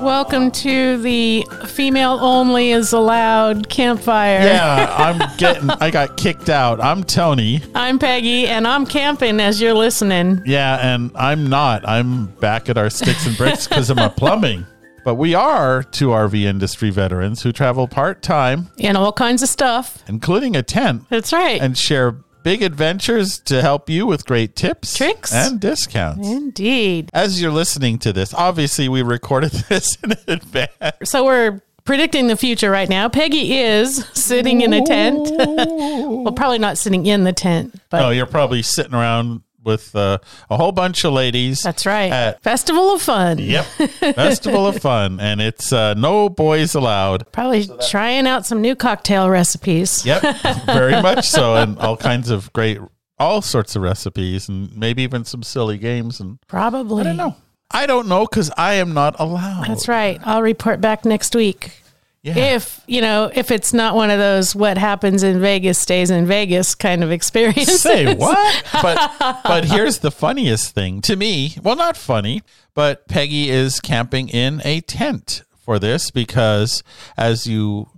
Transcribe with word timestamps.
Welcome 0.00 0.52
to 0.52 0.96
the 1.02 1.44
female 1.66 2.18
only 2.20 2.70
is 2.70 2.92
allowed 2.92 3.68
campfire. 3.68 4.40
Yeah, 4.40 4.94
I'm 4.96 5.36
getting. 5.38 5.70
I 5.70 5.90
got 5.90 6.16
kicked 6.16 6.48
out. 6.48 6.80
I'm 6.80 7.02
Tony. 7.02 7.60
I'm 7.74 7.98
Peggy, 7.98 8.46
and 8.46 8.66
I'm 8.66 8.86
camping 8.86 9.40
as 9.40 9.60
you're 9.60 9.74
listening. 9.74 10.40
Yeah, 10.46 10.76
and 10.76 11.10
I'm 11.16 11.48
not. 11.48 11.86
I'm 11.88 12.26
back 12.36 12.68
at 12.68 12.78
our 12.78 12.90
sticks 12.90 13.26
and 13.26 13.36
bricks 13.36 13.66
because 13.66 13.90
of 13.90 13.96
my 13.96 14.08
plumbing. 14.08 14.64
But 15.04 15.16
we 15.16 15.34
are 15.34 15.82
two 15.82 16.08
RV 16.08 16.42
industry 16.44 16.90
veterans 16.90 17.42
who 17.42 17.50
travel 17.50 17.88
part 17.88 18.22
time, 18.22 18.68
And 18.78 18.96
all 18.96 19.12
kinds 19.12 19.42
of 19.42 19.48
stuff. 19.48 20.02
including 20.06 20.54
a 20.54 20.62
tent, 20.62 21.04
That's 21.08 21.32
right. 21.32 21.60
and 21.60 21.76
share 21.76 22.16
big 22.48 22.62
adventures 22.62 23.38
to 23.40 23.60
help 23.60 23.90
you 23.90 24.06
with 24.06 24.24
great 24.24 24.56
tips, 24.56 24.96
Tricks. 24.96 25.34
and 25.34 25.60
discounts. 25.60 26.26
Indeed. 26.26 27.10
As 27.12 27.42
you're 27.42 27.50
listening 27.52 27.98
to 27.98 28.10
this, 28.10 28.32
obviously 28.32 28.88
we 28.88 29.02
recorded 29.02 29.50
this 29.68 29.98
in 30.02 30.12
advance. 30.26 30.70
So 31.04 31.26
we're 31.26 31.60
predicting 31.84 32.26
the 32.26 32.38
future 32.38 32.70
right 32.70 32.88
now. 32.88 33.10
Peggy 33.10 33.58
is 33.58 34.02
sitting 34.14 34.62
in 34.62 34.72
a 34.72 34.82
tent. 34.82 35.28
well, 35.38 36.32
probably 36.32 36.58
not 36.58 36.78
sitting 36.78 37.04
in 37.04 37.24
the 37.24 37.34
tent, 37.34 37.78
but 37.90 38.02
Oh, 38.02 38.08
you're 38.08 38.24
probably 38.24 38.62
sitting 38.62 38.94
around 38.94 39.42
with 39.62 39.94
uh, 39.94 40.18
a 40.50 40.56
whole 40.56 40.72
bunch 40.72 41.04
of 41.04 41.12
ladies. 41.12 41.60
that's 41.62 41.84
right. 41.86 42.10
At- 42.12 42.42
Festival 42.42 42.92
of 42.94 43.02
Fun. 43.02 43.38
Yep. 43.38 43.64
Festival 44.14 44.66
of 44.66 44.78
Fun. 44.80 45.20
And 45.20 45.40
it's 45.40 45.72
uh, 45.72 45.94
no 45.94 46.28
boys 46.28 46.74
allowed. 46.74 47.30
Probably 47.32 47.68
trying 47.90 48.26
out 48.26 48.46
some 48.46 48.60
new 48.60 48.74
cocktail 48.76 49.28
recipes. 49.28 50.04
Yep. 50.06 50.22
Very 50.66 51.00
much 51.02 51.28
so. 51.28 51.56
And 51.56 51.78
all 51.78 51.96
kinds 51.96 52.30
of 52.30 52.52
great, 52.52 52.78
all 53.18 53.42
sorts 53.42 53.76
of 53.76 53.82
recipes 53.82 54.48
and 54.48 54.74
maybe 54.76 55.02
even 55.02 55.24
some 55.24 55.42
silly 55.42 55.76
games. 55.78 56.20
And 56.20 56.38
Probably. 56.46 57.00
I 57.00 57.04
don't 57.04 57.16
know. 57.16 57.36
I 57.70 57.86
don't 57.86 58.08
know 58.08 58.24
because 58.24 58.50
I 58.56 58.74
am 58.74 58.94
not 58.94 59.16
allowed. 59.18 59.66
That's 59.68 59.88
right. 59.88 60.18
I'll 60.24 60.40
report 60.42 60.80
back 60.80 61.04
next 61.04 61.34
week. 61.34 61.82
Yeah. 62.22 62.36
If, 62.36 62.80
you 62.86 63.00
know, 63.00 63.30
if 63.32 63.50
it's 63.50 63.72
not 63.72 63.94
one 63.94 64.10
of 64.10 64.18
those 64.18 64.54
what 64.54 64.76
happens 64.76 65.22
in 65.22 65.40
Vegas 65.40 65.78
stays 65.78 66.10
in 66.10 66.26
Vegas 66.26 66.74
kind 66.74 67.04
of 67.04 67.12
experiences. 67.12 67.80
Say 67.80 68.14
what? 68.14 68.64
But 68.82 69.42
but 69.44 69.64
here's 69.64 70.00
the 70.00 70.10
funniest 70.10 70.74
thing 70.74 71.00
to 71.02 71.16
me. 71.16 71.54
Well, 71.62 71.76
not 71.76 71.96
funny, 71.96 72.42
but 72.74 73.06
Peggy 73.08 73.50
is 73.50 73.80
camping 73.80 74.28
in 74.28 74.60
a 74.64 74.80
tent 74.80 75.42
for 75.64 75.78
this 75.78 76.10
because, 76.10 76.82
as 77.16 77.46
you 77.46 77.88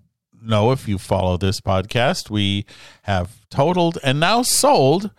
know, 0.42 0.72
if 0.72 0.88
you 0.88 0.98
follow 0.98 1.36
this 1.36 1.60
podcast, 1.60 2.30
we 2.30 2.66
have 3.02 3.46
totaled 3.50 3.98
and 4.02 4.20
now 4.20 4.42
sold 4.42 5.10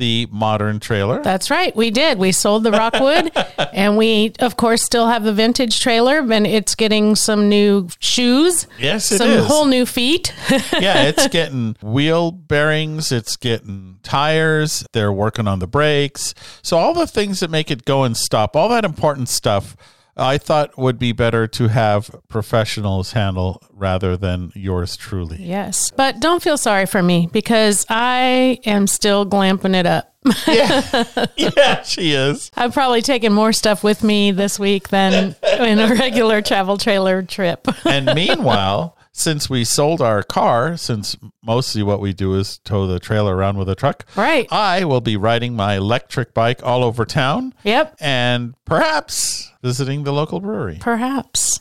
the 0.00 0.26
modern 0.32 0.80
trailer. 0.80 1.22
That's 1.22 1.50
right. 1.50 1.76
We 1.76 1.90
did. 1.90 2.18
We 2.18 2.32
sold 2.32 2.64
the 2.64 2.72
Rockwood 2.72 3.30
and 3.72 3.96
we 3.98 4.32
of 4.40 4.56
course 4.56 4.82
still 4.82 5.06
have 5.06 5.22
the 5.22 5.32
vintage 5.32 5.78
trailer 5.78 6.18
and 6.18 6.46
it's 6.46 6.74
getting 6.74 7.14
some 7.14 7.48
new 7.48 7.88
shoes. 8.00 8.66
Yes, 8.78 9.12
it 9.12 9.18
some 9.18 9.28
is. 9.28 9.46
whole 9.46 9.66
new 9.66 9.84
feet. 9.84 10.34
yeah, 10.72 11.02
it's 11.04 11.28
getting 11.28 11.76
wheel 11.82 12.32
bearings, 12.32 13.12
it's 13.12 13.36
getting 13.36 13.98
tires, 14.02 14.84
they're 14.92 15.12
working 15.12 15.46
on 15.46 15.58
the 15.58 15.68
brakes. 15.68 16.34
So 16.62 16.78
all 16.78 16.94
the 16.94 17.06
things 17.06 17.40
that 17.40 17.50
make 17.50 17.70
it 17.70 17.84
go 17.84 18.02
and 18.02 18.16
stop, 18.16 18.56
all 18.56 18.70
that 18.70 18.86
important 18.86 19.28
stuff, 19.28 19.76
I 20.16 20.38
thought 20.38 20.76
would 20.76 20.98
be 20.98 21.12
better 21.12 21.46
to 21.46 21.68
have 21.68 22.10
professionals 22.28 23.12
handle 23.12 23.62
rather 23.72 24.16
than 24.16 24.52
yours 24.54 24.96
truly. 24.96 25.38
yes. 25.40 25.90
But 25.96 26.20
don't 26.20 26.42
feel 26.42 26.58
sorry 26.58 26.86
for 26.86 27.02
me 27.02 27.28
because 27.32 27.86
I 27.88 28.58
am 28.64 28.86
still 28.86 29.24
glamping 29.24 29.74
it 29.74 29.86
up. 29.86 30.06
yeah, 30.46 31.82
she 31.84 32.12
is. 32.12 32.50
I've 32.54 32.74
probably 32.74 33.00
taken 33.00 33.32
more 33.32 33.52
stuff 33.54 33.82
with 33.82 34.02
me 34.04 34.32
this 34.32 34.58
week 34.58 34.88
than 34.88 35.34
in 35.58 35.78
a 35.78 35.94
regular 35.94 36.42
travel 36.42 36.76
trailer 36.76 37.22
trip. 37.22 37.66
And 37.86 38.06
meanwhile, 38.14 38.98
since 39.12 39.50
we 39.50 39.64
sold 39.64 40.00
our 40.00 40.22
car, 40.22 40.76
since 40.76 41.16
mostly 41.42 41.82
what 41.82 42.00
we 42.00 42.12
do 42.12 42.34
is 42.34 42.58
tow 42.58 42.86
the 42.86 43.00
trailer 43.00 43.34
around 43.36 43.58
with 43.58 43.68
a 43.68 43.74
truck, 43.74 44.04
Right. 44.16 44.46
I 44.52 44.84
will 44.84 45.00
be 45.00 45.16
riding 45.16 45.54
my 45.54 45.76
electric 45.76 46.32
bike 46.32 46.60
all 46.64 46.84
over 46.84 47.04
town 47.04 47.52
Yep. 47.64 47.96
and 48.00 48.54
perhaps 48.64 49.50
visiting 49.62 50.04
the 50.04 50.12
local 50.12 50.40
brewery. 50.40 50.78
Perhaps. 50.80 51.60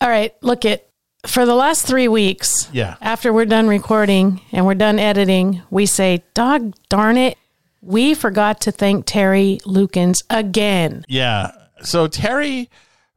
All 0.00 0.08
right, 0.08 0.34
look 0.42 0.64
it. 0.64 0.88
For 1.26 1.44
the 1.44 1.54
last 1.54 1.86
three 1.86 2.08
weeks, 2.08 2.68
Yeah. 2.72 2.96
after 3.00 3.32
we're 3.32 3.44
done 3.46 3.66
recording 3.68 4.40
and 4.52 4.64
we're 4.64 4.74
done 4.74 4.98
editing, 4.98 5.62
we 5.70 5.84
say, 5.86 6.22
dog 6.34 6.74
darn 6.88 7.16
it, 7.16 7.36
we 7.82 8.14
forgot 8.14 8.60
to 8.62 8.72
thank 8.72 9.06
Terry 9.06 9.60
Lukens 9.64 10.18
again. 10.30 11.04
Yeah. 11.08 11.50
So 11.82 12.06
Terry 12.08 12.70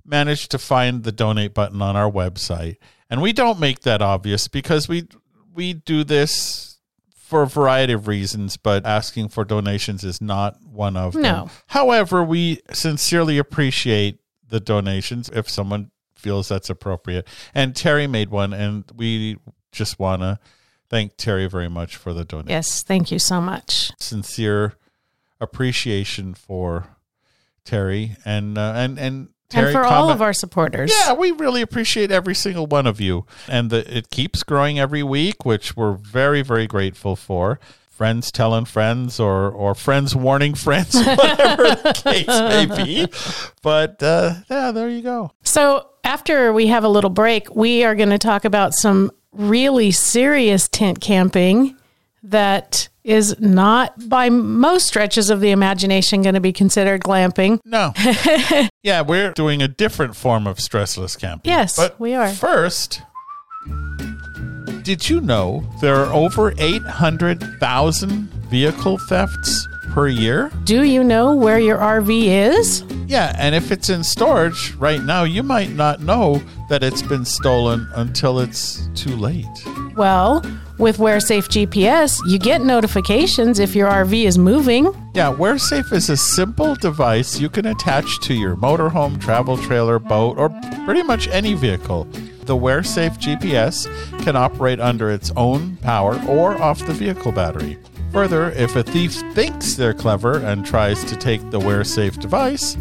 managed 0.05 0.51
to 0.51 0.57
find 0.57 1.03
the 1.03 1.11
donate 1.11 1.53
button 1.53 1.81
on 1.81 1.95
our 1.95 2.11
website. 2.11 2.77
And 3.09 3.21
we 3.21 3.33
don't 3.33 3.59
make 3.59 3.81
that 3.81 4.01
obvious 4.01 4.47
because 4.47 4.87
we 4.87 5.07
we 5.53 5.73
do 5.73 6.03
this 6.03 6.77
for 7.15 7.43
a 7.43 7.47
variety 7.47 7.93
of 7.93 8.07
reasons, 8.07 8.57
but 8.57 8.85
asking 8.85 9.29
for 9.29 9.45
donations 9.45 10.03
is 10.03 10.21
not 10.21 10.61
one 10.63 10.97
of 10.97 11.13
them. 11.13 11.21
No. 11.21 11.49
However, 11.67 12.23
we 12.23 12.61
sincerely 12.71 13.37
appreciate 13.37 14.19
the 14.47 14.59
donations 14.59 15.29
if 15.29 15.49
someone 15.49 15.91
feels 16.15 16.49
that's 16.49 16.69
appropriate. 16.69 17.27
And 17.53 17.75
Terry 17.75 18.07
made 18.07 18.29
one 18.29 18.53
and 18.53 18.83
we 18.95 19.37
just 19.71 19.99
want 19.99 20.21
to 20.21 20.39
thank 20.89 21.17
Terry 21.17 21.47
very 21.47 21.69
much 21.69 21.95
for 21.95 22.13
the 22.13 22.25
donation. 22.25 22.49
Yes, 22.49 22.83
thank 22.83 23.11
you 23.11 23.19
so 23.19 23.39
much. 23.39 23.91
Sincere 23.99 24.73
appreciation 25.39 26.33
for 26.33 26.87
Terry 27.63 28.17
and 28.25 28.57
uh, 28.57 28.73
and 28.75 28.97
and 28.97 29.29
Terry 29.49 29.65
and 29.67 29.73
for 29.73 29.83
all 29.83 30.09
of 30.09 30.21
our 30.21 30.33
supporters. 30.33 30.91
yeah, 30.95 31.13
we 31.13 31.31
really 31.31 31.61
appreciate 31.61 32.11
every 32.11 32.35
single 32.35 32.67
one 32.67 32.85
of 32.87 33.01
you, 33.01 33.25
and 33.47 33.69
the, 33.69 33.97
it 33.97 34.09
keeps 34.09 34.43
growing 34.43 34.79
every 34.79 35.03
week, 35.03 35.45
which 35.45 35.75
we're 35.75 35.93
very 35.93 36.41
very 36.41 36.67
grateful 36.67 37.15
for. 37.15 37.59
Friends 37.89 38.31
telling 38.31 38.63
friends, 38.65 39.19
or 39.19 39.49
or 39.51 39.75
friends 39.75 40.15
warning 40.15 40.53
friends, 40.53 40.95
whatever 41.05 41.63
the 41.75 42.01
case 42.03 42.27
may 42.27 42.65
be. 42.85 43.07
But 43.61 44.01
uh, 44.01 44.35
yeah, 44.49 44.71
there 44.71 44.87
you 44.89 45.01
go. 45.01 45.31
So 45.43 45.87
after 46.05 46.53
we 46.53 46.67
have 46.67 46.85
a 46.85 46.89
little 46.89 47.09
break, 47.09 47.53
we 47.53 47.83
are 47.83 47.95
going 47.95 48.09
to 48.11 48.17
talk 48.17 48.45
about 48.45 48.73
some 48.73 49.11
really 49.33 49.91
serious 49.91 50.67
tent 50.69 51.01
camping 51.01 51.75
that 52.23 52.87
is 53.03 53.37
not 53.39 54.07
by 54.09 54.29
most 54.29 54.87
stretches 54.87 55.29
of 55.29 55.39
the 55.41 55.51
imagination 55.51 56.21
going 56.21 56.35
to 56.35 56.41
be 56.41 56.53
considered 56.53 57.01
glamping. 57.01 57.59
No, 57.65 57.91
yeah, 58.83 59.01
we're 59.01 59.31
doing 59.31 59.61
a 59.61 59.67
different 59.67 60.15
form 60.15 60.47
of 60.47 60.57
stressless 60.57 61.19
camping. 61.19 61.49
Yes, 61.51 61.75
but 61.75 61.99
we 61.99 62.13
are. 62.13 62.29
First, 62.29 63.01
did 64.83 65.09
you 65.09 65.19
know 65.21 65.63
there 65.81 65.95
are 65.95 66.13
over 66.13 66.53
eight 66.57 66.83
hundred 66.83 67.41
thousand 67.59 68.29
vehicle 68.49 68.97
thefts 68.97 69.67
per 69.91 70.07
year? 70.07 70.51
Do 70.63 70.83
you 70.83 71.03
know 71.03 71.35
where 71.35 71.59
your 71.59 71.77
RV 71.77 72.25
is? 72.25 72.83
Yeah, 73.07 73.35
and 73.37 73.53
if 73.55 73.71
it's 73.71 73.89
in 73.89 74.03
storage 74.03 74.73
right 74.75 75.03
now, 75.03 75.23
you 75.23 75.43
might 75.43 75.71
not 75.71 76.01
know 76.01 76.41
that 76.69 76.83
it's 76.83 77.01
been 77.01 77.25
stolen 77.25 77.87
until 77.95 78.39
it's 78.39 78.87
too 78.95 79.15
late. 79.15 79.45
Well, 79.95 80.41
with 80.79 80.97
WhereSafe 80.97 81.47
GPS, 81.49 82.19
you 82.25 82.39
get 82.39 82.61
notifications 82.61 83.59
if 83.59 83.75
your 83.75 83.89
RV 83.89 84.23
is 84.25 84.37
moving. 84.37 84.85
Yeah, 85.13 85.33
WhereSafe 85.33 85.91
is 85.91 86.09
a 86.09 86.17
simple 86.17 86.73
device 86.75 87.39
you 87.39 87.49
can 87.49 87.65
attach 87.65 88.19
to 88.21 88.33
your 88.33 88.55
motorhome, 88.55 89.19
travel 89.21 89.57
trailer, 89.57 89.99
boat, 89.99 90.37
or 90.37 90.49
pretty 90.85 91.03
much 91.03 91.27
any 91.27 91.53
vehicle. 91.53 92.05
The 92.45 92.55
WhereSafe 92.55 93.19
GPS 93.19 93.85
can 94.23 94.35
operate 94.35 94.79
under 94.79 95.11
its 95.11 95.31
own 95.35 95.75
power 95.77 96.19
or 96.27 96.59
off 96.61 96.85
the 96.85 96.93
vehicle 96.93 97.33
battery. 97.33 97.77
Further, 98.11 98.49
if 98.51 98.75
a 98.75 98.81
thief 98.81 99.13
thinks 99.33 99.75
they're 99.75 99.93
clever 99.93 100.39
and 100.39 100.65
tries 100.65 101.03
to 101.05 101.15
take 101.15 101.41
the 101.51 101.59
WhereSafe 101.59 102.19
device, 102.19 102.75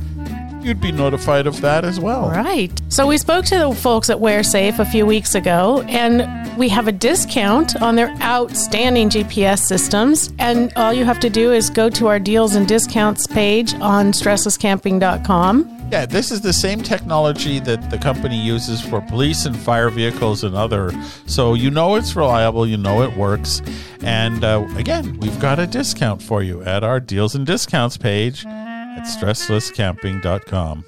you'd 0.63 0.81
be 0.81 0.93
notified 0.93 1.47
of 1.47 1.61
that 1.61 1.85
as 1.85 1.99
well. 2.01 2.29
Right. 2.31 2.81
So 2.89 3.07
we 3.07 3.19
spoke 3.19 3.45
to 3.47 3.59
the 3.59 3.75
folks 3.75 4.11
at 4.11 4.19
WearSafe 4.19 4.79
a 4.79 4.85
few 4.85 5.07
weeks 5.07 5.35
ago, 5.35 5.83
and 5.89 6.27
we 6.59 6.69
have 6.69 6.89
a 6.89 6.93
discount 6.93 7.81
on 7.81 7.97
their 7.97 8.11
outstanding 8.23 9.09
GPS 9.11 9.61
systems. 9.61 10.33
And 10.39 10.73
all 10.77 10.93
you 10.93 11.05
have 11.05 11.21
to 11.21 11.31
do 11.31 11.53
is 11.53 11.71
go 11.71 11.89
to 11.91 12.09
our 12.09 12.19
deals 12.19 12.55
and 12.55 12.67
discounts 12.67 13.27
page 13.27 13.75
on 13.75 14.13
stresslesscamping.com 14.13 15.89
Yeah, 15.91 16.05
this 16.07 16.31
is 16.31 16.41
the 16.43 16.53
same 16.53 16.83
technology 16.83 17.61
that 17.61 17.91
the 17.91 17.99
company 17.99 18.37
uses 18.37 18.81
for 18.81 19.01
police 19.01 19.47
and 19.47 19.57
fire 19.57 19.89
vehicles 19.91 20.45
and 20.45 20.55
other. 20.55 20.93
So 21.27 21.55
you 21.55 21.71
know 21.71 21.95
it's 21.97 22.15
reliable, 22.15 22.67
you 22.67 22.77
know 22.77 23.03
it 23.03 23.17
works. 23.17 23.63
And 24.03 24.45
uh, 24.45 24.67
again, 24.77 25.19
we've 25.19 25.39
got 25.41 25.59
a 25.59 25.67
discount 25.67 26.23
for 26.23 26.43
you 26.43 26.63
at 26.63 26.85
our 26.85 27.01
deals 27.01 27.35
and 27.35 27.47
discounts 27.47 27.97
page 27.97 28.45
at 28.99 29.05
stresslesscamping.com. 29.05 30.85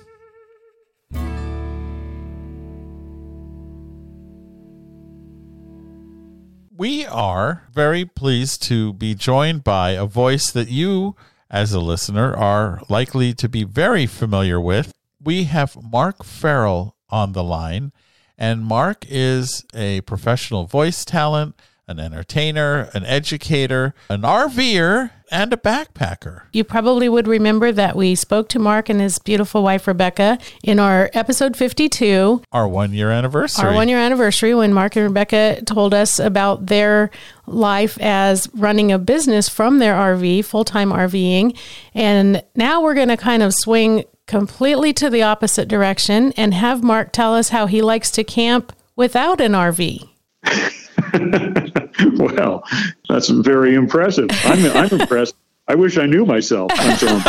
We 6.76 7.06
are 7.06 7.64
very 7.72 8.04
pleased 8.04 8.62
to 8.64 8.94
be 8.94 9.14
joined 9.14 9.62
by 9.62 9.90
a 9.90 10.06
voice 10.06 10.50
that 10.50 10.68
you 10.68 11.14
as 11.50 11.72
a 11.72 11.80
listener 11.80 12.34
are 12.34 12.80
likely 12.88 13.34
to 13.34 13.48
be 13.48 13.64
very 13.64 14.06
familiar 14.06 14.60
with. 14.60 14.92
We 15.22 15.44
have 15.44 15.76
Mark 15.82 16.24
Farrell 16.24 16.96
on 17.10 17.32
the 17.32 17.44
line, 17.44 17.92
and 18.38 18.64
Mark 18.64 19.04
is 19.08 19.64
a 19.74 20.00
professional 20.02 20.64
voice 20.66 21.04
talent, 21.04 21.54
an 21.86 22.00
entertainer, 22.00 22.88
an 22.94 23.04
educator, 23.04 23.94
an 24.08 24.22
RVer, 24.22 25.10
and 25.30 25.52
a 25.52 25.56
backpacker. 25.56 26.42
You 26.52 26.64
probably 26.64 27.08
would 27.08 27.26
remember 27.28 27.72
that 27.72 27.96
we 27.96 28.14
spoke 28.14 28.48
to 28.50 28.58
Mark 28.58 28.88
and 28.88 29.00
his 29.00 29.18
beautiful 29.18 29.62
wife, 29.62 29.86
Rebecca, 29.86 30.38
in 30.62 30.78
our 30.78 31.10
episode 31.14 31.56
52, 31.56 32.42
Our 32.52 32.66
one 32.68 32.92
year 32.92 33.10
anniversary. 33.10 33.66
our 33.68 33.74
one 33.74 33.88
year 33.88 33.98
anniversary, 33.98 34.54
when 34.54 34.72
Mark 34.72 34.96
and 34.96 35.04
Rebecca 35.06 35.62
told 35.64 35.94
us 35.94 36.18
about 36.18 36.66
their 36.66 37.10
life 37.46 37.98
as 38.00 38.48
running 38.54 38.92
a 38.92 38.98
business 38.98 39.48
from 39.48 39.78
their 39.78 39.94
RV, 39.94 40.44
full 40.44 40.64
time 40.64 40.90
RVing. 40.90 41.56
And 41.94 42.42
now 42.54 42.80
we're 42.82 42.94
going 42.94 43.08
to 43.08 43.16
kind 43.16 43.42
of 43.42 43.52
swing 43.54 44.04
completely 44.26 44.92
to 44.92 45.10
the 45.10 45.22
opposite 45.22 45.66
direction 45.66 46.32
and 46.36 46.54
have 46.54 46.82
Mark 46.82 47.12
tell 47.12 47.34
us 47.34 47.48
how 47.48 47.66
he 47.66 47.82
likes 47.82 48.10
to 48.12 48.22
camp 48.22 48.72
without 48.94 49.40
an 49.40 49.52
RV. 49.52 50.08
well, 52.16 52.64
that's 53.08 53.28
very 53.28 53.74
impressive. 53.74 54.28
I'm, 54.44 54.64
I'm 54.76 55.00
impressed. 55.00 55.34
I 55.68 55.74
wish 55.74 55.98
I 55.98 56.06
knew 56.06 56.26
myself. 56.26 56.70
I'm 56.74 56.96
so 56.96 57.20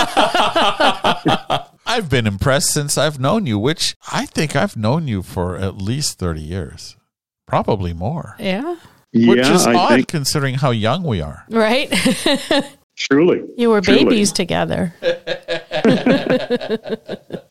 I've 1.85 2.09
been 2.09 2.25
impressed 2.25 2.71
since 2.73 2.97
I've 2.97 3.19
known 3.19 3.45
you, 3.45 3.59
which 3.59 3.95
I 4.11 4.25
think 4.25 4.55
I've 4.55 4.77
known 4.77 5.07
you 5.07 5.21
for 5.21 5.57
at 5.57 5.77
least 5.77 6.17
30 6.17 6.41
years, 6.41 6.95
probably 7.45 7.93
more. 7.93 8.35
Yeah. 8.39 8.77
Which 9.13 9.39
yeah, 9.39 9.53
is 9.53 9.67
I 9.67 9.75
odd 9.75 9.89
think 9.89 10.07
considering 10.07 10.55
how 10.55 10.71
young 10.71 11.03
we 11.03 11.21
are. 11.21 11.45
Right? 11.49 11.91
truly. 12.95 13.43
you 13.57 13.69
were 13.69 13.81
Truly. 13.81 14.05
babies 14.05 14.31
together. 14.31 14.93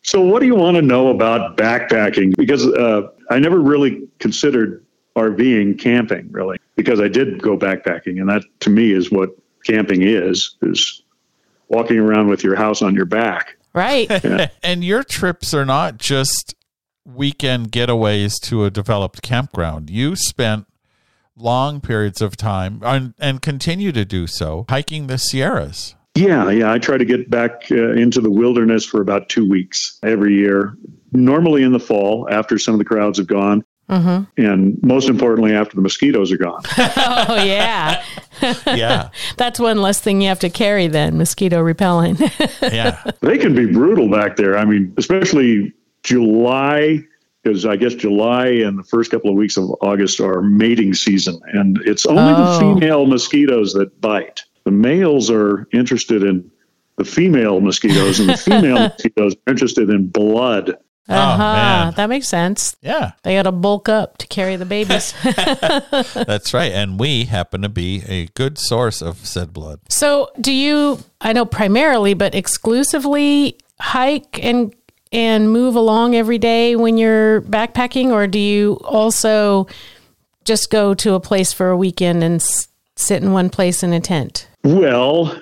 So, 0.03 0.21
what 0.21 0.41
do 0.41 0.47
you 0.47 0.55
want 0.55 0.76
to 0.76 0.83
know 0.83 1.09
about 1.09 1.56
backpacking? 1.56 2.35
Because 2.37 2.67
uh, 2.67 3.09
I 3.31 3.38
never 3.38 3.61
really 3.61 4.09
considered 4.19 4.85
RVing 5.20 5.78
camping, 5.78 6.31
really, 6.32 6.58
because 6.76 7.00
I 7.00 7.08
did 7.08 7.43
go 7.43 7.56
backpacking, 7.56 8.20
and 8.20 8.28
that 8.28 8.43
to 8.61 8.70
me 8.70 8.93
is 8.93 9.11
what 9.11 9.31
camping 9.64 10.02
is: 10.02 10.56
is 10.62 11.02
walking 11.69 11.99
around 11.99 12.28
with 12.28 12.43
your 12.43 12.56
house 12.56 12.82
on 12.82 12.94
your 12.94 13.06
back. 13.06 13.56
Right. 13.72 14.11
And 14.62 14.84
your 14.84 15.02
trips 15.02 15.55
are 15.55 15.64
not 15.64 15.99
just 15.99 16.55
weekend 17.05 17.72
getaways 17.72 18.34
to 18.43 18.64
a 18.64 18.70
developed 18.70 19.22
campground. 19.22 19.90
You 19.90 20.17
spent 20.17 20.67
long 21.37 21.81
periods 21.81 22.20
of 22.20 22.37
time 22.37 22.81
and, 22.84 23.14
and 23.19 23.40
continue 23.40 23.93
to 23.93 24.05
do 24.05 24.26
so 24.26 24.66
hiking 24.69 25.06
the 25.06 25.19
Sierras. 25.19 25.94
Yeah, 26.14 26.50
yeah. 26.50 26.73
I 26.73 26.78
try 26.78 26.99
to 26.99 27.05
get 27.05 27.31
back 27.31 27.70
uh, 27.70 27.93
into 27.93 28.20
the 28.20 28.31
wilderness 28.31 28.84
for 28.84 29.00
about 29.00 29.28
two 29.28 29.49
weeks 29.49 29.99
every 30.02 30.34
year, 30.34 30.76
normally 31.12 31.62
in 31.62 31.73
the 31.73 31.81
fall 31.81 32.28
after 32.31 32.58
some 32.58 32.75
of 32.75 32.78
the 32.78 32.84
crowds 32.84 33.19
have 33.19 33.28
gone. 33.28 33.64
Mm-hmm. 33.90 34.40
And 34.42 34.82
most 34.82 35.08
importantly, 35.08 35.52
after 35.52 35.75
the 35.76 35.82
mosquitoes 35.82 36.31
are 36.32 36.38
gone. 36.38 36.62
Oh, 36.78 37.42
yeah. 37.44 38.02
Yeah. 38.66 39.10
That's 39.37 39.60
one 39.60 39.82
less 39.82 40.00
thing 40.00 40.22
you 40.22 40.28
have 40.28 40.38
to 40.40 40.48
carry 40.48 40.87
then, 40.87 41.19
mosquito 41.19 41.60
repellent. 41.60 42.20
Yeah. 42.62 43.02
they 43.20 43.37
can 43.37 43.54
be 43.54 43.66
brutal 43.66 44.08
back 44.10 44.37
there. 44.37 44.56
I 44.56 44.64
mean, 44.64 44.94
especially 44.96 45.75
July, 46.04 47.00
because 47.42 47.66
I 47.66 47.76
guess 47.76 47.94
July 47.94 48.46
and 48.46 48.78
the 48.78 48.82
first 48.84 49.10
couple 49.10 49.28
of 49.31 49.37
weeks 49.37 49.56
of 49.58 49.70
August 49.82 50.20
are 50.20 50.40
mating 50.40 50.94
season, 50.94 51.38
and 51.52 51.78
it's 51.84 52.06
only 52.06 52.22
Oh. 52.22 52.54
the 52.54 52.58
female 52.81 53.04
mosquitoes 53.06 53.72
that 53.75 54.00
bite. 54.00 54.42
The 54.64 54.70
males 54.70 55.31
are 55.31 55.66
interested 55.72 56.22
in 56.22 56.50
the 56.96 57.04
female 57.04 57.60
mosquitoes, 57.60 58.20
and 58.20 58.28
the 58.31 58.37
female 58.37 58.78
mosquitoes 58.88 59.34
are 59.46 59.50
interested 59.50 59.90
in 59.90 60.06
blood. 60.08 60.76
Uh-huh. 61.17 61.39
man. 61.55 61.95
That 61.97 62.09
makes 62.09 62.29
sense. 62.29 62.77
Yeah. 62.83 63.12
They 63.23 63.35
got 63.35 63.43
to 63.45 63.53
bulk 63.53 63.89
up 63.89 64.19
to 64.19 64.27
carry 64.27 64.57
the 64.57 64.65
babies. 64.67 65.15
That's 66.15 66.55
right. 66.55 66.73
And 66.73 66.99
we 67.01 67.25
happen 67.25 67.62
to 67.62 67.69
be 67.69 68.03
a 68.07 68.27
good 68.35 68.59
source 68.59 69.03
of 69.03 69.19
said 69.27 69.53
blood. 69.53 69.81
so, 69.89 70.31
do 70.41 70.53
you, 70.53 70.99
I 71.21 71.33
know 71.33 71.45
primarily, 71.45 72.15
but 72.15 72.35
exclusively 72.35 73.59
hike 73.81 74.39
and 74.45 74.75
and 75.12 75.51
move 75.53 75.75
along 75.75 76.15
every 76.15 76.39
day 76.39 76.77
when 76.77 76.97
you're 76.97 77.41
backpacking 77.43 78.11
or 78.12 78.29
do 78.29 78.39
you 78.39 78.79
also 78.85 79.67
just 80.45 80.71
go 80.71 80.95
to 80.95 81.15
a 81.15 81.21
place 81.21 81.53
for 81.53 81.71
a 81.71 81.77
weekend 81.77 82.23
and 82.23 82.37
s- 82.41 82.69
sit 82.95 83.21
in 83.21 83.33
one 83.33 83.51
place 83.51 83.83
in 83.83 83.93
a 83.93 83.99
tent? 84.01 84.47
Well, 84.62 85.37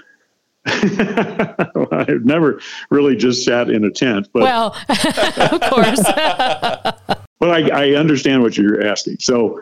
I've 1.92 2.24
never 2.24 2.60
really 2.90 3.16
just 3.16 3.44
sat 3.44 3.70
in 3.70 3.84
a 3.84 3.90
tent, 3.90 4.28
but 4.32 4.42
Well, 4.42 4.76
of 5.52 5.60
course. 5.62 6.02
But 7.40 7.50
I, 7.50 7.92
I 7.92 7.94
understand 7.94 8.42
what 8.42 8.56
you're 8.56 8.84
asking. 8.84 9.18
So, 9.20 9.60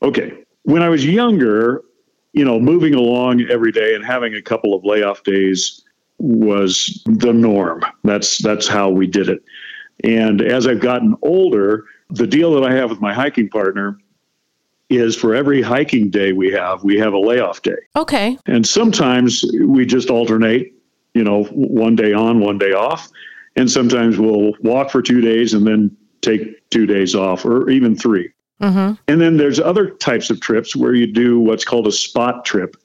okay, 0.00 0.32
when 0.62 0.82
I 0.82 0.88
was 0.88 1.04
younger, 1.04 1.82
you 2.32 2.42
know, 2.42 2.58
moving 2.58 2.94
along 2.94 3.42
every 3.50 3.70
day 3.70 3.94
and 3.94 4.02
having 4.02 4.34
a 4.34 4.40
couple 4.40 4.74
of 4.74 4.82
layoff 4.84 5.22
days 5.22 5.84
was 6.18 7.02
the 7.04 7.32
norm. 7.32 7.84
That's 8.04 8.38
that's 8.38 8.66
how 8.66 8.88
we 8.88 9.06
did 9.06 9.28
it. 9.28 9.42
And 10.04 10.40
as 10.40 10.66
I've 10.66 10.80
gotten 10.80 11.14
older, 11.22 11.84
the 12.08 12.26
deal 12.26 12.54
that 12.54 12.64
I 12.64 12.72
have 12.74 12.90
with 12.90 13.00
my 13.00 13.12
hiking 13.12 13.48
partner 13.48 13.98
is 14.96 15.16
for 15.16 15.34
every 15.34 15.62
hiking 15.62 16.10
day 16.10 16.32
we 16.32 16.50
have, 16.52 16.82
we 16.84 16.98
have 16.98 17.12
a 17.12 17.18
layoff 17.18 17.62
day. 17.62 17.76
okay. 17.96 18.38
And 18.46 18.66
sometimes 18.66 19.44
we 19.66 19.86
just 19.86 20.10
alternate, 20.10 20.72
you 21.14 21.24
know, 21.24 21.44
one 21.44 21.96
day 21.96 22.12
on, 22.12 22.40
one 22.40 22.58
day 22.58 22.72
off. 22.72 23.10
And 23.56 23.70
sometimes 23.70 24.18
we'll 24.18 24.52
walk 24.62 24.90
for 24.90 25.02
two 25.02 25.20
days 25.20 25.52
and 25.52 25.66
then 25.66 25.94
take 26.22 26.68
two 26.70 26.86
days 26.86 27.14
off, 27.14 27.44
or 27.44 27.68
even 27.68 27.96
3 27.96 28.30
Mhm. 28.62 28.96
And 29.08 29.20
then 29.20 29.36
there's 29.36 29.58
other 29.58 29.90
types 29.90 30.30
of 30.30 30.40
trips 30.40 30.76
where 30.76 30.94
you 30.94 31.06
do 31.06 31.40
what's 31.40 31.64
called 31.64 31.86
a 31.88 31.92
spot 31.92 32.44
trip. 32.44 32.76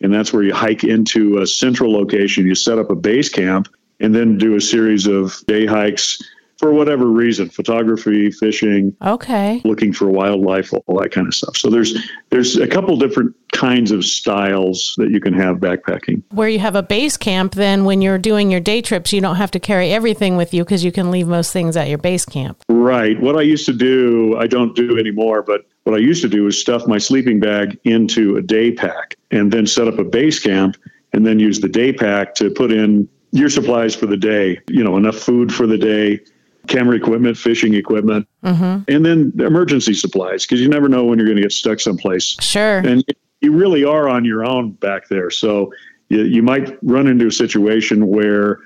And 0.00 0.12
that's 0.12 0.32
where 0.32 0.42
you 0.42 0.54
hike 0.54 0.82
into 0.82 1.38
a 1.38 1.46
central 1.46 1.92
location, 1.92 2.46
you 2.46 2.54
set 2.54 2.78
up 2.78 2.90
a 2.90 2.94
base 2.94 3.28
camp, 3.28 3.68
and 4.00 4.14
then 4.14 4.38
do 4.38 4.56
a 4.56 4.60
series 4.60 5.06
of 5.06 5.42
day 5.46 5.66
hikes 5.66 6.22
for 6.58 6.72
whatever 6.72 7.06
reason 7.06 7.48
photography, 7.48 8.30
fishing, 8.30 8.94
Okay. 9.04 9.60
looking 9.64 9.92
for 9.92 10.08
wildlife, 10.08 10.72
all 10.72 10.98
that 11.00 11.10
kind 11.10 11.26
of 11.26 11.34
stuff. 11.34 11.56
So 11.56 11.68
there's 11.70 11.96
there's 12.30 12.56
a 12.56 12.66
couple 12.66 12.96
different 12.96 13.34
kinds 13.52 13.90
of 13.90 14.04
styles 14.04 14.94
that 14.98 15.10
you 15.10 15.20
can 15.20 15.32
have 15.34 15.56
backpacking. 15.58 16.22
where 16.32 16.48
you 16.48 16.58
have 16.58 16.74
a 16.74 16.82
base 16.82 17.16
camp, 17.16 17.54
then 17.54 17.84
when 17.84 18.02
you're 18.02 18.18
doing 18.18 18.50
your 18.50 18.60
day 18.60 18.82
trips, 18.82 19.12
you 19.12 19.20
don't 19.20 19.36
have 19.36 19.50
to 19.52 19.60
carry 19.60 19.92
everything 19.92 20.36
with 20.36 20.52
you 20.52 20.64
because 20.64 20.84
you 20.84 20.92
can 20.92 21.10
leave 21.10 21.26
most 21.26 21.52
things 21.52 21.76
at 21.76 21.88
your 21.88 21.98
base 21.98 22.24
camp. 22.24 22.58
Right. 22.68 23.20
What 23.20 23.36
I 23.36 23.42
used 23.42 23.66
to 23.66 23.72
do, 23.72 24.36
I 24.38 24.46
don't 24.46 24.74
do 24.74 24.98
anymore, 24.98 25.42
but 25.42 25.62
what 25.84 25.94
I 25.94 25.98
used 25.98 26.22
to 26.22 26.28
do 26.28 26.46
is 26.46 26.58
stuff 26.58 26.86
my 26.86 26.98
sleeping 26.98 27.38
bag 27.40 27.78
into 27.84 28.36
a 28.36 28.42
day 28.42 28.72
pack 28.72 29.16
and 29.30 29.52
then 29.52 29.66
set 29.66 29.88
up 29.88 29.98
a 29.98 30.04
base 30.04 30.38
camp 30.38 30.76
and 31.12 31.24
then 31.26 31.38
use 31.38 31.60
the 31.60 31.68
day 31.68 31.92
pack 31.92 32.34
to 32.36 32.50
put 32.50 32.72
in 32.72 33.08
your 33.32 33.48
supplies 33.48 33.94
for 33.94 34.06
the 34.06 34.16
day, 34.16 34.58
you 34.68 34.82
know, 34.82 34.96
enough 34.96 35.16
food 35.16 35.52
for 35.52 35.66
the 35.66 35.78
day, 35.78 36.20
camera 36.66 36.96
equipment, 36.96 37.36
fishing 37.36 37.74
equipment, 37.74 38.28
mm-hmm. 38.44 38.90
and 38.92 39.04
then 39.04 39.32
emergency 39.38 39.94
supplies 39.94 40.44
because 40.44 40.60
you 40.60 40.68
never 40.68 40.88
know 40.88 41.04
when 41.04 41.18
you're 41.18 41.26
going 41.26 41.36
to 41.36 41.42
get 41.42 41.52
stuck 41.52 41.80
someplace. 41.80 42.36
Sure. 42.40 42.78
and 42.78 43.04
you 43.40 43.52
really 43.52 43.84
are 43.84 44.08
on 44.08 44.24
your 44.24 44.44
own 44.44 44.72
back 44.72 45.08
there. 45.08 45.30
So 45.30 45.72
you, 46.08 46.22
you 46.22 46.42
might 46.42 46.78
run 46.82 47.06
into 47.06 47.26
a 47.26 47.32
situation 47.32 48.06
where 48.06 48.60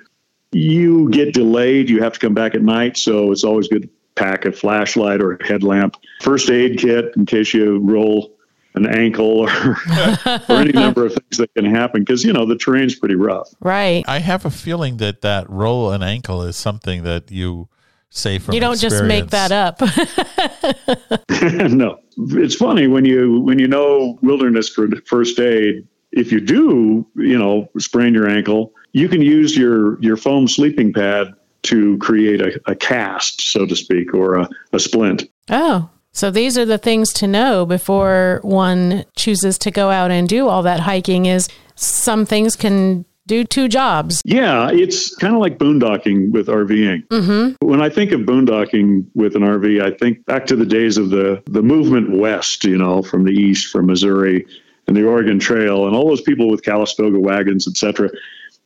you 0.53 1.11
get 1.11 1.35
delayed. 1.35 1.91
You 1.91 2.03
have 2.03 2.15
to 2.15 2.19
come 2.21 2.35
back 2.35 2.55
at 2.55 2.63
night. 2.63 2.97
So 2.97 3.33
it's 3.33 3.45
always 3.45 3.69
good 3.69 3.83
to 3.83 3.91
pack 4.15 4.45
a 4.45 4.53
flashlight 4.53 5.21
or 5.21 5.35
a 5.35 5.47
headlamp, 5.47 5.97
first 6.21 6.51
aid 6.51 6.79
kit 6.79 7.13
in 7.17 7.27
case 7.27 7.55
you 7.55 7.79
roll 7.79 8.37
an 8.75 8.87
ankle 8.87 9.41
or, 9.41 9.51
or 10.49 10.57
any 10.57 10.73
number 10.73 11.07
of 11.07 11.13
things 11.15 11.39
that 11.39 11.53
can 11.55 11.65
happen 11.65 12.03
because, 12.03 12.25
you 12.25 12.33
know, 12.33 12.47
the 12.47 12.57
terrain's 12.57 12.95
pretty 12.95 13.17
rough. 13.17 13.49
right. 13.61 14.05
I 14.07 14.19
have 14.19 14.45
a 14.45 14.51
feeling 14.51 14.99
that 14.99 15.23
that 15.23 15.49
roll 15.51 15.93
an 15.93 16.03
ankle 16.03 16.43
is 16.43 16.57
something 16.57 17.03
that 17.03 17.31
you 17.31 17.69
say 18.11 18.39
from 18.39 18.55
You 18.55 18.61
don't 18.61 18.79
just 18.79 19.05
make 19.05 19.31
that 19.31 19.53
up. 19.53 19.81
no, 21.71 21.99
it's 22.37 22.55
funny 22.55 22.87
when 22.87 23.05
you 23.05 23.41
when 23.41 23.59
you 23.59 23.69
know 23.69 24.19
wilderness 24.23 24.69
for 24.69 24.89
first 25.07 25.39
aid. 25.41 25.87
If 26.13 26.33
you 26.33 26.41
do, 26.41 27.07
you 27.15 27.39
know, 27.39 27.69
sprain 27.79 28.15
your 28.15 28.29
ankle, 28.29 28.73
you 28.93 29.09
can 29.09 29.23
use 29.23 29.57
your 29.57 30.01
your 30.03 30.17
foam 30.17 30.49
sleeping 30.49 30.93
pad 30.93 31.35
to 31.63 31.99
create 31.99 32.41
a, 32.41 32.61
a 32.67 32.75
cast, 32.75 33.43
so 33.43 33.67
to 33.67 33.77
speak, 33.77 34.15
or 34.15 34.37
a, 34.37 34.49
a 34.73 34.81
splint. 34.81 35.25
Oh, 35.51 35.91
so 36.13 36.31
these 36.31 36.59
are 36.59 36.65
the 36.65 36.79
things 36.79 37.13
to 37.15 37.27
know 37.27 37.65
before 37.65 38.41
one 38.43 39.05
chooses 39.17 39.59
to 39.59 39.71
go 39.71 39.91
out 39.91 40.11
and 40.11 40.29
do 40.29 40.49
all 40.49 40.63
that 40.63 40.81
hiking 40.81 41.27
is 41.27 41.49
some 41.77 42.27
things 42.27 42.57
can 42.57 43.05
do 43.31 43.45
two 43.45 43.69
jobs. 43.69 44.21
Yeah, 44.25 44.71
it's 44.73 45.15
kind 45.15 45.35
of 45.35 45.41
like 45.41 45.57
boondocking 45.57 46.33
with 46.33 46.49
RVing. 46.49 47.07
Mm-hmm. 47.07 47.65
When 47.65 47.81
I 47.81 47.89
think 47.89 48.11
of 48.11 48.23
boondocking 48.23 49.07
with 49.15 49.37
an 49.37 49.43
RV, 49.43 49.81
I 49.81 49.97
think 49.97 50.27
back 50.27 50.47
to 50.47 50.57
the 50.57 50.67
days 50.67 50.99
of 50.99 51.11
the 51.11 51.41
the 51.47 51.63
movement 51.63 52.11
west, 52.11 52.65
you 52.65 52.77
know, 52.77 53.03
from 53.03 53.25
the 53.25 53.31
east, 53.31 53.69
from 53.69 53.87
Missouri 53.87 54.45
and 54.89 54.97
the 54.97 55.07
Oregon 55.07 55.39
Trail, 55.39 55.87
and 55.87 55.95
all 55.95 56.09
those 56.09 56.23
people 56.23 56.51
with 56.51 56.65
Calistoga 56.65 57.21
wagons, 57.21 57.69
etc. 57.69 58.11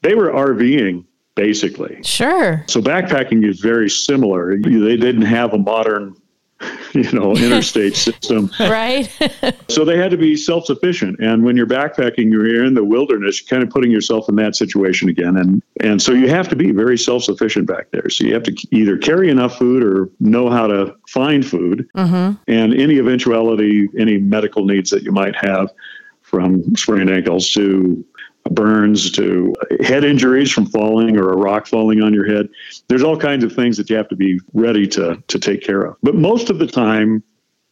They 0.01 0.15
were 0.15 0.31
RVing 0.31 1.05
basically. 1.35 2.01
Sure. 2.03 2.65
So 2.69 2.81
backpacking 2.81 3.45
is 3.45 3.61
very 3.61 3.91
similar. 3.91 4.57
They 4.57 4.97
didn't 4.97 5.23
have 5.23 5.53
a 5.53 5.59
modern 5.59 6.17
you 6.95 7.11
know, 7.13 7.37
interstate 7.37 7.97
system. 7.97 8.51
Right. 8.61 9.11
so 9.69 9.85
they 9.85 9.97
had 9.97 10.11
to 10.11 10.17
be 10.17 10.37
self 10.37 10.67
sufficient. 10.67 11.19
And 11.21 11.45
when 11.45 11.57
you're 11.57 11.67
backpacking, 11.67 12.31
you're 12.31 12.65
in 12.65 12.75
the 12.75 12.85
wilderness, 12.85 13.41
you're 13.41 13.49
kind 13.49 13.67
of 13.67 13.73
putting 13.73 13.91
yourself 13.91 14.29
in 14.29 14.37
that 14.37 14.57
situation 14.57 15.09
again. 15.09 15.37
And, 15.37 15.63
and 15.81 16.01
so 16.01 16.13
you 16.13 16.29
have 16.29 16.49
to 16.49 16.57
be 16.57 16.71
very 16.71 16.99
self 16.99 17.25
sufficient 17.25 17.67
back 17.67 17.91
there. 17.91 18.09
So 18.11 18.25
you 18.25 18.35
have 18.35 18.45
to 18.45 18.69
either 18.71 18.97
carry 18.97 19.31
enough 19.31 19.59
food 19.59 19.83
or 19.83 20.11
know 20.21 20.51
how 20.51 20.67
to 20.67 20.95
find 21.09 21.45
food 21.45 21.89
mm-hmm. 21.97 22.41
and 22.49 22.75
any 22.75 22.99
eventuality, 22.99 23.89
any 23.99 24.19
medical 24.19 24.65
needs 24.65 24.91
that 24.91 25.03
you 25.03 25.13
might 25.13 25.35
have 25.37 25.71
from 26.23 26.75
sprained 26.75 27.11
ankles 27.11 27.51
to 27.51 28.05
burns 28.51 29.11
to 29.13 29.55
head 29.81 30.05
injuries 30.05 30.51
from 30.51 30.67
falling 30.67 31.17
or 31.17 31.33
a 31.33 31.37
rock 31.37 31.67
falling 31.67 32.03
on 32.03 32.13
your 32.13 32.27
head. 32.27 32.49
There's 32.89 33.03
all 33.03 33.17
kinds 33.17 33.45
of 33.45 33.53
things 33.53 33.77
that 33.79 33.89
you 33.89 33.97
have 33.97 34.09
to 34.09 34.17
be 34.17 34.41
ready 34.53 34.87
to 34.89 35.23
to 35.27 35.39
take 35.39 35.63
care 35.63 35.83
of. 35.83 35.97
But 36.03 36.15
most 36.15 36.51
of 36.51 36.59
the 36.59 36.67
time 36.67 37.23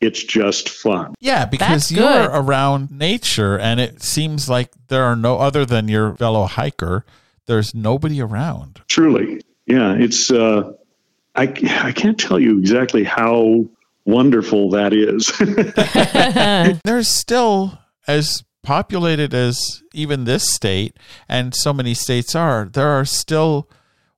it's 0.00 0.25
just 0.25 0.69
fun. 0.69 1.14
Yeah, 1.21 1.45
because 1.47 1.93
you're 1.93 2.25
around 2.25 2.91
nature 2.91 3.57
and 3.57 3.79
it 3.79 4.02
seems 4.02 4.49
like 4.49 4.73
there 4.88 5.05
are 5.05 5.14
no 5.14 5.38
other 5.38 5.64
than 5.64 5.87
your 5.87 6.17
fellow 6.17 6.47
hiker. 6.47 7.05
There's 7.47 7.73
nobody 7.73 8.21
around. 8.21 8.81
Truly. 8.88 9.43
Yeah, 9.67 9.95
it's 9.95 10.31
uh 10.31 10.73
I 11.35 11.45
I 11.83 11.93
can't 11.93 12.19
tell 12.19 12.41
you 12.41 12.59
exactly 12.59 13.05
how 13.05 13.67
wonderful 14.05 14.71
that 14.71 14.93
is. 14.93 15.33
There's 16.85 17.09
still 17.09 17.79
as 18.07 18.43
populated 18.62 19.35
as 19.35 19.83
even 19.92 20.25
this 20.25 20.52
state 20.52 20.97
and 21.28 21.54
so 21.54 21.73
many 21.73 21.95
states 21.95 22.35
are, 22.35 22.69
there 22.73 22.88
are 22.88 23.04
still 23.04 23.69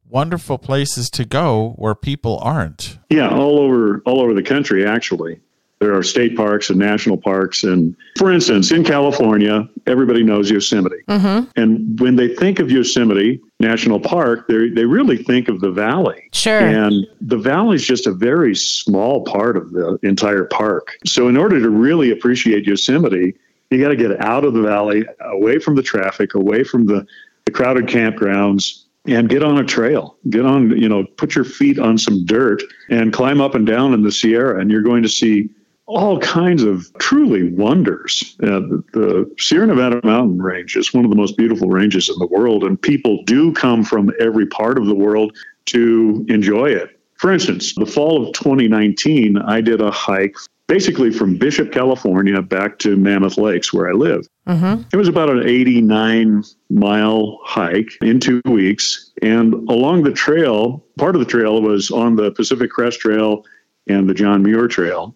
wonderful 0.09 0.59
places 0.59 1.11
to 1.11 1.25
go 1.25 1.75
where 1.77 1.95
people 1.95 2.39
aren't. 2.43 2.99
Yeah, 3.11 3.31
all 3.31 3.59
over 3.59 4.01
all 4.07 4.21
over 4.21 4.35
the 4.35 4.43
country 4.43 4.87
actually. 4.87 5.41
There 5.81 5.95
are 5.95 6.03
state 6.03 6.37
parks 6.37 6.71
and 6.71 6.79
national 6.79 7.19
parks 7.19 7.65
and 7.65 7.97
for 8.17 8.33
instance, 8.33 8.71
in 8.71 8.85
California, 8.85 9.69
everybody 9.87 10.23
knows 10.23 10.51
Yosemite. 10.51 11.03
Mm-hmm. 11.09 11.51
And 11.61 12.01
when 12.01 12.17
they 12.17 12.35
think 12.35 12.59
of 12.61 12.71
Yosemite 12.71 13.41
National 13.61 13.99
Park, 13.99 14.47
they 14.47 14.69
they 14.69 14.85
really 14.85 15.17
think 15.17 15.49
of 15.49 15.61
the 15.61 15.71
valley. 15.71 16.29
Sure. 16.33 16.61
And 16.61 17.07
the 17.21 17.39
valley 17.39 17.77
is 17.77 17.87
just 17.87 18.07
a 18.07 18.13
very 18.13 18.55
small 18.55 19.25
part 19.25 19.57
of 19.57 19.73
the 19.73 19.99
entire 20.03 20.45
park. 20.45 20.97
So 21.05 21.29
in 21.29 21.37
order 21.37 21.61
to 21.61 21.71
really 21.71 22.13
appreciate 22.13 22.67
Yosemite, 22.67 23.35
you 23.75 23.83
got 23.83 23.90
to 23.90 23.97
get 23.97 24.21
out 24.21 24.45
of 24.45 24.54
the 24.54 24.62
valley, 24.62 25.04
away 25.21 25.59
from 25.59 25.75
the 25.75 25.83
traffic, 25.83 26.35
away 26.35 26.64
from 26.64 26.87
the, 26.87 27.07
the 27.47 27.52
crowded 27.52 27.87
campgrounds, 27.87 28.85
and 29.07 29.28
get 29.28 29.43
on 29.43 29.59
a 29.59 29.64
trail. 29.64 30.16
Get 30.31 30.47
on, 30.47 30.71
you 30.71 30.88
know, 30.88 31.04
put 31.04 31.35
your 31.35 31.45
feet 31.45 31.78
on 31.78 31.99
some 31.99 32.25
dirt 32.25 32.62
and 32.88 33.12
climb 33.12 33.40
up 33.40 33.54
and 33.54 33.66
down 33.66 33.93
in 33.93 34.02
the 34.02 34.12
Sierra, 34.12 34.61
and 34.61 34.71
you're 34.71 34.83
going 34.83 35.02
to 35.02 35.09
see 35.09 35.50
all 35.87 36.19
kinds 36.19 36.62
of 36.62 36.90
truly 36.99 37.52
wonders. 37.52 38.37
Uh, 38.43 38.61
the, 38.61 38.85
the 38.93 39.35
Sierra 39.38 39.66
Nevada 39.66 40.00
mountain 40.02 40.40
range 40.40 40.76
is 40.76 40.95
one 40.95 41.04
of 41.04 41.11
the 41.11 41.16
most 41.16 41.37
beautiful 41.37 41.69
ranges 41.69 42.09
in 42.09 42.19
the 42.19 42.26
world, 42.26 42.64
and 42.64 42.81
people 42.81 43.23
do 43.25 43.52
come 43.52 43.85
from 43.85 44.11
every 44.19 44.47
part 44.47 44.78
of 44.78 44.87
the 44.87 44.95
world 44.95 45.37
to 45.66 46.25
enjoy 46.28 46.71
it. 46.71 46.99
For 47.16 47.33
instance, 47.33 47.75
the 47.75 47.87
fall 47.87 48.26
of 48.26 48.35
2019, 48.35 49.38
I 49.38 49.61
did 49.61 49.81
a 49.81 49.90
hike 49.90 50.37
basically 50.66 51.11
from 51.11 51.37
Bishop, 51.37 51.73
California, 51.73 52.40
back 52.42 52.78
to 52.80 52.97
Mammoth 52.97 53.37
Lakes, 53.37 53.73
where 53.73 53.88
I 53.88 53.92
live. 53.92 54.26
Mm-hmm. 54.49 54.83
It 54.92 54.97
was 54.97 55.09
about 55.09 55.30
an 55.30 55.47
89 55.47 56.44
mile 56.71 57.38
hike 57.44 57.92
in 58.00 58.21
two 58.21 58.40
weeks. 58.44 59.12
And 59.23 59.54
along 59.68 60.02
the 60.02 60.12
trail, 60.12 60.85
part 60.99 61.14
of 61.14 61.21
the 61.21 61.26
trail 61.26 61.61
was 61.62 61.90
on 61.90 62.16
the 62.16 62.30
Pacific 62.33 62.71
Crest 62.71 63.00
Trail 63.00 63.44
and 63.88 64.09
the 64.09 64.14
John 64.14 64.42
Muir 64.42 64.68
Trail. 64.68 65.14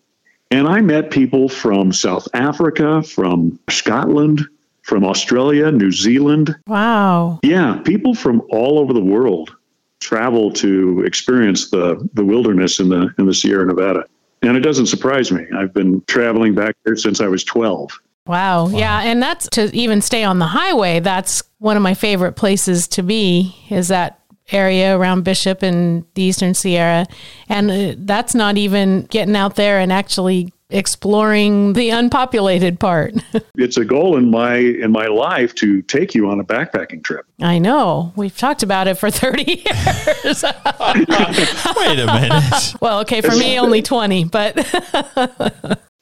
And 0.50 0.66
I 0.66 0.80
met 0.80 1.10
people 1.10 1.48
from 1.48 1.92
South 1.92 2.26
Africa, 2.32 3.02
from 3.02 3.58
Scotland, 3.68 4.46
from 4.82 5.04
Australia, 5.04 5.70
New 5.70 5.92
Zealand. 5.92 6.56
Wow. 6.66 7.40
Yeah, 7.42 7.80
people 7.84 8.14
from 8.14 8.42
all 8.50 8.78
over 8.78 8.94
the 8.94 9.04
world 9.04 9.54
travel 10.00 10.50
to 10.52 11.02
experience 11.02 11.70
the, 11.70 12.08
the 12.14 12.24
wilderness 12.24 12.80
in 12.80 12.88
the 12.88 13.12
in 13.18 13.26
the 13.26 13.34
Sierra 13.34 13.66
Nevada. 13.66 14.04
And 14.42 14.57
it 14.57 14.61
doesn't 14.61 14.87
surprise 14.87 15.33
me. 15.33 15.45
I've 15.57 15.75
been 15.75 16.02
traveling 16.07 16.54
back 16.54 16.76
there 16.85 16.97
since 16.97 17.21
I 17.21 17.28
was 17.28 17.45
12. 17.45 18.00
Wow. 18.26 18.66
wow. 18.66 18.78
Yeah. 18.78 19.00
And 19.00 19.23
that's 19.23 19.49
to 19.50 19.75
even 19.75 20.00
stay 20.00 20.23
on 20.25 20.38
the 20.38 20.47
highway. 20.47 21.00
That's 21.00 21.42
one 21.59 21.76
of 21.76 21.83
my 21.83 21.95
favorite 21.95 22.33
places 22.33 22.87
to 22.88 23.02
be 23.02 23.57
is 23.71 23.88
that 23.88 24.21
area 24.50 24.97
around 24.97 25.25
Bishop 25.25 25.62
and 25.62 26.04
the 26.14 26.23
Eastern 26.23 26.54
Sierra. 26.54 27.07
And 27.49 27.71
uh, 27.71 27.95
that's 27.99 28.35
not 28.35 28.57
even 28.57 29.02
getting 29.04 29.37
out 29.37 29.57
there 29.57 29.78
and 29.78 29.92
actually 29.92 30.52
exploring 30.70 31.72
the 31.72 31.90
unpopulated 31.90 32.78
part. 32.78 33.14
it's 33.56 33.76
a 33.76 33.84
goal 33.84 34.16
in 34.16 34.30
my 34.30 34.56
in 34.56 34.92
my 34.92 35.06
life 35.06 35.54
to 35.56 35.82
take 35.82 36.14
you 36.14 36.28
on 36.28 36.40
a 36.40 36.44
backpacking 36.44 37.02
trip. 37.02 37.26
I 37.40 37.58
know. 37.58 38.12
We've 38.16 38.37
talked 38.37 38.62
about 38.62 38.88
it 38.88 38.94
for 38.94 39.10
30 39.18 39.42
years. 39.42 40.44
Wait 40.87 41.98
a 41.98 42.06
minute. 42.06 42.75
Well, 42.80 43.00
okay, 43.00 43.20
for 43.20 43.37
me 43.37 43.58
only 43.58 43.82
20, 43.82 44.25
but 44.25 44.56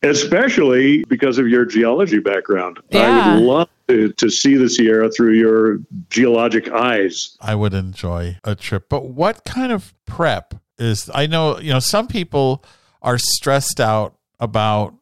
especially 0.03 1.05
because 1.05 1.39
of 1.39 1.49
your 1.49 1.65
geology 1.65 2.19
background. 2.19 2.81
Yeah. 2.91 3.01
I 3.01 3.35
would 3.35 3.43
love 3.45 3.69
to, 3.89 4.13
to 4.13 4.31
see 4.31 4.57
the 4.57 4.69
Sierra 4.69 5.11
through 5.11 5.35
your 5.35 5.79
geologic 6.11 6.69
eyes. 6.71 7.37
I 7.41 7.55
would 7.55 7.75
enjoy 7.75 8.39
a 8.45 8.55
trip. 8.55 8.89
But 8.89 9.07
what 9.07 9.45
kind 9.45 9.73
of 9.73 9.95
prep 10.07 10.55
is 10.79 11.11
I 11.15 11.27
know, 11.27 11.59
you 11.59 11.73
know, 11.73 11.79
some 11.79 12.09
people 12.09 12.65
are 13.03 13.19
stressed 13.19 13.81
out 13.81 14.17
about 14.41 14.95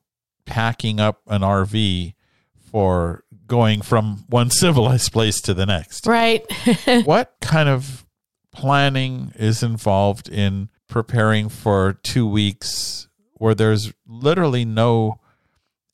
packing 0.44 1.00
up 1.00 1.20
an 1.26 1.42
RV 1.42 2.14
for 2.70 3.24
going 3.46 3.82
from 3.82 4.24
one 4.28 4.50
civilized 4.50 5.12
place 5.12 5.40
to 5.42 5.54
the 5.54 5.66
next. 5.66 6.06
Right. 6.06 6.44
what 7.04 7.34
kind 7.40 7.68
of 7.68 8.04
planning 8.52 9.32
is 9.36 9.62
involved 9.62 10.28
in 10.28 10.68
preparing 10.88 11.48
for 11.48 11.94
two 12.02 12.26
weeks 12.26 13.08
where 13.34 13.54
there's 13.54 13.92
literally 14.06 14.64
no 14.64 15.18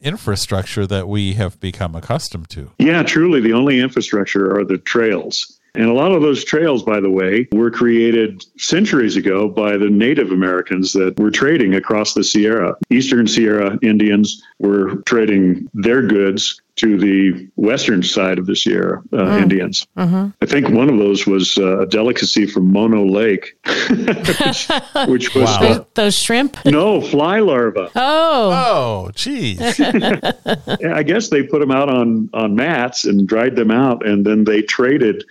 infrastructure 0.01 0.87
that 0.87 1.09
we 1.09 1.35
have 1.35 1.61
become 1.61 1.95
accustomed 1.95 2.49
to? 2.51 2.71
Yeah, 2.79 3.03
truly, 3.03 3.41
the 3.41 3.53
only 3.53 3.81
infrastructure 3.81 4.55
are 4.57 4.65
the 4.65 4.79
trails. 4.79 5.60
And 5.75 5.85
a 5.85 5.93
lot 5.93 6.13
of 6.13 6.23
those 6.23 6.45
trails, 6.45 6.83
by 6.83 7.01
the 7.01 7.11
way, 7.11 7.49
were 7.53 7.71
created 7.71 8.45
centuries 8.57 9.17
ago 9.17 9.49
by 9.49 9.77
the 9.77 9.89
Native 9.89 10.33
Americans 10.33 10.93
that 10.95 11.19
were 11.19 11.31
trading 11.31 11.75
across 11.75 12.15
the 12.15 12.25
Sierra. 12.25 12.75
Eastern 12.91 13.27
Sierra 13.27 13.79
Indians 13.83 14.43
were 14.59 14.97
trading 15.03 15.69
their 15.75 16.03
goods 16.03 16.61
to 16.81 16.97
the 16.97 17.47
western 17.57 18.03
side 18.03 18.39
of 18.39 18.47
the 18.47 18.57
Sierra 18.57 19.03
uh, 19.13 19.17
mm. 19.17 19.43
Indians. 19.43 19.87
Mm-hmm. 19.99 20.31
I 20.41 20.47
think 20.47 20.71
one 20.71 20.89
of 20.89 20.99
those 20.99 21.27
was 21.27 21.59
uh, 21.59 21.81
a 21.81 21.87
delicacy 21.87 22.47
from 22.47 22.73
Mono 22.73 23.05
Lake, 23.05 23.59
which, 23.91 24.69
which, 25.07 25.35
was 25.35 25.45
wow. 25.45 25.61
uh, 25.63 25.85
those 25.95 26.17
shrimp. 26.17 26.57
No, 26.65 27.03
fly 27.03 27.41
larvae. 27.41 27.91
Oh, 27.95 27.95
oh, 27.97 29.11
geez. 29.15 29.61
I 29.81 31.03
guess 31.03 31.29
they 31.29 31.43
put 31.43 31.61
them 31.61 31.71
out 31.71 31.91
on 31.91 32.31
on 32.33 32.55
mats 32.55 33.05
and 33.05 33.29
dried 33.29 33.57
them 33.57 33.71
out, 33.71 34.07
and 34.07 34.25
then 34.25 34.45
they 34.45 34.63
traded 34.63 35.25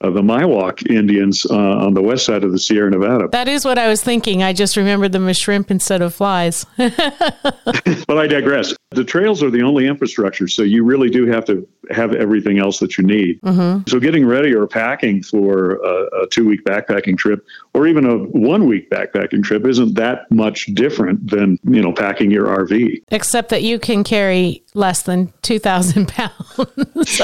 of 0.00 0.14
the 0.14 0.22
Miwok 0.22 0.88
Indians 0.88 1.44
uh, 1.46 1.56
on 1.56 1.94
the 1.94 2.02
west 2.02 2.24
side 2.24 2.44
of 2.44 2.52
the 2.52 2.58
Sierra 2.58 2.90
Nevada. 2.90 3.28
That 3.32 3.48
is 3.48 3.64
what 3.64 3.78
I 3.78 3.88
was 3.88 4.02
thinking. 4.02 4.42
I 4.42 4.52
just 4.52 4.76
remembered 4.76 5.12
them 5.12 5.28
as 5.28 5.36
shrimp 5.36 5.70
instead 5.70 6.02
of 6.02 6.14
flies. 6.14 6.64
but 6.76 8.18
I 8.18 8.26
digress. 8.28 8.74
The 8.90 9.04
trails 9.04 9.42
are 9.42 9.50
the 9.50 9.62
only 9.62 9.86
infrastructure, 9.86 10.46
so 10.48 10.62
you 10.62 10.84
really 10.84 11.10
do 11.10 11.26
have 11.26 11.44
to 11.46 11.68
have 11.90 12.14
everything 12.14 12.58
else 12.58 12.78
that 12.78 12.96
you 12.96 13.04
need. 13.04 13.40
Mm-hmm. 13.42 13.88
So 13.88 13.98
getting 13.98 14.24
ready 14.24 14.54
or 14.54 14.66
packing 14.66 15.22
for 15.22 15.76
a, 15.76 16.22
a 16.22 16.26
two-week 16.28 16.64
backpacking 16.64 17.18
trip, 17.18 17.44
or 17.74 17.86
even 17.86 18.06
a 18.06 18.16
one-week 18.16 18.90
backpacking 18.90 19.42
trip, 19.42 19.66
isn't 19.66 19.94
that 19.94 20.30
much 20.30 20.66
different 20.74 21.28
than 21.28 21.58
you 21.64 21.82
know 21.82 21.92
packing 21.92 22.30
your 22.30 22.46
RV. 22.46 23.02
Except 23.08 23.50
that 23.50 23.62
you 23.62 23.78
can 23.78 24.04
carry 24.04 24.62
less 24.74 25.02
than 25.02 25.32
two 25.42 25.58
thousand 25.58 26.08
pounds. 26.08 27.20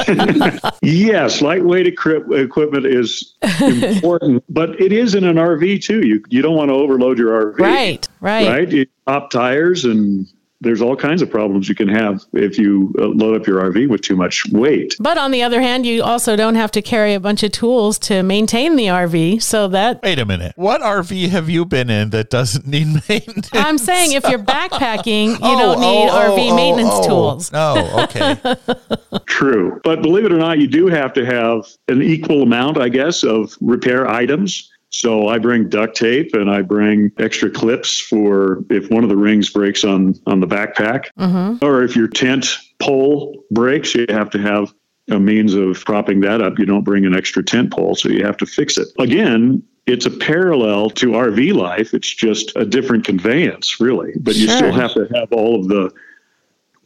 yes, 0.81 1.41
lightweight 1.41 1.87
equipment 1.87 2.64
equipment 2.65 2.93
is 2.93 3.35
important, 3.61 4.43
but 4.49 4.79
it 4.79 4.91
is 4.91 5.15
in 5.15 5.23
an 5.23 5.37
RV 5.37 5.83
too. 5.83 6.05
You 6.05 6.23
you 6.29 6.41
don't 6.41 6.55
want 6.55 6.69
to 6.69 6.75
overload 6.75 7.17
your 7.17 7.53
RV. 7.53 7.59
Right, 7.59 8.07
right. 8.19 8.47
Right? 8.47 8.71
You 8.71 8.85
pop 9.05 9.29
tires 9.29 9.85
and 9.85 10.27
there's 10.65 10.81
all 10.81 10.95
kinds 10.95 11.21
of 11.21 11.29
problems 11.29 11.69
you 11.69 11.75
can 11.75 11.87
have 11.87 12.23
if 12.33 12.57
you 12.57 12.93
uh, 12.99 13.05
load 13.05 13.39
up 13.39 13.47
your 13.47 13.61
RV 13.61 13.87
with 13.87 14.01
too 14.01 14.15
much 14.15 14.45
weight. 14.51 14.95
But 14.99 15.17
on 15.17 15.31
the 15.31 15.43
other 15.43 15.61
hand, 15.61 15.85
you 15.85 16.03
also 16.03 16.35
don't 16.35 16.55
have 16.55 16.71
to 16.71 16.81
carry 16.81 17.13
a 17.13 17.19
bunch 17.19 17.43
of 17.43 17.51
tools 17.51 17.99
to 17.99 18.23
maintain 18.23 18.75
the 18.75 18.87
RV. 18.87 19.41
So 19.43 19.67
that 19.69 20.01
Wait 20.01 20.19
a 20.19 20.25
minute. 20.25 20.53
What 20.55 20.81
RV 20.81 21.29
have 21.29 21.49
you 21.49 21.65
been 21.65 21.89
in 21.89 22.09
that 22.09 22.29
doesn't 22.29 22.65
need 22.75 22.87
maintenance? 23.07 23.49
I'm 23.53 23.77
saying 23.77 24.13
if 24.13 24.27
you're 24.27 24.39
backpacking, 24.39 25.29
you 25.29 25.37
Oh, 25.55 25.59
don't 25.59 25.79
need 25.79 26.09
oh, 26.09 26.35
RV 26.35 26.51
oh, 26.51 26.55
maintenance 26.55 26.89
oh, 26.93 27.07
tools. 27.07 27.51
No, 27.51 28.03
okay. 28.03 28.35
True. 29.25 29.79
But 29.83 30.01
believe 30.01 30.25
it 30.25 30.31
or 30.31 30.37
not, 30.37 30.59
you 30.59 30.67
do 30.67 30.87
have 30.87 31.13
to 31.13 31.25
have 31.25 31.67
an 31.87 32.01
equal 32.01 32.41
amount, 32.41 32.77
I 32.77 32.89
guess, 32.89 33.23
of 33.23 33.55
repair 33.61 34.07
items. 34.07 34.71
So 34.95 35.27
I 35.27 35.39
bring 35.39 35.67
duct 35.67 35.97
tape 35.97 36.33
and 36.33 36.49
I 36.49 36.61
bring 36.61 37.11
extra 37.17 37.49
clips 37.49 37.99
for 37.99 38.63
if 38.69 38.89
one 38.89 39.03
of 39.03 39.09
the 39.09 39.17
rings 39.17 39.49
breaks 39.49 39.83
on 39.83 40.15
on 40.25 40.39
the 40.39 40.47
backpack, 40.47 41.07
mm-hmm. 41.19 41.63
or 41.65 41.83
if 41.83 41.97
your 41.97 42.07
tent 42.07 42.47
pole 42.79 43.43
breaks, 43.51 43.93
you 43.93 44.05
have 44.07 44.29
to 44.29 44.39
have 44.39 44.73
a 45.09 45.19
means 45.19 45.53
of 45.53 45.83
propping 45.83 46.21
that 46.21 46.39
up. 46.39 46.57
You 46.57 46.65
don't 46.65 46.85
bring 46.85 47.05
an 47.05 47.13
extra 47.13 47.43
tent 47.43 47.73
pole, 47.73 47.95
so 47.95 48.07
you 48.07 48.25
have 48.25 48.37
to 48.37 48.45
fix 48.45 48.77
it. 48.77 48.87
Again, 48.97 49.61
it's 49.85 50.05
a 50.05 50.11
parallel 50.11 50.89
to 50.91 51.07
RV 51.07 51.53
life. 51.53 51.93
It's 51.93 52.15
just 52.15 52.55
a 52.55 52.65
different 52.65 53.03
conveyance, 53.03 53.81
really. 53.81 54.13
But 54.21 54.35
you 54.35 54.47
Sure. 54.47 54.57
still 54.57 54.71
have 54.71 54.93
to 54.93 55.09
have 55.13 55.29
all 55.33 55.59
of 55.59 55.67
the. 55.67 55.91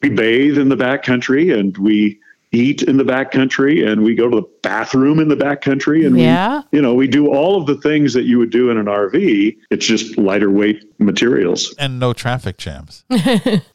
We 0.02 0.10
bathe 0.10 0.58
in 0.58 0.70
the 0.70 0.78
backcountry 0.78 1.56
and 1.56 1.78
we 1.78 2.20
eat 2.52 2.82
in 2.82 2.98
the 2.98 3.04
backcountry 3.04 3.88
and 3.88 4.04
we 4.04 4.16
go 4.16 4.28
to 4.28 4.38
the 4.38 4.48
bathroom 4.64 5.20
in 5.20 5.28
the 5.28 5.36
backcountry 5.36 6.06
and 6.08 6.18
Yeah. 6.18 6.64
we, 6.72 6.78
you 6.80 6.82
know, 6.82 6.96
we 6.96 7.08
do 7.08 7.28
all 7.28 7.62
of 7.62 7.68
the 7.68 7.76
things 7.76 8.12
that 8.14 8.24
you 8.24 8.40
would 8.40 8.50
do 8.50 8.72
in 8.72 8.78
an 8.78 8.88
RV. 8.88 9.56
It's 9.70 9.86
just 9.86 10.18
lighter 10.18 10.50
weight 10.50 10.84
materials. 11.00 11.76
and 11.78 12.00
no 12.00 12.12
traffic 12.14 12.58
jams. 12.58 13.04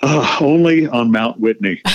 Uh, 0.02 0.37
only 0.40 0.87
on 0.87 1.11
Mount 1.11 1.40
Whitney. 1.40 1.81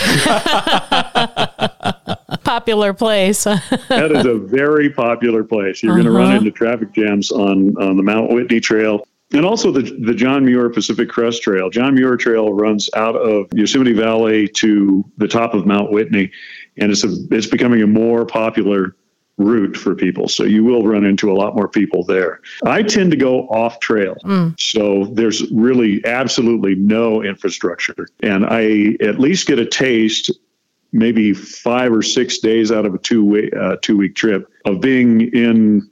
Popular 2.43 2.93
place. 2.93 3.43
that 3.43 4.11
is 4.11 4.25
a 4.25 4.35
very 4.35 4.89
popular 4.89 5.43
place. 5.43 5.83
You're 5.83 5.93
going 5.93 6.05
to 6.05 6.11
run 6.11 6.35
into 6.37 6.51
traffic 6.51 6.93
jams 6.93 7.31
on 7.31 7.75
on 7.77 7.97
the 7.97 8.03
Mount 8.03 8.31
Whitney 8.31 8.59
Trail. 8.59 9.05
And 9.31 9.45
also 9.45 9.71
the 9.71 9.81
the 10.03 10.13
John 10.15 10.43
Muir 10.45 10.69
Pacific 10.71 11.09
Crest 11.09 11.43
Trail. 11.43 11.69
John 11.69 11.93
Muir 11.93 12.17
Trail 12.17 12.51
runs 12.53 12.89
out 12.95 13.15
of 13.15 13.45
Yosemite 13.53 13.93
Valley 13.93 14.47
to 14.55 15.05
the 15.17 15.27
top 15.27 15.53
of 15.53 15.67
Mount 15.67 15.91
Whitney, 15.91 16.31
and 16.77 16.91
it's 16.91 17.03
a, 17.03 17.15
it's 17.31 17.47
becoming 17.47 17.81
a 17.81 17.87
more 17.87 18.25
popular 18.25 18.95
route 19.37 19.77
for 19.77 19.95
people. 19.95 20.27
So 20.27 20.43
you 20.43 20.63
will 20.63 20.85
run 20.85 21.05
into 21.05 21.31
a 21.31 21.33
lot 21.33 21.55
more 21.55 21.67
people 21.67 22.03
there. 22.03 22.41
I 22.65 22.83
tend 22.83 23.11
to 23.11 23.17
go 23.17 23.47
off 23.47 23.79
trail. 23.79 24.17
So 24.59 25.05
there's 25.05 25.49
really 25.51 26.05
absolutely 26.05 26.75
no 26.75 27.23
infrastructure. 27.23 28.07
And 28.21 28.45
I 28.45 28.97
at 29.01 29.19
least 29.19 29.47
get 29.47 29.57
a 29.57 29.65
taste 29.65 30.31
maybe 30.91 31.33
five 31.33 31.93
or 31.93 32.01
six 32.01 32.39
days 32.39 32.71
out 32.71 32.85
of 32.85 32.93
a 32.93 32.97
two 32.97 33.23
week 33.23 33.55
uh, 33.55 33.75
two 33.81 33.97
week 33.97 34.15
trip 34.15 34.51
of 34.65 34.81
being 34.81 35.21
in 35.33 35.87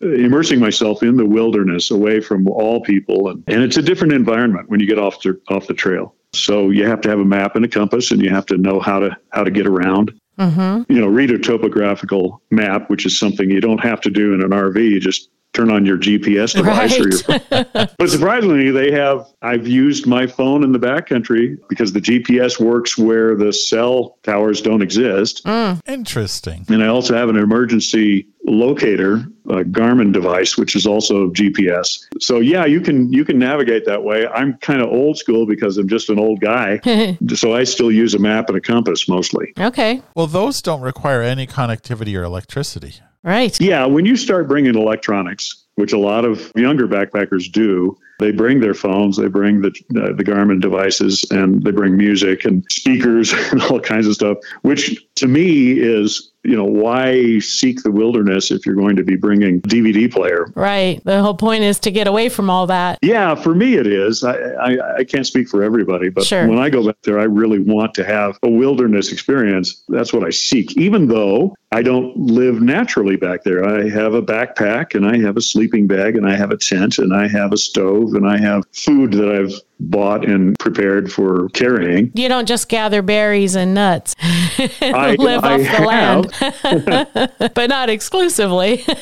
immersing 0.00 0.58
myself 0.58 1.02
in 1.02 1.16
the 1.16 1.24
wilderness 1.24 1.90
away 1.90 2.20
from 2.20 2.46
all 2.48 2.80
people 2.82 3.30
and, 3.30 3.42
and 3.46 3.62
it's 3.62 3.76
a 3.76 3.82
different 3.82 4.12
environment 4.12 4.68
when 4.68 4.80
you 4.80 4.86
get 4.86 4.98
off 4.98 5.22
the 5.22 5.40
off 5.48 5.66
the 5.68 5.74
trail 5.74 6.14
so 6.34 6.70
you 6.70 6.86
have 6.86 7.00
to 7.00 7.08
have 7.08 7.20
a 7.20 7.24
map 7.24 7.56
and 7.56 7.64
a 7.64 7.68
compass 7.68 8.10
and 8.10 8.20
you 8.20 8.28
have 8.28 8.44
to 8.44 8.58
know 8.58 8.80
how 8.80 8.98
to 8.98 9.16
how 9.30 9.44
to 9.44 9.50
get 9.50 9.66
around 9.66 10.12
Mm-hmm. 10.38 10.90
you 10.90 10.98
know 10.98 11.08
read 11.08 11.30
a 11.30 11.38
topographical 11.38 12.40
map 12.50 12.88
which 12.88 13.04
is 13.04 13.18
something 13.18 13.50
you 13.50 13.60
don't 13.60 13.82
have 13.82 14.00
to 14.00 14.10
do 14.10 14.32
in 14.32 14.40
an 14.40 14.48
rv 14.50 14.76
you 14.76 14.98
just 14.98 15.28
turn 15.52 15.70
on 15.70 15.84
your 15.84 15.98
gps 15.98 16.54
device 16.54 16.98
or 16.98 17.08
your 17.08 17.88
but 17.98 18.10
surprisingly, 18.10 18.70
they 18.70 18.90
have. 18.90 19.26
I've 19.42 19.66
used 19.66 20.06
my 20.06 20.26
phone 20.26 20.64
in 20.64 20.72
the 20.72 20.78
backcountry 20.78 21.58
because 21.68 21.92
the 21.92 22.00
GPS 22.00 22.60
works 22.60 22.96
where 22.96 23.36
the 23.36 23.52
cell 23.52 24.18
towers 24.22 24.60
don't 24.60 24.82
exist. 24.82 25.44
Mm. 25.44 25.80
Interesting. 25.86 26.64
And 26.68 26.82
I 26.82 26.88
also 26.88 27.16
have 27.16 27.28
an 27.28 27.36
emergency 27.36 28.26
locator, 28.44 29.26
a 29.46 29.64
Garmin 29.64 30.12
device, 30.12 30.56
which 30.56 30.74
is 30.74 30.86
also 30.86 31.30
GPS. 31.30 32.06
So 32.20 32.40
yeah, 32.40 32.64
you 32.64 32.80
can 32.80 33.12
you 33.12 33.24
can 33.24 33.38
navigate 33.38 33.84
that 33.86 34.02
way. 34.02 34.26
I'm 34.26 34.54
kind 34.58 34.80
of 34.80 34.88
old 34.88 35.18
school 35.18 35.46
because 35.46 35.78
I'm 35.78 35.88
just 35.88 36.10
an 36.10 36.18
old 36.18 36.40
guy, 36.40 36.80
so 37.34 37.54
I 37.54 37.64
still 37.64 37.90
use 37.90 38.14
a 38.14 38.18
map 38.18 38.48
and 38.48 38.56
a 38.56 38.60
compass 38.60 39.08
mostly. 39.08 39.52
okay. 39.58 40.02
Well, 40.14 40.26
those 40.26 40.62
don't 40.62 40.80
require 40.80 41.22
any 41.22 41.46
connectivity 41.46 42.18
or 42.18 42.22
electricity. 42.22 42.94
Right. 43.22 43.58
Yeah, 43.60 43.86
when 43.86 44.04
you 44.04 44.16
start 44.16 44.48
bringing 44.48 44.74
electronics, 44.74 45.64
which 45.76 45.92
a 45.92 45.98
lot 45.98 46.24
of 46.24 46.52
younger 46.56 46.88
backpackers 46.88 47.50
do, 47.50 47.96
they 48.18 48.32
bring 48.32 48.60
their 48.60 48.74
phones, 48.74 49.16
they 49.16 49.28
bring 49.28 49.62
the 49.62 49.68
uh, 49.68 50.12
the 50.12 50.24
Garmin 50.24 50.60
devices, 50.60 51.24
and 51.30 51.62
they 51.62 51.70
bring 51.70 51.96
music 51.96 52.44
and 52.44 52.64
speakers 52.70 53.32
and 53.52 53.62
all 53.62 53.80
kinds 53.80 54.06
of 54.06 54.14
stuff. 54.14 54.38
Which 54.62 55.06
to 55.16 55.28
me 55.28 55.72
is, 55.78 56.31
you 56.44 56.56
know, 56.56 56.64
why 56.64 57.38
seek 57.38 57.82
the 57.82 57.90
wilderness 57.90 58.50
if 58.50 58.66
you're 58.66 58.74
going 58.74 58.96
to 58.96 59.04
be 59.04 59.16
bringing 59.16 59.60
DVD 59.62 60.10
player? 60.10 60.46
Right. 60.54 61.02
The 61.04 61.22
whole 61.22 61.34
point 61.34 61.62
is 61.62 61.78
to 61.80 61.90
get 61.90 62.06
away 62.06 62.28
from 62.28 62.50
all 62.50 62.66
that. 62.66 62.98
Yeah, 63.02 63.34
for 63.34 63.54
me 63.54 63.74
it 63.74 63.86
is. 63.86 64.24
I, 64.24 64.34
I, 64.36 64.96
I 64.98 65.04
can't 65.04 65.26
speak 65.26 65.48
for 65.48 65.62
everybody, 65.62 66.08
but 66.08 66.24
Sure. 66.24 66.46
when 66.48 66.58
I 66.58 66.68
go 66.70 66.84
back 66.86 66.96
there, 67.02 67.20
I 67.20 67.24
really 67.24 67.58
want 67.60 67.94
to 67.94 68.04
have 68.04 68.38
a 68.42 68.48
wilderness 68.50 69.12
experience. 69.12 69.82
That's 69.88 70.12
what 70.12 70.24
I 70.24 70.30
seek, 70.30 70.76
even 70.76 71.06
though 71.08 71.54
I 71.70 71.82
don't 71.82 72.16
live 72.16 72.60
naturally 72.60 73.16
back 73.16 73.44
there. 73.44 73.64
I 73.64 73.88
have 73.88 74.14
a 74.14 74.22
backpack 74.22 74.94
and 74.94 75.06
I 75.06 75.18
have 75.18 75.36
a 75.36 75.40
sleeping 75.40 75.86
bag 75.86 76.16
and 76.16 76.28
I 76.28 76.36
have 76.36 76.50
a 76.50 76.56
tent 76.56 76.98
and 76.98 77.14
I 77.14 77.28
have 77.28 77.52
a 77.52 77.56
stove 77.56 78.14
and 78.14 78.26
I 78.28 78.36
have 78.38 78.64
food 78.72 79.12
that 79.12 79.28
I've 79.32 79.52
bought 79.80 80.24
and 80.28 80.56
prepared 80.58 81.10
for 81.10 81.48
carrying. 81.50 82.12
You 82.14 82.28
don't 82.28 82.46
just 82.46 82.68
gather 82.68 83.00
berries 83.02 83.54
and 83.56 83.74
nuts. 83.74 84.14
I, 84.82 85.16
Live 85.18 85.44
I 85.44 85.54
off 85.54 85.60
the 85.60 85.66
have, 85.66 85.86
land, 85.86 87.30
but 87.54 87.68
not 87.68 87.90
exclusively. 87.90 88.84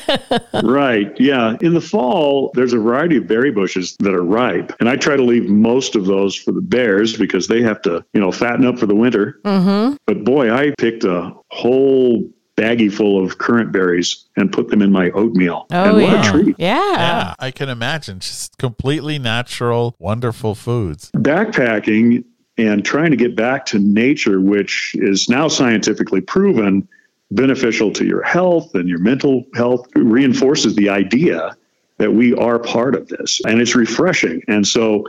Right. 0.63 1.19
Yeah. 1.19 1.57
In 1.61 1.73
the 1.73 1.81
fall, 1.81 2.51
there's 2.53 2.73
a 2.73 2.77
variety 2.77 3.17
of 3.17 3.27
berry 3.27 3.51
bushes 3.51 3.95
that 3.99 4.13
are 4.13 4.23
ripe. 4.23 4.73
And 4.79 4.87
I 4.87 4.95
try 4.95 5.15
to 5.15 5.23
leave 5.23 5.49
most 5.49 5.95
of 5.95 6.05
those 6.05 6.35
for 6.35 6.51
the 6.51 6.61
bears 6.61 7.17
because 7.17 7.47
they 7.47 7.61
have 7.61 7.81
to, 7.83 8.05
you 8.13 8.21
know, 8.21 8.31
fatten 8.31 8.65
up 8.65 8.77
for 8.77 8.85
the 8.85 8.95
winter. 8.95 9.39
Mm-hmm. 9.43 9.95
But 10.05 10.23
boy, 10.23 10.53
I 10.53 10.73
picked 10.77 11.03
a 11.03 11.33
whole 11.49 12.29
baggie 12.57 12.91
full 12.91 13.23
of 13.23 13.37
currant 13.37 13.71
berries 13.71 14.25
and 14.35 14.51
put 14.51 14.69
them 14.69 14.81
in 14.81 14.91
my 14.91 15.09
oatmeal. 15.11 15.65
Oh, 15.71 15.83
and 15.83 15.93
what 15.93 16.03
yeah. 16.03 16.29
a 16.29 16.31
treat. 16.31 16.55
Yeah. 16.59 16.91
Yeah, 16.91 17.35
I 17.39 17.51
can 17.51 17.69
imagine. 17.69 18.19
Just 18.19 18.57
completely 18.57 19.17
natural, 19.19 19.95
wonderful 19.99 20.55
foods. 20.55 21.11
Backpacking 21.15 22.23
and 22.57 22.85
trying 22.85 23.11
to 23.11 23.17
get 23.17 23.35
back 23.35 23.65
to 23.67 23.79
nature, 23.79 24.39
which 24.39 24.93
is 24.95 25.29
now 25.29 25.47
scientifically 25.47 26.21
proven 26.21 26.87
beneficial 27.31 27.91
to 27.93 28.05
your 28.05 28.21
health 28.23 28.75
and 28.75 28.89
your 28.89 28.99
mental 28.99 29.45
health, 29.55 29.87
reinforces 29.95 30.75
the 30.75 30.89
idea 30.89 31.55
that 31.97 32.13
we 32.13 32.33
are 32.35 32.59
part 32.59 32.93
of 32.93 33.07
this. 33.07 33.39
And 33.45 33.61
it's 33.61 33.75
refreshing. 33.75 34.41
And 34.47 34.67
so 34.67 35.07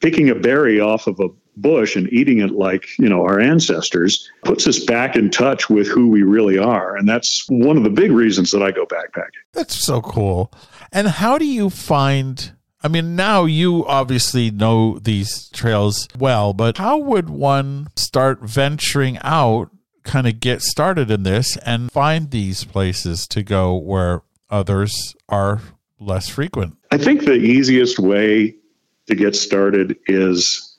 picking 0.00 0.30
a 0.30 0.34
berry 0.34 0.80
off 0.80 1.06
of 1.06 1.20
a 1.20 1.28
bush 1.56 1.94
and 1.94 2.10
eating 2.12 2.40
it 2.40 2.52
like, 2.52 2.98
you 2.98 3.08
know, 3.08 3.22
our 3.22 3.38
ancestors 3.38 4.28
puts 4.44 4.66
us 4.66 4.78
back 4.84 5.14
in 5.14 5.30
touch 5.30 5.68
with 5.68 5.86
who 5.86 6.08
we 6.08 6.22
really 6.22 6.58
are. 6.58 6.96
And 6.96 7.08
that's 7.08 7.44
one 7.48 7.76
of 7.76 7.84
the 7.84 7.90
big 7.90 8.10
reasons 8.10 8.50
that 8.50 8.62
I 8.62 8.70
go 8.70 8.86
backpacking. 8.86 9.28
That's 9.52 9.74
so 9.74 10.00
cool. 10.00 10.52
And 10.90 11.06
how 11.06 11.38
do 11.38 11.46
you 11.46 11.70
find? 11.70 12.52
I 12.82 12.88
mean, 12.88 13.14
now 13.14 13.44
you 13.44 13.86
obviously 13.86 14.50
know 14.50 14.98
these 14.98 15.48
trails 15.50 16.08
well, 16.18 16.54
but 16.54 16.78
how 16.78 16.96
would 16.96 17.28
one 17.28 17.88
start 17.94 18.40
venturing 18.40 19.18
out, 19.22 19.70
kind 20.02 20.26
of 20.26 20.40
get 20.40 20.62
started 20.62 21.10
in 21.10 21.22
this 21.22 21.58
and 21.58 21.92
find 21.92 22.30
these 22.30 22.64
places 22.64 23.26
to 23.28 23.42
go 23.42 23.76
where 23.76 24.22
others 24.48 25.14
are 25.28 25.60
less 25.98 26.30
frequent? 26.30 26.76
I 26.90 26.96
think 26.96 27.26
the 27.26 27.34
easiest 27.34 27.98
way 27.98 28.56
to 29.08 29.14
get 29.14 29.36
started 29.36 29.98
is 30.06 30.78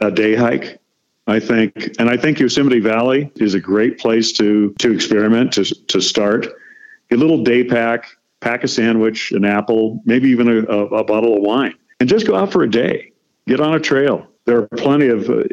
a 0.00 0.10
day 0.10 0.34
hike. 0.34 0.78
I 1.26 1.38
think, 1.38 1.94
and 1.98 2.08
I 2.10 2.16
think 2.16 2.40
Yosemite 2.40 2.80
Valley 2.80 3.30
is 3.36 3.54
a 3.54 3.60
great 3.60 3.98
place 3.98 4.32
to 4.32 4.74
to 4.78 4.92
experiment 4.92 5.52
to 5.52 5.64
to 5.64 6.00
start. 6.00 6.46
A 7.12 7.16
little 7.16 7.44
day 7.44 7.62
pack, 7.62 8.06
pack 8.42 8.64
a 8.64 8.68
sandwich, 8.68 9.32
an 9.32 9.44
apple, 9.46 10.02
maybe 10.04 10.28
even 10.28 10.48
a, 10.48 10.58
a, 10.70 10.86
a 10.96 11.04
bottle 11.04 11.36
of 11.36 11.42
wine, 11.42 11.74
and 12.00 12.08
just 12.08 12.26
go 12.26 12.34
out 12.34 12.52
for 12.52 12.62
a 12.62 12.70
day. 12.70 13.12
Get 13.46 13.60
on 13.60 13.74
a 13.74 13.80
trail. 13.80 14.26
There 14.44 14.58
are 14.58 14.68
plenty 14.76 15.08
of 15.08 15.30
uh, 15.30 15.44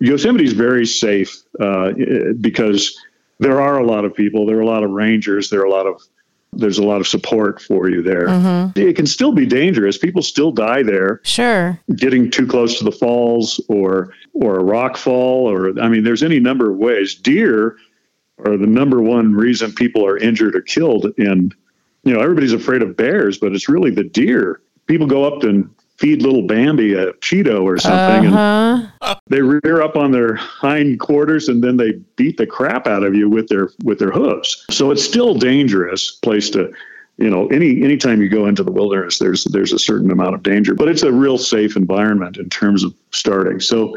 Yosemite 0.00 0.44
is 0.44 0.52
very 0.52 0.86
safe 0.86 1.36
uh, 1.60 1.92
because 2.40 2.96
there 3.40 3.60
are 3.60 3.78
a 3.78 3.84
lot 3.84 4.04
of 4.04 4.14
people. 4.14 4.46
There 4.46 4.56
are 4.58 4.62
a 4.62 4.66
lot 4.66 4.82
of 4.84 4.90
rangers. 4.90 5.50
There 5.50 5.60
are 5.60 5.64
a 5.66 5.70
lot 5.70 5.86
of 5.86 6.00
there's 6.52 6.78
a 6.78 6.84
lot 6.84 7.00
of 7.02 7.06
support 7.06 7.60
for 7.60 7.90
you 7.90 8.02
there. 8.02 8.26
It 8.76 8.96
can 8.96 9.06
still 9.06 9.32
be 9.32 9.44
dangerous. 9.44 9.98
People 9.98 10.22
still 10.22 10.52
die 10.52 10.82
there 10.82 11.20
Sure. 11.22 11.78
getting 11.96 12.30
too 12.30 12.46
close 12.46 12.78
to 12.78 12.84
the 12.84 12.92
falls 12.92 13.60
or 13.68 14.14
or 14.32 14.58
a 14.58 14.64
rock 14.64 14.96
fall 14.96 15.50
or 15.50 15.78
I 15.80 15.88
mean 15.88 16.02
there's 16.04 16.22
any 16.22 16.40
number 16.40 16.70
of 16.70 16.78
ways. 16.78 17.14
Deer 17.14 17.76
are 18.44 18.56
the 18.56 18.66
number 18.66 19.02
one 19.02 19.34
reason 19.34 19.72
people 19.72 20.06
are 20.06 20.16
injured 20.16 20.54
or 20.56 20.60
killed 20.62 21.06
in 21.18 21.52
you 22.06 22.14
know, 22.14 22.20
everybody's 22.20 22.52
afraid 22.52 22.82
of 22.82 22.96
bears, 22.96 23.36
but 23.36 23.52
it's 23.52 23.68
really 23.68 23.90
the 23.90 24.04
deer. 24.04 24.60
People 24.86 25.08
go 25.08 25.24
up 25.24 25.42
and 25.42 25.68
feed 25.98 26.22
little 26.22 26.42
Bambi 26.46 26.94
a 26.94 27.12
Cheeto 27.14 27.62
or 27.64 27.78
something, 27.78 28.32
Uh-huh. 28.32 28.86
and 29.02 29.18
they 29.28 29.42
rear 29.42 29.82
up 29.82 29.96
on 29.96 30.12
their 30.12 30.36
hind 30.36 31.00
quarters, 31.00 31.48
and 31.48 31.64
then 31.64 31.78
they 31.78 31.92
beat 32.14 32.36
the 32.36 32.46
crap 32.46 32.86
out 32.86 33.02
of 33.02 33.14
you 33.16 33.28
with 33.28 33.48
their 33.48 33.70
with 33.82 33.98
their 33.98 34.12
hooves. 34.12 34.64
So 34.70 34.92
it's 34.92 35.02
still 35.02 35.34
dangerous 35.34 36.12
place 36.22 36.48
to, 36.50 36.70
you 37.16 37.28
know, 37.28 37.48
any 37.48 37.82
anytime 37.82 38.22
you 38.22 38.28
go 38.28 38.46
into 38.46 38.62
the 38.62 38.70
wilderness, 38.70 39.18
there's 39.18 39.42
there's 39.44 39.72
a 39.72 39.78
certain 39.78 40.12
amount 40.12 40.34
of 40.36 40.44
danger, 40.44 40.74
but 40.74 40.86
it's 40.86 41.02
a 41.02 41.10
real 41.10 41.38
safe 41.38 41.76
environment 41.76 42.36
in 42.36 42.48
terms 42.50 42.84
of 42.84 42.94
starting. 43.10 43.58
So 43.58 43.96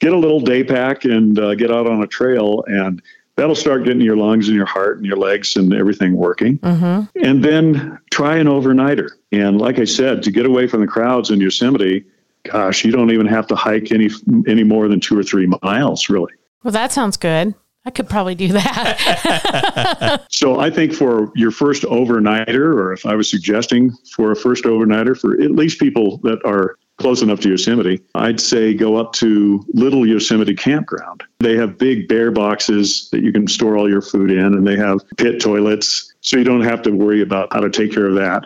get 0.00 0.12
a 0.12 0.18
little 0.18 0.40
day 0.40 0.62
pack 0.64 1.06
and 1.06 1.38
uh, 1.38 1.54
get 1.54 1.70
out 1.70 1.86
on 1.86 2.02
a 2.02 2.06
trail 2.06 2.64
and 2.66 3.00
that'll 3.36 3.54
start 3.54 3.84
getting 3.84 4.00
your 4.00 4.16
lungs 4.16 4.48
and 4.48 4.56
your 4.56 4.66
heart 4.66 4.98
and 4.98 5.06
your 5.06 5.16
legs 5.16 5.56
and 5.56 5.72
everything 5.74 6.16
working 6.16 6.58
mm-hmm. 6.58 7.18
and 7.24 7.44
then 7.44 7.98
try 8.10 8.36
an 8.36 8.46
overnighter 8.46 9.08
and 9.32 9.60
like 9.60 9.78
i 9.78 9.84
said 9.84 10.22
to 10.22 10.30
get 10.30 10.46
away 10.46 10.66
from 10.66 10.80
the 10.80 10.86
crowds 10.86 11.30
in 11.30 11.40
yosemite 11.40 12.04
gosh 12.44 12.84
you 12.84 12.92
don't 12.92 13.10
even 13.10 13.26
have 13.26 13.46
to 13.46 13.54
hike 13.54 13.92
any 13.92 14.08
any 14.46 14.64
more 14.64 14.88
than 14.88 15.00
two 15.00 15.18
or 15.18 15.22
three 15.22 15.46
miles 15.62 16.08
really 16.08 16.32
Well, 16.62 16.72
that 16.72 16.92
sounds 16.92 17.16
good. 17.16 17.54
I 17.86 17.90
could 17.90 18.08
probably 18.08 18.34
do 18.34 18.48
that. 18.48 20.24
so 20.30 20.58
i 20.58 20.70
think 20.70 20.94
for 20.94 21.30
your 21.34 21.50
first 21.50 21.82
overnighter 21.82 22.74
or 22.74 22.92
if 22.92 23.04
i 23.04 23.14
was 23.14 23.30
suggesting 23.30 23.90
for 24.14 24.32
a 24.32 24.36
first 24.36 24.64
overnighter 24.64 25.18
for 25.18 25.34
at 25.40 25.50
least 25.50 25.78
people 25.78 26.18
that 26.18 26.42
are 26.44 26.76
close 26.96 27.22
enough 27.22 27.40
to 27.40 27.50
Yosemite, 27.50 28.00
I'd 28.14 28.40
say 28.40 28.74
go 28.74 28.96
up 28.96 29.12
to 29.14 29.64
Little 29.72 30.06
Yosemite 30.06 30.54
Campground. 30.54 31.24
They 31.40 31.56
have 31.56 31.78
big 31.78 32.08
bear 32.08 32.30
boxes 32.30 33.08
that 33.10 33.22
you 33.22 33.32
can 33.32 33.46
store 33.48 33.76
all 33.76 33.88
your 33.88 34.02
food 34.02 34.30
in, 34.30 34.38
and 34.38 34.66
they 34.66 34.76
have 34.76 34.98
pit 35.16 35.40
toilets, 35.40 36.14
so 36.20 36.36
you 36.38 36.44
don't 36.44 36.62
have 36.62 36.82
to 36.82 36.90
worry 36.90 37.22
about 37.22 37.52
how 37.52 37.60
to 37.60 37.70
take 37.70 37.92
care 37.92 38.06
of 38.06 38.14
that. 38.14 38.44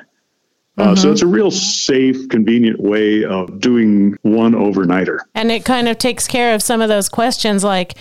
Uh, 0.79 0.95
so 0.95 1.11
it's 1.11 1.23
a 1.23 1.27
real 1.27 1.51
safe, 1.51 2.29
convenient 2.29 2.79
way 2.81 3.25
of 3.25 3.61
doing 3.61 4.17
one 4.23 4.53
overnighter. 4.53 5.19
and 5.35 5.51
it 5.51 5.65
kind 5.65 5.89
of 5.89 5.99
takes 5.99 6.29
care 6.29 6.55
of 6.55 6.63
some 6.63 6.81
of 6.81 6.89
those 6.89 7.09
questions 7.09 7.65
like 7.65 7.97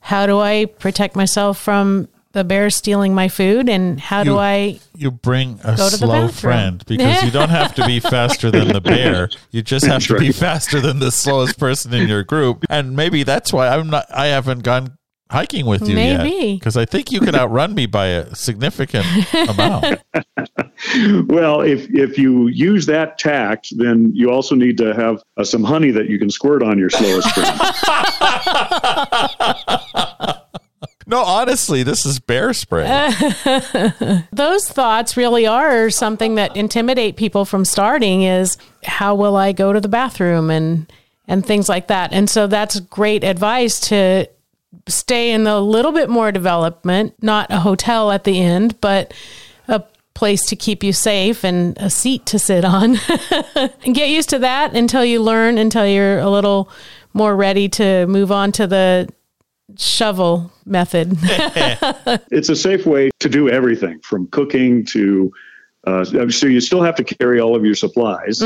how 0.00 0.26
do 0.26 0.38
I 0.38 0.66
protect 0.66 1.16
myself 1.16 1.58
from 1.58 2.06
the 2.32 2.44
bear 2.44 2.70
stealing 2.70 3.14
my 3.14 3.28
food 3.28 3.68
and 3.68 3.98
how 3.98 4.22
do 4.22 4.38
I 4.38 4.80
You 4.94 5.10
bring 5.10 5.58
a 5.64 5.76
Go 5.76 5.88
to 5.88 5.96
the 5.96 6.06
slow 6.06 6.28
friend 6.28 6.84
because 6.86 7.22
you 7.22 7.30
don't 7.30 7.48
have 7.48 7.74
to 7.76 7.86
be 7.86 8.00
faster 8.00 8.50
than 8.50 8.68
the 8.68 8.80
bear. 8.80 9.30
You 9.50 9.62
just 9.62 9.86
have 9.86 9.94
That's 9.94 10.06
to 10.08 10.18
be 10.18 10.32
faster 10.32 10.80
than 10.80 10.98
the 10.98 11.10
slowest 11.10 11.58
person 11.58 11.94
in 11.94 12.08
your 12.08 12.24
group. 12.24 12.64
And 12.68 12.94
maybe 12.94 13.22
that's 13.22 13.52
why 13.52 13.68
I'm 13.68 13.88
not. 13.88 14.06
I 14.10 14.26
haven't 14.26 14.62
gone 14.62 14.98
hiking 15.30 15.66
with 15.66 15.88
you 15.88 15.96
yet 15.96 16.58
because 16.58 16.76
I 16.76 16.84
think 16.84 17.12
you 17.12 17.20
could 17.20 17.34
outrun 17.34 17.74
me 17.74 17.86
by 17.86 18.06
a 18.06 18.34
significant 18.34 19.06
amount. 19.48 20.00
Well, 21.26 21.62
if 21.62 21.90
if 21.90 22.16
you 22.16 22.46
use 22.46 22.86
that 22.86 23.18
tact, 23.18 23.76
then 23.76 24.12
you 24.14 24.30
also 24.30 24.54
need 24.54 24.78
to 24.78 24.94
have 24.94 25.20
uh, 25.36 25.42
some 25.42 25.64
honey 25.64 25.90
that 25.90 26.08
you 26.08 26.20
can 26.20 26.30
squirt 26.30 26.62
on 26.62 26.78
your 26.78 26.88
slowest 26.88 27.28
friend. 27.32 27.60
No, 31.08 31.22
honestly, 31.22 31.82
this 31.82 32.04
is 32.04 32.20
bear 32.20 32.52
spray. 32.52 32.84
those 34.32 34.68
thoughts 34.68 35.16
really 35.16 35.46
are 35.46 35.88
something 35.88 36.34
that 36.34 36.54
intimidate 36.54 37.16
people 37.16 37.46
from 37.46 37.64
starting 37.64 38.24
is 38.24 38.58
how 38.84 39.14
will 39.14 39.34
I 39.34 39.52
go 39.52 39.72
to 39.72 39.80
the 39.80 39.88
bathroom 39.88 40.50
and 40.50 40.92
and 41.26 41.44
things 41.44 41.66
like 41.66 41.88
that. 41.88 42.12
And 42.12 42.28
so 42.28 42.46
that's 42.46 42.80
great 42.80 43.24
advice 43.24 43.80
to 43.88 44.28
stay 44.86 45.30
in 45.30 45.46
a 45.46 45.60
little 45.60 45.92
bit 45.92 46.10
more 46.10 46.30
development, 46.30 47.14
not 47.22 47.50
a 47.50 47.60
hotel 47.60 48.10
at 48.10 48.24
the 48.24 48.40
end, 48.40 48.78
but 48.82 49.14
a 49.66 49.82
place 50.12 50.44
to 50.46 50.56
keep 50.56 50.82
you 50.82 50.92
safe 50.92 51.42
and 51.42 51.76
a 51.78 51.88
seat 51.88 52.26
to 52.26 52.38
sit 52.38 52.66
on. 52.66 52.96
and 53.54 53.94
get 53.94 54.10
used 54.10 54.28
to 54.30 54.40
that 54.40 54.74
until 54.74 55.04
you 55.04 55.22
learn 55.22 55.56
until 55.56 55.86
you're 55.86 56.18
a 56.18 56.28
little 56.28 56.70
more 57.14 57.34
ready 57.34 57.68
to 57.68 58.06
move 58.06 58.30
on 58.30 58.52
to 58.52 58.66
the 58.66 59.08
shovel 59.76 60.50
method. 60.64 61.16
it's 62.30 62.48
a 62.48 62.56
safe 62.56 62.86
way 62.86 63.10
to 63.20 63.28
do 63.28 63.48
everything 63.48 64.00
from 64.00 64.26
cooking 64.28 64.84
to 64.86 65.32
uh, 65.86 66.04
so 66.04 66.46
you 66.46 66.60
still 66.60 66.82
have 66.82 66.96
to 66.96 67.04
carry 67.04 67.40
all 67.40 67.54
of 67.54 67.64
your 67.64 67.74
supplies 67.74 68.40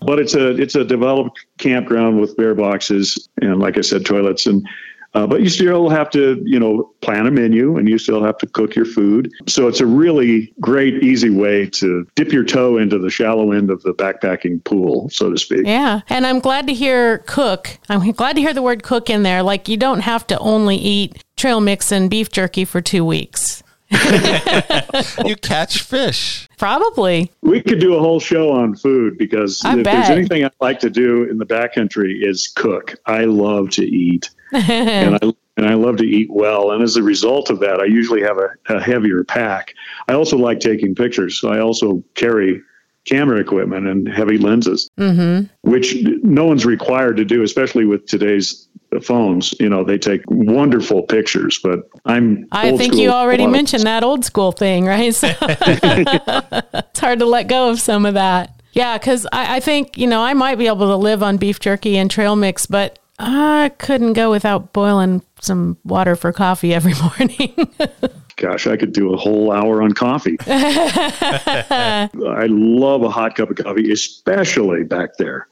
but 0.00 0.18
it's 0.18 0.34
a 0.34 0.50
it's 0.60 0.74
a 0.74 0.84
developed 0.84 1.46
campground 1.56 2.20
with 2.20 2.36
bear 2.36 2.54
boxes 2.54 3.28
and 3.40 3.60
like 3.60 3.78
i 3.78 3.80
said 3.80 4.04
toilets 4.04 4.46
and 4.46 4.66
uh, 5.14 5.26
but 5.26 5.42
you 5.42 5.48
still 5.48 5.88
have 5.88 6.10
to 6.10 6.42
you 6.44 6.58
know 6.58 6.90
plan 7.00 7.26
a 7.26 7.30
menu 7.30 7.76
and 7.76 7.88
you 7.88 7.98
still 7.98 8.22
have 8.22 8.38
to 8.38 8.46
cook 8.46 8.74
your 8.74 8.84
food 8.84 9.30
so 9.46 9.68
it's 9.68 9.80
a 9.80 9.86
really 9.86 10.52
great 10.60 11.02
easy 11.02 11.30
way 11.30 11.66
to 11.66 12.06
dip 12.14 12.32
your 12.32 12.44
toe 12.44 12.78
into 12.78 12.98
the 12.98 13.10
shallow 13.10 13.52
end 13.52 13.70
of 13.70 13.82
the 13.82 13.92
backpacking 13.94 14.62
pool 14.64 15.08
so 15.10 15.30
to 15.30 15.38
speak 15.38 15.66
Yeah. 15.66 16.00
And 16.08 16.26
I'm 16.26 16.40
glad 16.40 16.66
to 16.66 16.74
hear 16.74 17.18
cook. 17.18 17.78
I'm 17.88 18.10
glad 18.12 18.36
to 18.36 18.42
hear 18.42 18.54
the 18.54 18.62
word 18.62 18.82
cook 18.82 19.10
in 19.10 19.22
there. 19.22 19.42
Like 19.42 19.68
you 19.68 19.76
don't 19.76 20.00
have 20.00 20.26
to 20.28 20.38
only 20.38 20.76
eat 20.76 21.22
trail 21.36 21.60
mix 21.60 21.92
and 21.92 22.10
beef 22.10 22.30
jerky 22.30 22.64
for 22.64 22.80
two 22.80 23.04
weeks. 23.04 23.62
you 25.24 25.36
catch 25.36 25.82
fish. 25.82 26.48
Probably. 26.56 27.30
We 27.42 27.60
could 27.62 27.78
do 27.78 27.94
a 27.94 28.00
whole 28.00 28.20
show 28.20 28.50
on 28.50 28.74
food 28.74 29.18
because 29.18 29.62
I 29.64 29.76
if 29.78 29.84
bet. 29.84 29.94
there's 29.94 30.10
anything 30.10 30.44
I 30.44 30.50
like 30.60 30.80
to 30.80 30.90
do 30.90 31.24
in 31.24 31.38
the 31.38 31.44
backcountry 31.44 32.24
is 32.26 32.48
cook. 32.54 32.94
I 33.06 33.24
love 33.24 33.70
to 33.70 33.84
eat, 33.84 34.30
and 34.52 35.16
I 35.16 35.32
and 35.56 35.66
I 35.66 35.74
love 35.74 35.96
to 35.98 36.04
eat 36.04 36.30
well. 36.30 36.70
And 36.72 36.82
as 36.82 36.96
a 36.96 37.02
result 37.02 37.50
of 37.50 37.60
that, 37.60 37.80
I 37.80 37.84
usually 37.84 38.22
have 38.22 38.38
a, 38.38 38.50
a 38.68 38.80
heavier 38.80 39.22
pack. 39.24 39.74
I 40.08 40.14
also 40.14 40.36
like 40.38 40.60
taking 40.60 40.94
pictures, 40.94 41.38
so 41.40 41.50
I 41.50 41.60
also 41.60 42.02
carry 42.14 42.60
camera 43.04 43.40
equipment 43.40 43.86
and 43.86 44.08
heavy 44.08 44.38
lenses, 44.38 44.88
mm-hmm. 44.98 45.46
which 45.68 45.96
no 46.22 46.44
one's 46.44 46.64
required 46.64 47.16
to 47.16 47.24
do, 47.24 47.42
especially 47.42 47.84
with 47.84 48.06
today's 48.06 48.68
phones. 49.02 49.54
You 49.60 49.68
know, 49.68 49.84
they 49.84 49.98
take 49.98 50.22
wonderful 50.28 51.02
pictures, 51.02 51.58
but 51.62 51.88
I'm. 52.04 52.46
I 52.52 52.76
think 52.76 52.94
you 52.94 53.10
already 53.10 53.42
A 53.42 53.46
lot 53.46 53.50
of- 53.50 53.56
mentioned 53.56 53.82
that 53.84 54.04
old 54.04 54.24
school 54.24 54.52
thing, 54.52 54.86
right? 54.86 55.14
So 55.14 55.28
it's 55.40 57.00
hard 57.00 57.18
to 57.18 57.26
let 57.26 57.48
go 57.48 57.70
of 57.70 57.80
some 57.80 58.06
of 58.06 58.14
that. 58.14 58.58
Yeah, 58.72 58.96
because 58.96 59.26
I, 59.32 59.56
I 59.56 59.60
think, 59.60 59.98
you 59.98 60.06
know, 60.06 60.22
I 60.22 60.32
might 60.32 60.56
be 60.56 60.66
able 60.66 60.86
to 60.86 60.96
live 60.96 61.22
on 61.22 61.36
beef 61.36 61.60
jerky 61.60 61.98
and 61.98 62.10
trail 62.10 62.36
mix, 62.36 62.64
but 62.64 62.98
I 63.24 63.70
couldn't 63.78 64.14
go 64.14 64.30
without 64.30 64.72
boiling 64.72 65.22
some 65.40 65.78
water 65.84 66.16
for 66.16 66.32
coffee 66.32 66.74
every 66.74 66.94
morning. 67.18 67.70
Gosh, 68.36 68.66
I 68.66 68.76
could 68.76 68.92
do 68.92 69.14
a 69.14 69.16
whole 69.16 69.52
hour 69.52 69.80
on 69.80 69.92
coffee. 69.92 70.36
I 70.48 72.08
love 72.50 73.02
a 73.02 73.08
hot 73.08 73.36
cup 73.36 73.50
of 73.50 73.56
coffee, 73.56 73.92
especially 73.92 74.82
back 74.82 75.16
there. 75.18 75.46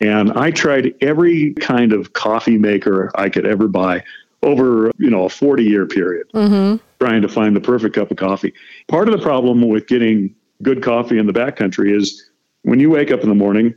And 0.00 0.32
I 0.32 0.50
tried 0.50 0.94
every 1.00 1.54
kind 1.54 1.92
of 1.94 2.12
coffee 2.12 2.58
maker 2.58 3.10
I 3.14 3.30
could 3.30 3.46
ever 3.46 3.66
buy 3.66 4.04
over, 4.42 4.90
you 4.98 5.08
know, 5.08 5.24
a 5.24 5.28
40 5.30 5.64
year 5.64 5.86
period, 5.86 6.26
mm-hmm. 6.34 6.76
trying 7.02 7.22
to 7.22 7.28
find 7.28 7.56
the 7.56 7.60
perfect 7.60 7.94
cup 7.94 8.10
of 8.10 8.18
coffee. 8.18 8.52
Part 8.88 9.08
of 9.08 9.16
the 9.16 9.22
problem 9.22 9.66
with 9.68 9.86
getting 9.86 10.34
good 10.62 10.82
coffee 10.82 11.18
in 11.18 11.26
the 11.26 11.32
backcountry 11.32 11.96
is 11.96 12.30
when 12.62 12.80
you 12.80 12.90
wake 12.90 13.10
up 13.10 13.20
in 13.20 13.28
the 13.30 13.34
morning, 13.34 13.74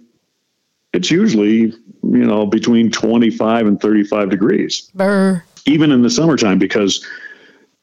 it's 0.93 1.09
usually, 1.11 1.59
you 2.03 2.25
know, 2.25 2.45
between 2.45 2.91
25 2.91 3.67
and 3.67 3.81
35 3.81 4.29
degrees, 4.29 4.89
Brr. 4.93 5.43
even 5.65 5.91
in 5.91 6.01
the 6.01 6.09
summertime, 6.09 6.59
because 6.59 7.05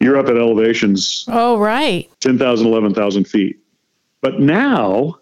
you're 0.01 0.17
up 0.17 0.27
at 0.29 0.37
elevations 0.37 1.25
Oh, 1.29 1.59
right. 1.59 2.09
10,000, 2.21 2.67
11,000 2.67 3.25
feet. 3.25 3.59
But 4.23 4.41
now 4.41 5.17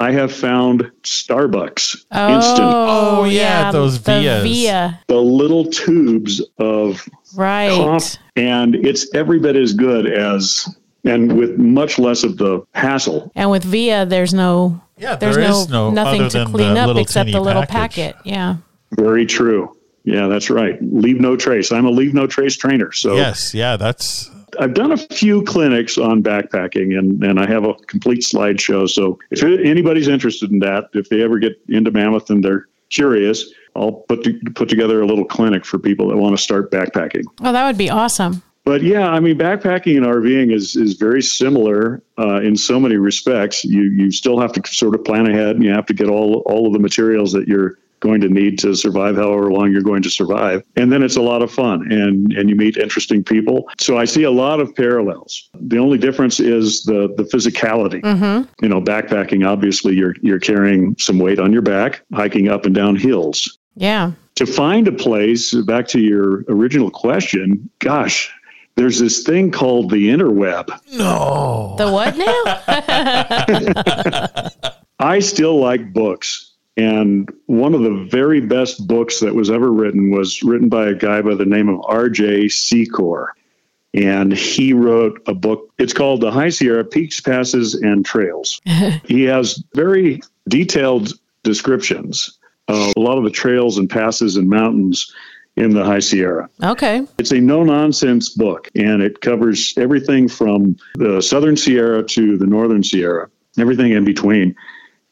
I 0.00 0.10
have 0.12 0.32
found 0.32 0.90
Starbucks 1.02 1.94
instant, 2.12 2.72
Oh, 2.74 3.20
oh 3.20 3.24
yeah, 3.24 3.70
those 3.70 4.02
the 4.02 4.12
Vias. 4.12 4.42
Via. 4.42 5.00
the 5.06 5.16
little 5.20 5.66
tubes 5.66 6.42
of 6.58 7.06
Right. 7.34 7.70
coffee, 7.70 8.18
and 8.36 8.74
it's 8.74 9.14
every 9.14 9.38
bit 9.38 9.54
as 9.56 9.72
good 9.74 10.06
as, 10.06 10.68
and 11.04 11.36
with 11.38 11.56
much 11.58 11.98
less 11.98 12.24
of 12.24 12.36
the 12.36 12.62
hassle. 12.74 13.30
And 13.34 13.50
with 13.50 13.64
Via, 13.64 14.04
there's 14.04 14.34
no, 14.34 14.80
Yeah, 15.02 15.16
there's 15.16 15.34
there 15.34 15.48
no, 15.48 15.60
is 15.62 15.68
no 15.68 15.90
nothing 15.90 16.20
other 16.20 16.30
to 16.30 16.38
than 16.38 16.52
clean 16.52 16.76
up 16.76 16.96
except 16.96 17.32
the 17.32 17.40
little 17.40 17.66
package. 17.66 18.14
packet. 18.14 18.16
Yeah. 18.24 18.56
Very 18.92 19.26
true. 19.26 19.76
Yeah, 20.04 20.28
that's 20.28 20.48
right. 20.48 20.78
Leave 20.80 21.20
no 21.20 21.36
trace. 21.36 21.72
I'm 21.72 21.86
a 21.86 21.90
leave 21.90 22.14
no 22.14 22.28
trace 22.28 22.56
trainer. 22.56 22.92
So 22.92 23.16
Yes, 23.16 23.52
yeah, 23.52 23.76
that's 23.76 24.30
I've 24.60 24.74
done 24.74 24.92
a 24.92 24.96
few 24.96 25.42
clinics 25.42 25.98
on 25.98 26.22
backpacking 26.22 26.96
and, 26.96 27.22
and 27.24 27.40
I 27.40 27.46
have 27.46 27.64
a 27.64 27.74
complete 27.88 28.20
slideshow. 28.20 28.88
So 28.88 29.18
if 29.32 29.42
anybody's 29.42 30.06
interested 30.06 30.52
in 30.52 30.60
that, 30.60 30.88
if 30.94 31.08
they 31.08 31.22
ever 31.22 31.38
get 31.40 31.60
into 31.68 31.90
Mammoth 31.90 32.30
and 32.30 32.44
they're 32.44 32.68
curious, 32.90 33.50
I'll 33.74 34.04
put, 34.08 34.22
to, 34.24 34.38
put 34.54 34.68
together 34.68 35.00
a 35.00 35.06
little 35.06 35.24
clinic 35.24 35.64
for 35.64 35.78
people 35.78 36.08
that 36.10 36.16
want 36.16 36.36
to 36.36 36.42
start 36.42 36.70
backpacking. 36.70 37.24
Oh, 37.40 37.52
that 37.52 37.66
would 37.66 37.78
be 37.78 37.90
awesome. 37.90 38.42
But 38.64 38.82
yeah, 38.82 39.10
I 39.10 39.18
mean, 39.18 39.36
backpacking 39.36 39.96
and 39.96 40.06
RVing 40.06 40.52
is, 40.52 40.76
is 40.76 40.94
very 40.94 41.22
similar 41.22 42.02
uh, 42.18 42.40
in 42.40 42.56
so 42.56 42.78
many 42.78 42.96
respects. 42.96 43.64
You, 43.64 43.82
you 43.82 44.12
still 44.12 44.40
have 44.40 44.52
to 44.52 44.62
sort 44.72 44.94
of 44.94 45.04
plan 45.04 45.26
ahead 45.26 45.56
and 45.56 45.64
you 45.64 45.72
have 45.72 45.86
to 45.86 45.94
get 45.94 46.08
all, 46.08 46.42
all 46.46 46.66
of 46.68 46.72
the 46.72 46.78
materials 46.78 47.32
that 47.32 47.48
you're 47.48 47.78
going 47.98 48.20
to 48.20 48.28
need 48.28 48.58
to 48.58 48.74
survive 48.74 49.16
however 49.16 49.52
long 49.52 49.72
you're 49.72 49.80
going 49.80 50.02
to 50.02 50.10
survive. 50.10 50.62
And 50.76 50.92
then 50.92 51.02
it's 51.02 51.16
a 51.16 51.22
lot 51.22 51.40
of 51.40 51.52
fun 51.52 51.90
and, 51.90 52.32
and 52.32 52.50
you 52.50 52.56
meet 52.56 52.76
interesting 52.76 53.22
people. 53.22 53.68
So 53.78 53.96
I 53.96 54.04
see 54.04 54.24
a 54.24 54.30
lot 54.30 54.60
of 54.60 54.74
parallels. 54.74 55.48
The 55.54 55.78
only 55.78 55.98
difference 55.98 56.40
is 56.40 56.82
the, 56.82 57.14
the 57.16 57.22
physicality. 57.22 58.02
You 58.60 58.68
know, 58.68 58.80
backpacking, 58.80 59.46
obviously 59.46 59.94
you're, 59.94 60.16
you're 60.20 60.40
carrying 60.40 60.96
some 60.98 61.18
weight 61.18 61.38
on 61.38 61.52
your 61.52 61.62
back, 61.62 62.02
hiking 62.12 62.48
up 62.48 62.66
and 62.66 62.74
down 62.74 62.96
hills. 62.96 63.58
Yeah. 63.76 64.12
To 64.36 64.46
find 64.46 64.88
a 64.88 64.92
place, 64.92 65.54
back 65.54 65.86
to 65.88 66.00
your 66.00 66.44
original 66.48 66.90
question, 66.90 67.70
gosh, 67.78 68.32
there's 68.74 68.98
this 68.98 69.22
thing 69.22 69.50
called 69.50 69.90
the 69.90 70.08
interweb. 70.08 70.68
No. 70.92 71.74
The 71.78 71.90
what 71.90 72.16
now? 72.16 72.42
I 74.98 75.18
still 75.20 75.60
like 75.60 75.92
books. 75.92 76.52
And 76.76 77.30
one 77.46 77.74
of 77.74 77.82
the 77.82 78.08
very 78.10 78.40
best 78.40 78.86
books 78.86 79.20
that 79.20 79.34
was 79.34 79.50
ever 79.50 79.70
written 79.70 80.10
was 80.10 80.42
written 80.42 80.68
by 80.68 80.88
a 80.88 80.94
guy 80.94 81.20
by 81.20 81.34
the 81.34 81.44
name 81.44 81.68
of 81.68 81.82
R.J. 81.84 82.46
Secor. 82.46 83.28
And 83.94 84.32
he 84.32 84.72
wrote 84.72 85.20
a 85.26 85.34
book. 85.34 85.70
It's 85.76 85.92
called 85.92 86.22
The 86.22 86.30
High 86.30 86.48
Sierra 86.48 86.84
Peaks, 86.84 87.20
Passes, 87.20 87.74
and 87.74 88.06
Trails. 88.06 88.58
he 89.04 89.24
has 89.24 89.62
very 89.74 90.22
detailed 90.48 91.12
descriptions 91.42 92.38
of 92.68 92.94
a 92.96 93.00
lot 93.00 93.18
of 93.18 93.24
the 93.24 93.30
trails 93.30 93.76
and 93.76 93.90
passes 93.90 94.36
and 94.36 94.48
mountains 94.48 95.12
in 95.56 95.74
the 95.74 95.84
High 95.84 95.98
Sierra. 95.98 96.48
okay. 96.62 97.06
It's 97.18 97.30
a 97.30 97.40
no 97.40 97.62
nonsense 97.62 98.30
book, 98.30 98.68
and 98.74 99.02
it 99.02 99.20
covers 99.20 99.74
everything 99.76 100.28
from 100.28 100.76
the 100.94 101.20
Southern 101.20 101.56
Sierra 101.56 102.02
to 102.04 102.38
the 102.38 102.46
Northern 102.46 102.82
Sierra, 102.82 103.28
everything 103.58 103.92
in 103.92 104.04
between. 104.04 104.54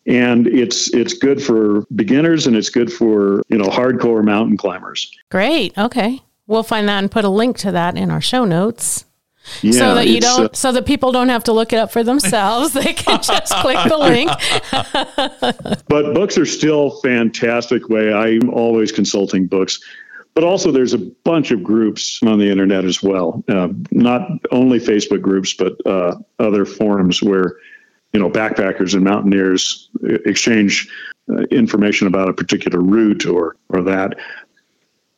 And 0.07 0.47
it's 0.47 0.93
it's 0.95 1.13
good 1.13 1.43
for 1.43 1.83
beginners, 1.95 2.47
and 2.47 2.57
it's 2.57 2.71
good 2.71 2.91
for 2.93 3.43
you 3.49 3.59
know 3.59 3.67
hardcore 3.67 4.25
mountain 4.25 4.57
climbers. 4.57 5.11
Great. 5.31 5.77
Okay. 5.77 6.21
We'll 6.47 6.63
find 6.63 6.89
that 6.89 6.99
and 6.99 7.11
put 7.11 7.25
a 7.25 7.29
link 7.29 7.59
to 7.59 7.73
that 7.73 7.97
in 7.97 8.11
our 8.11 8.21
show 8.21 8.45
notes. 8.45 9.05
Yeah, 9.63 9.73
so 9.73 9.95
that 9.95 10.09
you 10.09 10.21
don't 10.21 10.51
uh, 10.51 10.53
so 10.53 10.73
that 10.73 10.85
people 10.85 11.13
don't 11.13 11.29
have 11.29 11.45
to 11.45 11.53
look 11.53 11.73
it 11.73 11.77
up 11.77 11.93
for 11.93 12.03
themselves. 12.03 12.73
they 12.73 12.93
can 12.93 13.23
just 13.23 13.53
click 13.57 13.79
the 13.89 13.99
link. 13.99 14.31
but 15.89 16.15
books 16.15 16.37
are 16.39 16.47
still 16.47 16.91
fantastic 17.03 17.89
way. 17.89 18.13
I'm 18.13 18.51
always 18.51 18.93
consulting 18.93 19.47
books. 19.47 19.81
But 20.41 20.47
also, 20.47 20.73
there's 20.73 20.95
a 20.95 20.99
bunch 20.99 21.51
of 21.51 21.63
groups 21.63 22.19
on 22.23 22.39
the 22.39 22.51
internet 22.51 22.87
as 22.87 23.03
well. 23.03 23.45
Uh, 23.47 23.69
not 23.91 24.23
only 24.51 24.79
Facebook 24.79 25.21
groups, 25.21 25.53
but 25.53 25.75
uh, 25.85 26.17
other 26.39 26.65
forums 26.65 27.23
where 27.23 27.57
you 28.15 28.21
know 28.21 28.31
backpackers 28.31 28.95
and 28.95 29.05
mountaineers 29.05 29.91
uh, 30.03 30.15
exchange 30.25 30.89
uh, 31.31 31.43
information 31.51 32.07
about 32.07 32.31
a 32.31 32.33
particular 32.33 32.81
route 32.81 33.27
or 33.27 33.57
or 33.69 33.83
that. 33.83 34.19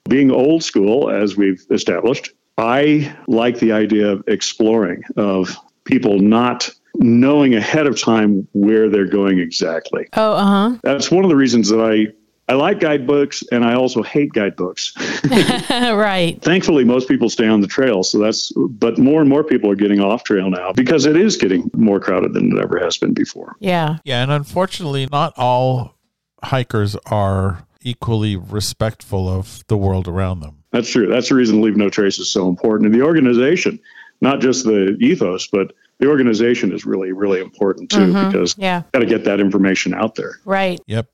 Being 0.08 0.32
old 0.32 0.64
school, 0.64 1.08
as 1.08 1.36
we've 1.36 1.64
established, 1.70 2.32
I 2.58 3.16
like 3.28 3.60
the 3.60 3.70
idea 3.70 4.08
of 4.08 4.24
exploring, 4.26 5.04
of 5.16 5.56
people 5.84 6.18
not 6.18 6.68
knowing 6.96 7.54
ahead 7.54 7.86
of 7.86 7.96
time 7.96 8.48
where 8.54 8.90
they're 8.90 9.06
going 9.06 9.38
exactly 9.38 10.08
Oh, 10.14 10.32
uh 10.32 10.44
huh. 10.44 10.78
that's 10.82 11.12
one 11.12 11.22
of 11.24 11.30
the 11.30 11.36
reasons 11.36 11.68
that 11.68 11.80
I 11.80 12.12
I 12.48 12.54
like 12.54 12.80
guidebooks 12.80 13.42
and 13.52 13.64
I 13.64 13.74
also 13.74 14.02
hate 14.02 14.32
guidebooks. 14.32 14.94
right. 15.70 16.40
Thankfully, 16.42 16.84
most 16.84 17.08
people 17.08 17.30
stay 17.30 17.46
on 17.46 17.60
the 17.60 17.66
trail, 17.66 18.02
so 18.02 18.18
that's. 18.18 18.52
But 18.56 18.98
more 18.98 19.20
and 19.20 19.30
more 19.30 19.44
people 19.44 19.70
are 19.70 19.76
getting 19.76 20.00
off 20.00 20.24
trail 20.24 20.50
now 20.50 20.72
because 20.72 21.06
it 21.06 21.16
is 21.16 21.36
getting 21.36 21.70
more 21.74 22.00
crowded 22.00 22.34
than 22.34 22.56
it 22.56 22.62
ever 22.62 22.78
has 22.78 22.98
been 22.98 23.14
before. 23.14 23.54
Yeah. 23.60 23.98
Yeah, 24.04 24.22
and 24.22 24.32
unfortunately, 24.32 25.06
not 25.10 25.34
all 25.36 25.94
hikers 26.42 26.96
are 27.06 27.66
equally 27.80 28.36
respectful 28.36 29.28
of 29.28 29.64
the 29.68 29.76
world 29.76 30.08
around 30.08 30.40
them. 30.40 30.62
That's 30.72 30.90
true. 30.90 31.08
That's 31.08 31.28
the 31.28 31.34
reason 31.34 31.60
Leave 31.60 31.76
No 31.76 31.90
Trace 31.90 32.18
is 32.18 32.30
so 32.30 32.48
important. 32.48 32.86
And 32.86 32.94
the 32.94 33.04
organization, 33.04 33.78
not 34.20 34.40
just 34.40 34.64
the 34.64 34.96
ethos, 35.00 35.46
but 35.48 35.72
the 35.98 36.08
organization 36.08 36.72
is 36.72 36.84
really, 36.84 37.12
really 37.12 37.40
important 37.40 37.90
too 37.90 37.98
mm-hmm. 37.98 38.30
because 38.30 38.56
Yeah. 38.58 38.82
got 38.92 39.00
to 39.00 39.06
get 39.06 39.24
that 39.24 39.38
information 39.40 39.94
out 39.94 40.14
there. 40.14 40.40
Right. 40.44 40.80
Yep, 40.86 41.08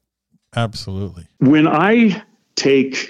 absolutely. 0.56 1.26
when 1.38 1.66
I 1.66 2.22
take 2.56 3.08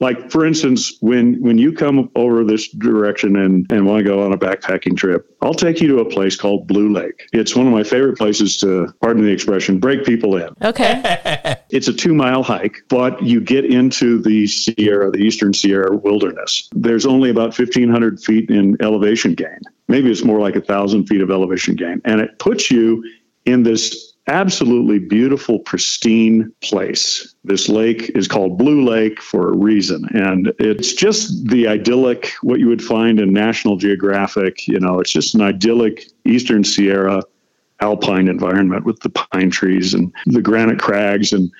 like 0.00 0.30
for 0.30 0.44
instance 0.44 0.96
when 1.00 1.40
when 1.40 1.56
you 1.56 1.72
come 1.72 2.10
over 2.14 2.44
this 2.44 2.68
direction 2.68 3.36
and 3.36 3.70
and 3.70 3.86
want 3.86 3.98
to 3.98 4.04
go 4.04 4.24
on 4.24 4.32
a 4.32 4.36
backpacking 4.36 4.96
trip 4.96 5.34
i'll 5.40 5.54
take 5.54 5.80
you 5.80 5.88
to 5.88 5.98
a 5.98 6.04
place 6.04 6.36
called 6.36 6.66
blue 6.66 6.92
lake. 6.92 7.28
It's 7.32 7.54
one 7.54 7.66
of 7.66 7.72
my 7.72 7.84
favorite 7.84 8.18
places 8.18 8.56
to 8.58 8.92
pardon 9.00 9.24
the 9.24 9.30
expression 9.30 9.78
break 9.78 10.04
people 10.04 10.36
in. 10.36 10.50
Okay. 10.62 11.00
it's 11.70 11.88
a 11.88 11.92
two 11.92 12.14
mile 12.14 12.42
hike 12.42 12.82
but 12.88 13.22
you 13.22 13.40
get 13.40 13.64
into 13.64 14.20
the 14.20 14.46
sierra 14.46 15.10
the 15.10 15.18
eastern 15.18 15.54
sierra 15.54 15.96
wilderness. 15.96 16.68
There's 16.72 17.06
only 17.06 17.30
about 17.30 17.56
1500 17.58 18.20
feet 18.20 18.50
in 18.50 18.76
elevation 18.82 19.34
gain. 19.34 19.60
Maybe 19.88 20.10
it's 20.10 20.24
more 20.24 20.40
like 20.40 20.56
a 20.56 20.60
thousand 20.60 21.06
feet 21.06 21.20
of 21.20 21.30
elevation 21.30 21.76
gain. 21.76 22.00
And 22.04 22.20
it 22.20 22.38
puts 22.38 22.70
you 22.70 23.04
in 23.44 23.62
this 23.62 24.13
absolutely 24.26 24.98
beautiful, 24.98 25.58
pristine 25.58 26.52
place. 26.62 27.34
This 27.44 27.68
lake 27.68 28.10
is 28.14 28.28
called 28.28 28.58
Blue 28.58 28.82
Lake 28.82 29.20
for 29.20 29.48
a 29.48 29.56
reason. 29.56 30.06
And 30.14 30.52
it's 30.58 30.94
just 30.94 31.48
the 31.48 31.68
idyllic, 31.68 32.32
what 32.42 32.60
you 32.60 32.68
would 32.68 32.82
find 32.82 33.20
in 33.20 33.32
National 33.32 33.76
Geographic. 33.76 34.66
You 34.66 34.80
know, 34.80 35.00
it's 35.00 35.12
just 35.12 35.34
an 35.34 35.42
idyllic 35.42 36.06
Eastern 36.24 36.64
Sierra 36.64 37.22
alpine 37.80 38.28
environment 38.28 38.84
with 38.84 39.00
the 39.00 39.10
pine 39.10 39.50
trees 39.50 39.94
and 39.94 40.12
the 40.26 40.40
granite 40.40 40.78
crags 40.80 41.32
and 41.32 41.50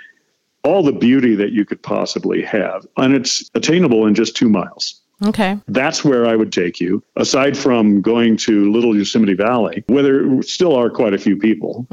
all 0.62 0.82
the 0.82 0.92
beauty 0.92 1.34
that 1.34 1.52
you 1.52 1.64
could 1.64 1.82
possibly 1.82 2.42
have. 2.42 2.86
And 2.96 3.14
it's 3.14 3.50
attainable 3.54 4.06
in 4.06 4.14
just 4.14 4.36
two 4.36 4.48
miles. 4.48 5.02
Okay. 5.22 5.58
That's 5.68 6.04
where 6.04 6.26
I 6.26 6.36
would 6.36 6.52
take 6.52 6.80
you. 6.80 7.02
Aside 7.16 7.56
from 7.56 8.00
going 8.00 8.36
to 8.38 8.70
Little 8.72 8.96
Yosemite 8.96 9.34
Valley, 9.34 9.84
where 9.86 10.02
there 10.02 10.42
still 10.42 10.74
are 10.74 10.90
quite 10.90 11.14
a 11.14 11.18
few 11.18 11.36
people, 11.36 11.86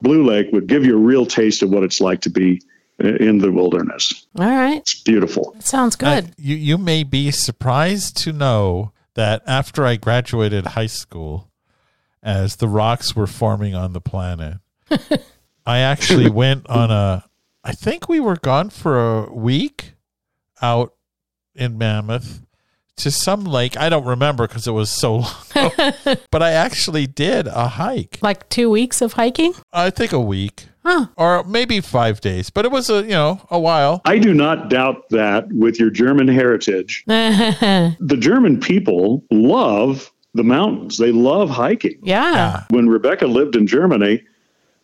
Blue 0.00 0.24
Lake 0.24 0.48
would 0.52 0.66
give 0.66 0.84
you 0.84 0.94
a 0.94 1.00
real 1.00 1.26
taste 1.26 1.62
of 1.62 1.70
what 1.70 1.82
it's 1.82 2.00
like 2.00 2.20
to 2.22 2.30
be 2.30 2.60
in 2.98 3.38
the 3.38 3.50
wilderness. 3.50 4.26
All 4.38 4.46
right. 4.46 4.78
It's 4.78 5.00
beautiful. 5.02 5.52
That 5.52 5.64
sounds 5.64 5.96
good. 5.96 6.24
Uh, 6.24 6.28
you 6.38 6.56
you 6.56 6.78
may 6.78 7.02
be 7.02 7.30
surprised 7.30 8.16
to 8.18 8.32
know 8.32 8.92
that 9.14 9.42
after 9.46 9.84
I 9.84 9.96
graduated 9.96 10.66
high 10.66 10.86
school, 10.86 11.50
as 12.22 12.56
the 12.56 12.68
rocks 12.68 13.16
were 13.16 13.26
forming 13.26 13.74
on 13.74 13.92
the 13.92 14.00
planet, 14.00 14.58
I 15.66 15.78
actually 15.78 16.30
went 16.30 16.68
on 16.68 16.90
a. 16.90 17.24
I 17.64 17.72
think 17.72 18.08
we 18.08 18.20
were 18.20 18.36
gone 18.36 18.70
for 18.70 19.24
a 19.24 19.32
week 19.32 19.94
out 20.60 20.94
in 21.54 21.78
Mammoth 21.78 22.42
to 23.02 23.10
some 23.10 23.44
lake. 23.44 23.76
I 23.76 23.88
don't 23.88 24.04
remember 24.06 24.46
because 24.46 24.66
it 24.66 24.72
was 24.72 24.90
so 24.90 25.16
long. 25.56 25.70
ago. 25.74 26.14
but 26.30 26.42
I 26.42 26.52
actually 26.52 27.06
did 27.06 27.46
a 27.46 27.68
hike. 27.68 28.18
like 28.22 28.48
two 28.48 28.68
weeks 28.70 29.00
of 29.02 29.14
hiking? 29.14 29.54
I 29.72 29.90
think 29.90 30.12
a 30.12 30.20
week. 30.20 30.66
Huh. 30.84 31.06
Or 31.16 31.44
maybe 31.44 31.80
five 31.80 32.20
days, 32.20 32.50
but 32.50 32.64
it 32.64 32.72
was 32.72 32.90
a 32.90 33.02
you 33.02 33.10
know 33.10 33.40
a 33.50 33.58
while. 33.60 34.00
I 34.04 34.18
do 34.18 34.34
not 34.34 34.68
doubt 34.68 35.08
that 35.10 35.46
with 35.52 35.78
your 35.78 35.90
German 35.90 36.26
heritage, 36.26 37.04
the 37.06 38.16
German 38.18 38.58
people 38.58 39.22
love 39.30 40.10
the 40.34 40.42
mountains. 40.42 40.98
They 40.98 41.12
love 41.12 41.50
hiking. 41.50 41.98
yeah. 42.02 42.32
Yeah. 42.32 42.64
when 42.70 42.88
Rebecca 42.88 43.26
lived 43.28 43.54
in 43.54 43.68
Germany, 43.68 44.24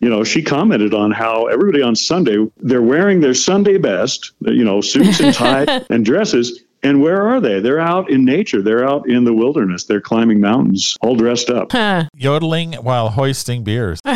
you 0.01 0.09
know, 0.09 0.23
she 0.23 0.41
commented 0.43 0.95
on 0.95 1.11
how 1.11 1.47
everybody 1.47 1.83
on 1.83 1.97
Sunday, 1.97 2.47
they're 2.59 2.81
wearing 2.83 3.21
their 3.21 3.35
Sunday 3.35 3.79
best, 3.79 4.31
you 4.43 4.63
know, 4.63 4.81
suits 4.81 5.19
and 5.19 5.35
tie 5.35 5.83
and 5.91 6.05
dresses. 6.05 6.63
And 6.83 7.03
where 7.03 7.27
are 7.27 7.41
they? 7.41 7.59
They're 7.61 7.81
out 7.81 8.09
in 8.09 8.25
nature. 8.25 8.62
They're 8.62 8.88
out 8.88 9.09
in 9.09 9.25
the 9.25 9.33
wilderness. 9.35 9.85
They're 9.85 10.01
climbing 10.01 10.41
mountains, 10.41 10.97
all 11.01 11.17
dressed 11.17 11.51
up. 11.51 11.73
Huh. 11.73 12.05
Yodeling 12.14 12.75
while 12.75 13.09
hoisting 13.09 13.64
beers. 13.64 14.01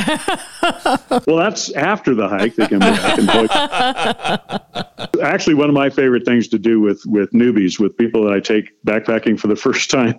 Well, 1.26 1.36
that's 1.36 1.70
after 1.72 2.14
the 2.14 2.28
hike. 2.28 2.54
They 2.54 2.66
come 2.68 2.78
back 2.78 3.18
and 3.18 3.26
book. 3.26 3.50
Actually, 5.22 5.54
one 5.54 5.68
of 5.68 5.74
my 5.74 5.90
favorite 5.90 6.24
things 6.24 6.48
to 6.48 6.58
do 6.58 6.80
with 6.80 7.02
with 7.06 7.30
newbies, 7.32 7.78
with 7.78 7.96
people 7.98 8.24
that 8.24 8.32
I 8.32 8.40
take 8.40 8.72
backpacking 8.84 9.38
for 9.38 9.48
the 9.48 9.56
first 9.66 9.90
time, 9.90 10.18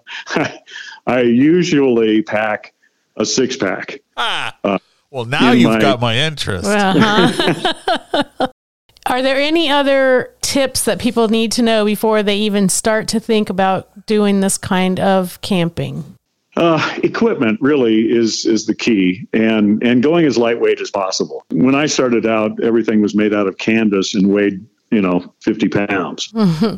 I 1.08 1.21
usually 1.21 2.21
pack 2.21 2.73
a 3.17 3.25
six 3.25 3.58
pack. 3.58 3.99
Ah, 4.17 4.56
Well, 5.10 5.25
now 5.25 5.51
you've 5.51 5.71
my- 5.71 5.79
got 5.79 5.99
my 5.99 6.15
interest. 6.17 6.65
Uh-huh. 6.67 8.47
Are 9.08 9.21
there 9.21 9.39
any 9.39 9.69
other 9.69 10.34
tips 10.53 10.85
that 10.85 10.99
people 10.99 11.29
need 11.29 11.51
to 11.51 11.63
know 11.63 11.83
before 11.83 12.21
they 12.21 12.37
even 12.37 12.69
start 12.69 13.07
to 13.07 13.19
think 13.19 13.49
about 13.49 14.05
doing 14.05 14.39
this 14.39 14.55
kind 14.55 14.99
of 14.99 15.41
camping? 15.41 16.03
Uh, 16.55 16.99
equipment 17.01 17.59
really 17.59 18.11
is 18.11 18.45
is 18.45 18.67
the 18.67 18.75
key, 18.75 19.27
and 19.33 19.81
and 19.81 20.03
going 20.03 20.27
as 20.27 20.37
lightweight 20.37 20.79
as 20.79 20.91
possible. 20.91 21.43
When 21.49 21.73
I 21.73 21.87
started 21.87 22.27
out, 22.27 22.63
everything 22.63 23.01
was 23.01 23.15
made 23.15 23.33
out 23.33 23.47
of 23.47 23.57
canvas 23.57 24.13
and 24.13 24.31
weighed 24.31 24.63
you 24.91 25.01
know 25.01 25.33
50 25.41 25.69
pounds. 25.69 26.31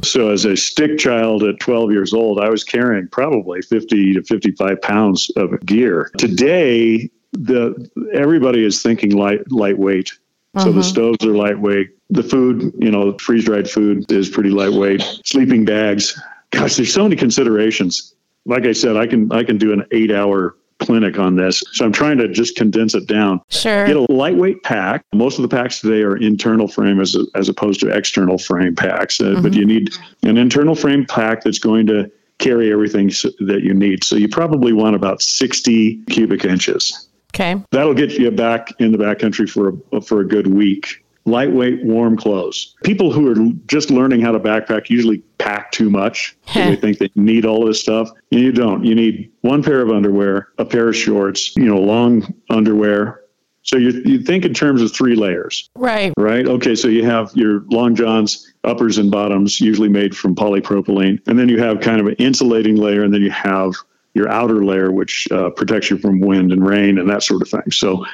So 0.04 0.30
as 0.30 0.46
a 0.46 0.56
stick 0.56 0.98
child 0.98 1.44
at 1.44 1.60
12 1.60 1.92
years 1.92 2.14
old, 2.14 2.40
I 2.40 2.50
was 2.50 2.64
carrying 2.64 3.10
probably 3.10 3.62
50 3.62 4.14
to 4.14 4.24
55 4.24 4.82
pounds 4.82 5.30
of 5.36 5.60
gear. 5.66 6.12
Today, 6.18 7.10
the 7.34 7.90
everybody 8.14 8.64
is 8.64 8.82
thinking 8.82 9.12
light 9.12 9.52
lightweight. 9.52 10.14
So 10.58 10.72
the 10.72 10.84
stoves 10.84 11.26
are 11.26 11.36
lightweight, 11.36 11.90
the 12.10 12.24
food, 12.24 12.72
you 12.80 12.92
know, 12.92 13.18
freeze 13.18 13.46
dried 13.46 13.70
food 13.70 14.12
is 14.12 14.30
pretty 14.30 14.50
lightweight. 14.50 15.02
Sleeping 15.24 15.66
bags. 15.66 16.20
Gosh, 16.52 16.76
there's 16.76 16.94
so 16.94 17.04
many 17.04 17.16
considerations. 17.16 18.14
Like 18.46 18.66
I 18.66 18.74
said, 18.74 18.96
I 18.96 19.08
can 19.08 19.32
I 19.32 19.44
can 19.44 19.58
do 19.58 19.74
an 19.74 19.86
eight 19.92 20.12
hour 20.12 20.56
clinic 20.80 21.18
on 21.18 21.36
this. 21.36 21.64
So 21.72 21.86
I'm 21.86 21.92
trying 21.92 22.18
to 22.18 22.28
just 22.28 22.56
condense 22.56 22.96
it 22.96 23.08
down. 23.08 23.42
Sure. 23.50 23.88
Get 23.88 23.96
a 23.96 24.12
lightweight 24.12 24.64
pack. 24.64 25.04
Most 25.14 25.40
of 25.40 25.42
the 25.42 25.48
packs 25.48 25.80
today 25.80 26.02
are 26.02 26.18
internal 26.18 26.68
frame 26.68 27.00
as, 27.00 27.16
as 27.34 27.50
opposed 27.50 27.80
to 27.80 27.88
external 27.90 28.38
frame 28.38 28.76
packs. 28.76 29.20
Uh, 29.20 29.40
But 29.42 29.54
you 29.54 29.66
need 29.66 29.94
an 30.24 30.38
internal 30.38 30.76
frame 30.76 31.06
pack 31.06 31.44
that's 31.44 31.60
going 31.60 31.88
to 31.88 32.12
carry 32.40 32.72
everything 32.72 33.10
s 33.10 33.26
that 33.40 33.62
you 33.64 33.74
need. 33.74 34.04
So 34.04 34.16
you 34.18 34.28
probably 34.28 34.74
want 34.74 34.96
about 34.96 35.22
60 35.22 36.04
cubic 36.10 36.44
inches. 36.44 37.08
Okay. 37.34 37.56
That'll 37.72 37.94
get 37.94 38.14
you 38.14 38.30
back 38.32 38.70
in 38.80 38.92
the 38.92 38.98
backcountry 38.98 39.50
for 39.50 39.74
a, 39.94 40.02
for 40.02 40.22
a 40.22 40.28
good 40.28 40.48
week. 40.48 41.05
Lightweight, 41.26 41.84
warm 41.84 42.18
clothes. 42.18 42.76
People 42.84 43.12
who 43.12 43.28
are 43.32 43.52
just 43.68 43.90
learning 43.90 44.22
how 44.22 44.32
to 44.32 44.40
backpack 44.40 44.90
usually 44.92 45.18
pack 45.40 45.72
too 45.72 45.90
much. 45.90 46.36
They 46.54 46.76
think 46.76 47.00
they 47.00 47.10
need 47.16 47.46
all 47.46 47.66
this 47.66 47.82
stuff. 47.82 48.10
And 48.32 48.42
you 48.42 48.52
don't. 48.52 48.84
You 48.86 48.94
need 48.96 49.32
one 49.42 49.64
pair 49.64 49.82
of 49.82 49.90
underwear, 49.90 50.50
a 50.58 50.66
pair 50.66 50.88
of 50.90 50.96
shorts, 50.96 51.56
you 51.56 51.66
know, 51.66 51.78
long 51.80 52.34
underwear. 52.50 53.22
So 53.64 53.78
you, 53.78 53.90
you 54.06 54.22
think 54.22 54.46
in 54.46 54.54
terms 54.54 54.84
of 54.84 54.94
three 54.94 55.16
layers, 55.16 55.70
Right. 55.76 56.14
right? 56.18 56.46
Okay, 56.48 56.76
so 56.76 56.88
you 56.88 57.04
have 57.04 57.32
your 57.34 57.62
long 57.72 57.96
johns, 57.96 58.54
uppers 58.64 59.00
and 59.00 59.10
bottoms, 59.10 59.60
usually 59.60 59.90
made 59.90 60.16
from 60.16 60.36
polypropylene. 60.36 61.20
And 61.28 61.40
then 61.40 61.50
you 61.50 61.60
have 61.60 61.80
kind 61.82 62.00
of 62.00 62.06
an 62.06 62.14
insulating 62.16 62.76
layer, 62.76 63.04
and 63.04 63.12
then 63.12 63.24
you 63.24 63.32
have 63.32 63.74
your 64.14 64.30
outer 64.30 64.64
layer, 64.64 64.92
which 64.92 65.28
uh, 65.32 65.50
protects 65.50 65.90
you 65.90 65.98
from 65.98 66.20
wind 66.20 66.52
and 66.52 66.66
rain 66.66 67.00
and 67.00 67.10
that 67.10 67.24
sort 67.24 67.42
of 67.42 67.50
thing. 67.50 67.72
So 67.72 68.06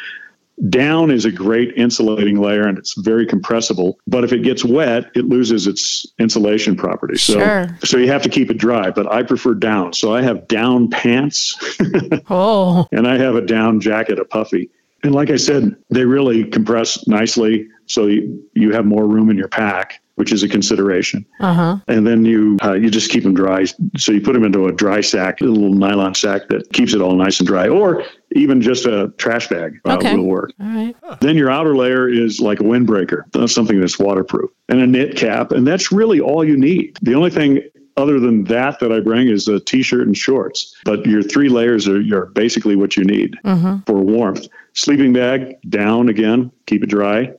down 0.70 1.10
is 1.12 1.26
a 1.26 1.32
great 1.32 1.74
insulating 1.76 2.40
layer 2.40 2.68
and 2.68 2.78
it's 2.78 2.94
very 3.02 3.26
compressible. 3.26 3.98
But 4.08 4.24
if 4.24 4.32
it 4.32 4.44
gets 4.44 4.64
wet, 4.64 5.06
it 5.16 5.26
loses 5.26 5.66
its 5.68 6.06
insulation 6.20 6.76
properties. 6.76 7.24
So, 7.24 7.40
Sure. 7.40 7.78
so 7.84 7.98
you 7.98 8.08
have 8.12 8.22
to 8.24 8.30
keep 8.30 8.52
it 8.52 8.58
dry. 8.58 8.92
But 8.92 9.12
I 9.12 9.24
prefer 9.24 9.54
down. 9.56 9.94
So 9.94 10.14
I 10.14 10.22
have 10.22 10.48
down 10.48 10.90
pants 10.90 11.58
Oh, 12.30 12.88
and 12.92 13.08
I 13.08 13.18
have 13.18 13.36
a 13.36 13.42
down 13.42 13.80
jacket, 13.80 14.20
a 14.20 14.26
puffy. 14.26 14.70
And 15.04 15.16
like 15.16 15.32
I 15.32 15.38
said, 15.38 15.76
they 15.90 16.06
really 16.06 16.44
compress 16.44 17.08
nicely. 17.08 17.68
So 17.88 18.06
you, 18.06 18.48
you 18.54 18.72
have 18.74 18.86
more 18.86 19.08
room 19.08 19.32
in 19.32 19.38
your 19.38 19.48
pack, 19.48 20.00
which 20.16 20.32
is 20.32 20.44
a 20.44 20.48
consideration. 20.48 21.26
uh 21.40 21.54
huh. 21.54 21.78
And 21.88 22.06
then 22.06 22.24
you 22.24 22.58
uh, 22.64 22.74
you 22.74 22.92
just 22.92 23.10
keep 23.10 23.24
them 23.24 23.34
dry. 23.34 23.66
So 23.98 24.12
you 24.12 24.22
put 24.22 24.34
them 24.34 24.44
into 24.44 24.68
a 24.68 24.72
dry 24.72 25.02
sack, 25.02 25.42
a 25.42 25.46
little 25.46 25.74
nylon 25.74 26.14
sack 26.14 26.50
that 26.50 26.72
keeps 26.72 26.94
it 26.94 27.02
all 27.02 27.16
nice 27.16 27.40
and 27.40 27.48
dry, 27.48 27.68
or 27.68 28.04
even 28.34 28.62
just 28.62 28.86
a 28.86 29.14
trash 29.18 29.48
bag 29.50 29.80
uh, 29.86 29.96
Okay. 29.98 30.16
will 30.16 30.26
work. 30.26 30.54
All 30.60 30.68
right. 30.68 30.96
Then 31.20 31.36
your 31.36 31.50
outer 31.50 31.76
layer 31.76 32.08
is 32.08 32.40
like 32.40 32.60
a 32.60 32.64
windbreaker, 32.64 33.24
that's 33.32 33.54
something 33.54 33.80
that's 33.80 34.00
waterproof, 34.00 34.50
and 34.70 34.80
a 34.80 34.88
knit 34.88 35.16
cap, 35.18 35.52
and 35.52 35.66
that's 35.68 35.92
really 35.92 36.20
all 36.20 36.44
you 36.44 36.58
need. 36.58 36.98
The 37.02 37.14
only 37.16 37.30
thing 37.30 37.62
other 37.98 38.20
than 38.20 38.46
that 38.46 38.80
that 38.80 38.92
I 38.92 39.00
bring 39.02 39.28
is 39.28 39.48
a 39.48 39.60
t-shirt 39.60 40.08
and 40.08 40.16
shorts. 40.18 40.76
But 40.86 41.06
your 41.06 41.22
three 41.22 41.50
layers 41.50 41.88
are, 41.88 42.02
are 42.16 42.28
basically 42.28 42.76
what 42.76 42.96
you 42.96 43.04
need 43.04 43.38
for 43.86 43.96
warmth. 43.96 44.48
Sleeping 44.74 45.12
bag 45.14 45.58
down 45.70 46.08
again, 46.08 46.52
keep 46.66 46.84
it 46.84 46.88
dry. 46.88 47.34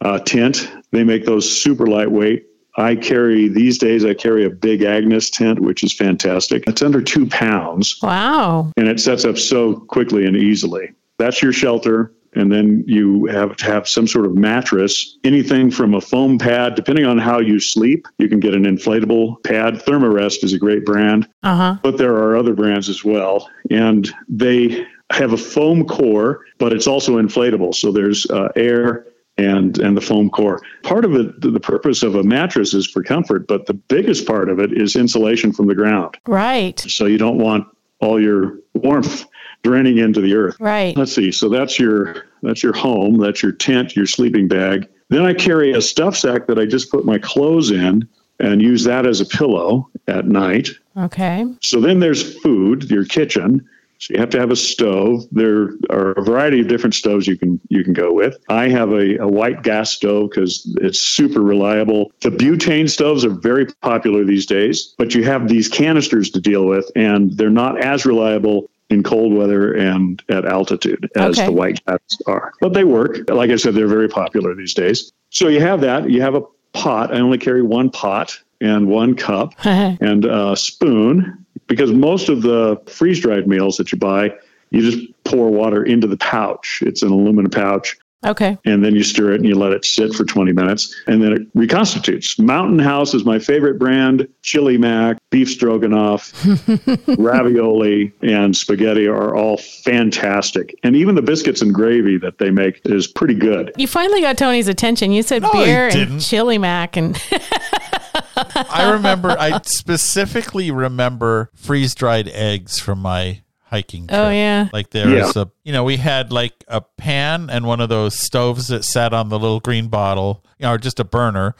Uh, 0.00 0.18
tent, 0.18 0.70
they 0.90 1.04
make 1.04 1.24
those 1.24 1.50
super 1.50 1.86
lightweight. 1.86 2.46
I 2.80 2.96
carry 2.96 3.48
these 3.48 3.78
days. 3.78 4.04
I 4.04 4.14
carry 4.14 4.44
a 4.44 4.50
big 4.50 4.82
Agnes 4.82 5.30
tent, 5.30 5.60
which 5.60 5.84
is 5.84 5.92
fantastic. 5.92 6.64
It's 6.66 6.82
under 6.82 7.02
two 7.02 7.26
pounds 7.26 7.98
Wow. 8.02 8.72
and 8.76 8.88
it 8.88 8.98
sets 9.00 9.24
up 9.24 9.36
so 9.38 9.74
quickly 9.88 10.24
and 10.26 10.36
easily. 10.36 10.90
That's 11.18 11.42
your 11.42 11.52
shelter. 11.52 12.12
And 12.34 12.52
then 12.52 12.84
you 12.86 13.26
have 13.26 13.56
to 13.56 13.64
have 13.64 13.88
some 13.88 14.06
sort 14.06 14.24
of 14.24 14.36
mattress, 14.36 15.18
anything 15.24 15.68
from 15.70 15.94
a 15.94 16.00
foam 16.00 16.38
pad, 16.38 16.76
depending 16.76 17.04
on 17.04 17.18
how 17.18 17.40
you 17.40 17.58
sleep. 17.58 18.06
You 18.18 18.28
can 18.28 18.38
get 18.38 18.54
an 18.54 18.62
inflatable 18.64 19.42
pad. 19.42 19.74
Thermarest 19.84 20.44
is 20.44 20.52
a 20.52 20.58
great 20.58 20.84
brand, 20.86 21.28
Uh 21.42 21.56
huh. 21.56 21.76
but 21.82 21.98
there 21.98 22.14
are 22.14 22.36
other 22.36 22.54
brands 22.54 22.88
as 22.88 23.04
well. 23.04 23.50
And 23.68 24.08
they 24.28 24.86
have 25.10 25.32
a 25.32 25.36
foam 25.36 25.84
core, 25.84 26.44
but 26.58 26.72
it's 26.72 26.86
also 26.86 27.20
inflatable. 27.20 27.74
So 27.74 27.90
there's 27.90 28.30
uh, 28.30 28.48
air 28.54 29.06
and 29.44 29.78
and 29.78 29.96
the 29.96 30.00
foam 30.00 30.30
core. 30.30 30.60
Part 30.82 31.04
of 31.04 31.14
it, 31.14 31.40
the 31.40 31.60
purpose 31.60 32.02
of 32.02 32.14
a 32.14 32.22
mattress 32.22 32.74
is 32.74 32.86
for 32.86 33.02
comfort, 33.02 33.46
but 33.46 33.66
the 33.66 33.74
biggest 33.74 34.26
part 34.26 34.48
of 34.48 34.58
it 34.58 34.72
is 34.72 34.96
insulation 34.96 35.52
from 35.52 35.66
the 35.66 35.74
ground. 35.74 36.16
Right. 36.26 36.78
So 36.80 37.06
you 37.06 37.18
don't 37.18 37.38
want 37.38 37.66
all 38.00 38.20
your 38.20 38.58
warmth 38.74 39.26
draining 39.62 39.98
into 39.98 40.20
the 40.20 40.34
earth. 40.34 40.56
Right. 40.58 40.96
Let's 40.96 41.14
see. 41.14 41.32
So 41.32 41.48
that's 41.48 41.78
your 41.78 42.24
that's 42.42 42.62
your 42.62 42.72
home, 42.72 43.18
that's 43.18 43.42
your 43.42 43.52
tent, 43.52 43.96
your 43.96 44.06
sleeping 44.06 44.48
bag. 44.48 44.88
Then 45.08 45.24
I 45.24 45.34
carry 45.34 45.72
a 45.72 45.82
stuff 45.82 46.16
sack 46.16 46.46
that 46.46 46.58
I 46.58 46.66
just 46.66 46.90
put 46.90 47.04
my 47.04 47.18
clothes 47.18 47.70
in 47.70 48.08
and 48.38 48.62
use 48.62 48.84
that 48.84 49.06
as 49.06 49.20
a 49.20 49.26
pillow 49.26 49.90
at 50.06 50.26
night. 50.26 50.70
Okay. 50.96 51.44
So 51.62 51.80
then 51.80 52.00
there's 52.00 52.40
food, 52.40 52.90
your 52.90 53.04
kitchen. 53.04 53.68
So 54.00 54.14
you 54.14 54.20
have 54.20 54.30
to 54.30 54.40
have 54.40 54.50
a 54.50 54.56
stove. 54.56 55.24
There 55.30 55.72
are 55.90 56.12
a 56.12 56.24
variety 56.24 56.60
of 56.60 56.68
different 56.68 56.94
stoves 56.94 57.26
you 57.26 57.36
can 57.36 57.60
you 57.68 57.84
can 57.84 57.92
go 57.92 58.12
with. 58.12 58.36
I 58.48 58.68
have 58.68 58.92
a, 58.92 59.18
a 59.18 59.28
white 59.28 59.62
gas 59.62 59.92
stove 59.92 60.30
because 60.30 60.66
it's 60.80 60.98
super 60.98 61.42
reliable. 61.42 62.10
The 62.22 62.30
butane 62.30 62.88
stoves 62.88 63.26
are 63.26 63.30
very 63.30 63.66
popular 63.82 64.24
these 64.24 64.46
days, 64.46 64.94
but 64.96 65.14
you 65.14 65.22
have 65.24 65.48
these 65.48 65.68
canisters 65.68 66.30
to 66.30 66.40
deal 66.40 66.64
with, 66.64 66.90
and 66.96 67.36
they're 67.36 67.50
not 67.50 67.78
as 67.84 68.06
reliable 68.06 68.70
in 68.88 69.02
cold 69.02 69.34
weather 69.34 69.72
and 69.74 70.22
at 70.30 70.46
altitude 70.46 71.08
as 71.14 71.38
Okay. 71.38 71.46
the 71.46 71.52
white 71.52 71.84
gas 71.86 71.98
are. 72.26 72.52
But 72.60 72.72
they 72.72 72.84
work. 72.84 73.28
Like 73.28 73.50
I 73.50 73.56
said, 73.56 73.74
they're 73.74 73.86
very 73.86 74.08
popular 74.08 74.54
these 74.54 74.74
days. 74.74 75.12
So 75.28 75.48
you 75.48 75.60
have 75.60 75.82
that. 75.82 76.08
You 76.08 76.22
have 76.22 76.34
a 76.34 76.42
pot. 76.72 77.14
I 77.14 77.20
only 77.20 77.38
carry 77.38 77.62
one 77.62 77.90
pot 77.90 78.36
and 78.62 78.88
one 78.88 79.14
cup 79.14 79.52
and 79.64 80.24
a 80.24 80.56
spoon 80.56 81.39
because 81.70 81.92
most 81.92 82.28
of 82.28 82.42
the 82.42 82.78
freeze 82.86 83.20
dried 83.20 83.46
meals 83.46 83.76
that 83.78 83.92
you 83.92 83.98
buy, 83.98 84.34
you 84.70 84.82
just 84.90 85.24
pour 85.24 85.48
water 85.50 85.82
into 85.84 86.06
the 86.06 86.16
pouch. 86.18 86.82
It's 86.84 87.02
an 87.02 87.10
aluminum 87.10 87.50
pouch. 87.50 87.96
okay. 88.26 88.58
And 88.66 88.84
then 88.84 88.94
you 88.94 89.02
stir 89.04 89.32
it 89.32 89.36
and 89.36 89.46
you 89.46 89.54
let 89.54 89.72
it 89.72 89.84
sit 89.84 90.12
for 90.12 90.24
20 90.24 90.52
minutes 90.52 90.94
and 91.06 91.22
then 91.22 91.32
it 91.32 91.42
reconstitutes. 91.54 92.38
Mountain 92.38 92.80
House 92.80 93.14
is 93.14 93.24
my 93.24 93.38
favorite 93.38 93.78
brand. 93.78 94.28
Chili 94.42 94.76
Mac, 94.78 95.16
beef 95.30 95.48
stroganoff, 95.48 96.32
ravioli, 97.18 98.12
and 98.20 98.54
spaghetti 98.56 99.06
are 99.06 99.34
all 99.36 99.56
fantastic. 99.56 100.74
And 100.82 100.96
even 100.96 101.14
the 101.14 101.22
biscuits 101.22 101.62
and 101.62 101.72
gravy 101.72 102.18
that 102.18 102.38
they 102.38 102.50
make 102.50 102.80
is 102.84 103.06
pretty 103.06 103.34
good. 103.34 103.72
You 103.76 103.86
finally 103.86 104.20
got 104.20 104.36
Tony's 104.36 104.68
attention. 104.68 105.12
You 105.12 105.22
said 105.22 105.42
No, 105.42 105.52
beer 105.52 105.88
and 105.88 106.20
chili 106.20 106.58
mac 106.58 106.96
and 106.96 107.16
I 108.54 108.92
remember, 108.92 109.30
I 109.30 109.60
specifically 109.64 110.70
remember 110.70 111.50
freeze 111.54 111.94
dried 111.94 112.28
eggs 112.28 112.78
from 112.78 113.00
my 113.00 113.42
hiking 113.62 114.04
oh, 114.04 114.06
trip. 114.14 114.20
Oh, 114.20 114.30
yeah. 114.30 114.68
Like 114.72 114.90
there 114.90 115.08
Yeah. 115.08 115.26
was 115.26 115.36
a, 115.36 115.50
you 115.64 115.72
know, 115.72 115.84
we 115.84 115.96
had 115.96 116.32
like 116.32 116.64
a 116.68 116.80
pan 116.80 117.48
and 117.50 117.66
one 117.66 117.80
of 117.80 117.88
those 117.88 118.18
stoves 118.18 118.68
that 118.68 118.84
sat 118.84 119.12
on 119.12 119.28
the 119.28 119.38
little 119.38 119.60
green 119.60 119.88
bottle, 119.88 120.44
you 120.58 120.66
know, 120.66 120.72
or 120.74 120.78
just 120.78 120.98
a 121.00 121.04
burner, 121.04 121.54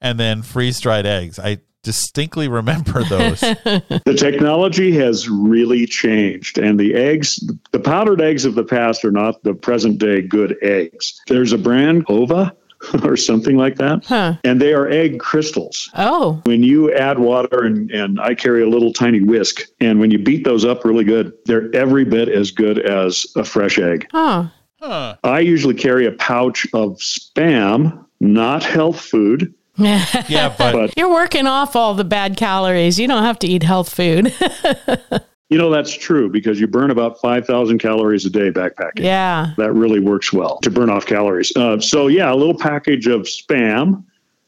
and 0.00 0.18
then 0.18 0.42
freeze 0.42 0.78
dried 0.80 1.06
eggs. 1.06 1.38
I 1.38 1.58
distinctly 1.82 2.48
remember 2.60 3.02
those. 3.04 3.40
The 3.40 4.16
technology 4.18 4.92
has 4.96 5.28
really 5.28 5.86
changed, 5.86 6.58
and 6.58 6.78
the 6.78 6.94
eggs, 6.94 7.40
the 7.72 7.80
powdered 7.80 8.20
eggs 8.20 8.44
of 8.44 8.54
the 8.54 8.64
past 8.64 9.04
are 9.04 9.10
not 9.12 9.42
the 9.42 9.54
present 9.54 9.98
day 9.98 10.22
good 10.22 10.56
eggs. 10.62 11.20
There's 11.28 11.52
a 11.52 11.58
brand, 11.58 12.04
Ova, 12.08 12.52
or 13.04 13.16
something 13.16 13.56
like 13.56 13.76
that, 13.76 14.04
Huh. 14.04 14.34
and 14.44 14.60
they 14.60 14.72
are 14.74 14.88
egg 14.88 15.18
crystals. 15.20 15.90
oh, 15.96 16.40
When 16.44 16.62
you 16.62 16.92
add 16.94 17.18
water, 17.18 17.64
and, 17.64 17.90
and 17.90 18.20
I 18.20 18.34
carry 18.34 18.62
a 18.62 18.68
little 18.68 18.92
tiny 18.92 19.20
whisk, 19.20 19.62
and 19.80 19.98
when 20.00 20.10
you 20.10 20.18
beat 20.18 20.44
those 20.44 20.64
up 20.64 20.84
really 20.84 21.04
good, 21.04 21.32
they're 21.46 21.74
every 21.74 22.04
bit 22.04 22.28
as 22.28 22.50
good 22.50 22.78
as 22.78 23.26
a 23.36 23.44
fresh 23.44 23.78
egg. 23.78 24.06
huh. 24.12 24.46
huh. 24.80 25.16
I 25.24 25.40
usually 25.40 25.74
carry 25.74 26.06
a 26.06 26.12
pouch 26.12 26.66
of 26.74 26.96
spam, 26.98 28.04
not 28.20 28.62
health 28.62 29.00
food, 29.00 29.54
Yeah, 29.76 30.54
but, 30.58 30.72
but 30.72 30.92
You're 30.96 31.10
working 31.12 31.46
off 31.46 31.76
all 31.76 31.94
the 31.94 32.04
bad 32.04 32.36
calories. 32.36 32.98
You 32.98 33.06
don't 33.08 33.22
have 33.24 33.38
to 33.40 33.46
eat 33.46 33.62
health 33.62 33.92
food. 33.94 34.32
you 35.48 35.58
know 35.58 35.70
that's 35.70 35.92
true 35.96 36.28
because 36.28 36.60
you 36.60 36.66
burn 36.66 36.90
about 36.90 37.20
5,000 37.20 37.78
calories 37.78 38.24
a 38.24 38.30
day 38.30 38.50
backpacking. 38.50 39.00
yeah. 39.00 39.52
that 39.56 39.72
really 39.72 40.00
works 40.00 40.32
well 40.32 40.58
to 40.58 40.70
burn 40.70 40.90
off 40.90 41.06
calories. 41.06 41.52
Uh, 41.56 41.78
so 41.80 42.08
yeah, 42.08 42.32
a 42.32 42.34
little 42.34 42.56
package 42.58 43.06
of 43.06 43.22
spam, 43.22 44.04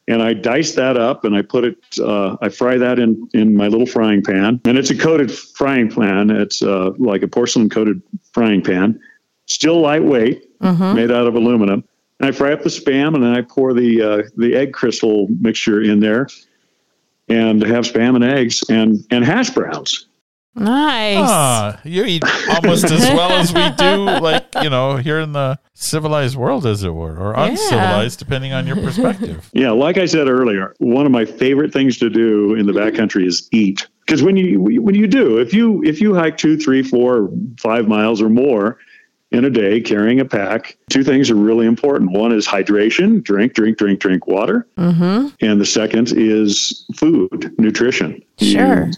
and 0.09 0.23
I 0.23 0.33
dice 0.33 0.73
that 0.75 0.97
up 0.97 1.25
and 1.25 1.37
I 1.37 1.43
put 1.43 1.65
it. 1.65 1.77
Uh, 2.01 2.37
I 2.41 2.49
fry 2.49 2.79
that 2.79 2.99
in 2.99 3.29
in 3.35 3.55
my 3.55 3.69
little 3.69 3.87
frying 3.87 4.23
pan, 4.25 4.61
and 4.65 4.79
it's 4.79 4.91
a 4.91 4.97
coated 4.97 5.31
frying 5.31 5.91
pan. 5.91 6.31
It's 6.31 6.63
uh, 6.63 6.93
like 6.99 7.23
a 7.23 7.29
porcelain 7.29 7.69
coated 7.69 8.03
frying 8.33 8.63
pan, 8.63 8.99
still 9.47 9.81
lightweight, 9.81 10.49
made 10.95 11.11
out 11.11 11.27
of 11.27 11.35
aluminum. 11.35 11.85
And 12.21 12.29
I 12.29 12.33
fry 12.33 12.53
up 12.53 12.63
the 12.63 12.71
spam, 12.71 13.15
and 13.15 13.23
then 13.23 13.35
I 13.35 13.43
pour 13.43 13.73
the 13.73 14.03
uh, 14.03 14.23
the 14.37 14.57
egg 14.57 14.73
crystal 14.73 15.29
mixture 15.41 15.81
in 15.81 16.01
there, 16.01 16.27
and 17.29 17.63
have 17.63 17.85
spam 17.85 18.17
and 18.17 18.25
eggs 18.25 18.65
and 18.69 19.05
and 19.11 19.25
hash 19.25 19.51
browns. 19.51 20.08
Nice. 20.59 21.17
Ah, 21.21 21.81
you 21.85 22.05
eat 22.05 22.23
almost 22.51 22.85
as 22.91 23.01
well 23.11 23.31
as 23.33 23.53
we 23.53 23.69
do, 23.77 24.05
like, 24.21 24.47
you 24.63 24.71
know, 24.71 24.97
here 24.97 25.21
in 25.21 25.33
the 25.33 25.59
civilized 25.75 26.37
world, 26.37 26.67
as 26.67 26.83
it 26.85 26.91
were, 26.95 27.17
or 27.17 27.35
uncivilized, 27.35 28.19
depending 28.19 28.53
on 28.53 28.67
your 28.67 28.77
perspective. 28.77 29.49
Yeah, 29.53 29.71
like 29.71 29.97
I 29.99 30.07
said 30.07 30.29
earlier, 30.29 30.75
one 30.79 31.07
of 31.07 31.13
my 31.13 31.25
favorite 31.25 31.73
things 31.73 31.99
to 31.99 32.11
do 32.11 32.55
in 32.55 32.67
the 32.67 32.73
backcountry 32.73 33.27
is 33.27 33.49
eat. 33.53 33.87
Because 34.07 34.23
when 34.23 34.37
you 34.37 34.59
when 34.61 34.95
you 34.95 35.07
do, 35.07 35.39
if 35.39 35.53
you 35.53 35.83
if 35.85 36.01
you 36.01 36.15
hike 36.15 36.37
two, 36.39 36.57
three, 36.59 36.83
four, 36.83 37.31
five 37.61 37.87
miles 37.89 38.23
or 38.23 38.31
more 38.31 38.79
in 39.31 39.45
a 39.45 39.51
day 39.51 39.83
carrying 39.83 40.19
a 40.21 40.25
pack, 40.25 40.79
two 40.89 41.05
things 41.05 41.31
are 41.31 41.35
really 41.35 41.67
important. 41.67 42.13
One 42.13 42.33
is 42.33 42.47
hydration, 42.49 43.23
drink, 43.23 43.53
drink, 43.53 43.77
drink, 43.77 44.01
drink 44.01 44.27
water, 44.27 44.67
Mm-hmm. 44.79 45.29
and 45.43 45.61
the 45.61 45.67
second 45.67 46.13
is 46.17 46.87
food, 46.97 47.53
nutrition. 47.59 48.23
Sure. 48.41 48.87
You- 48.87 48.93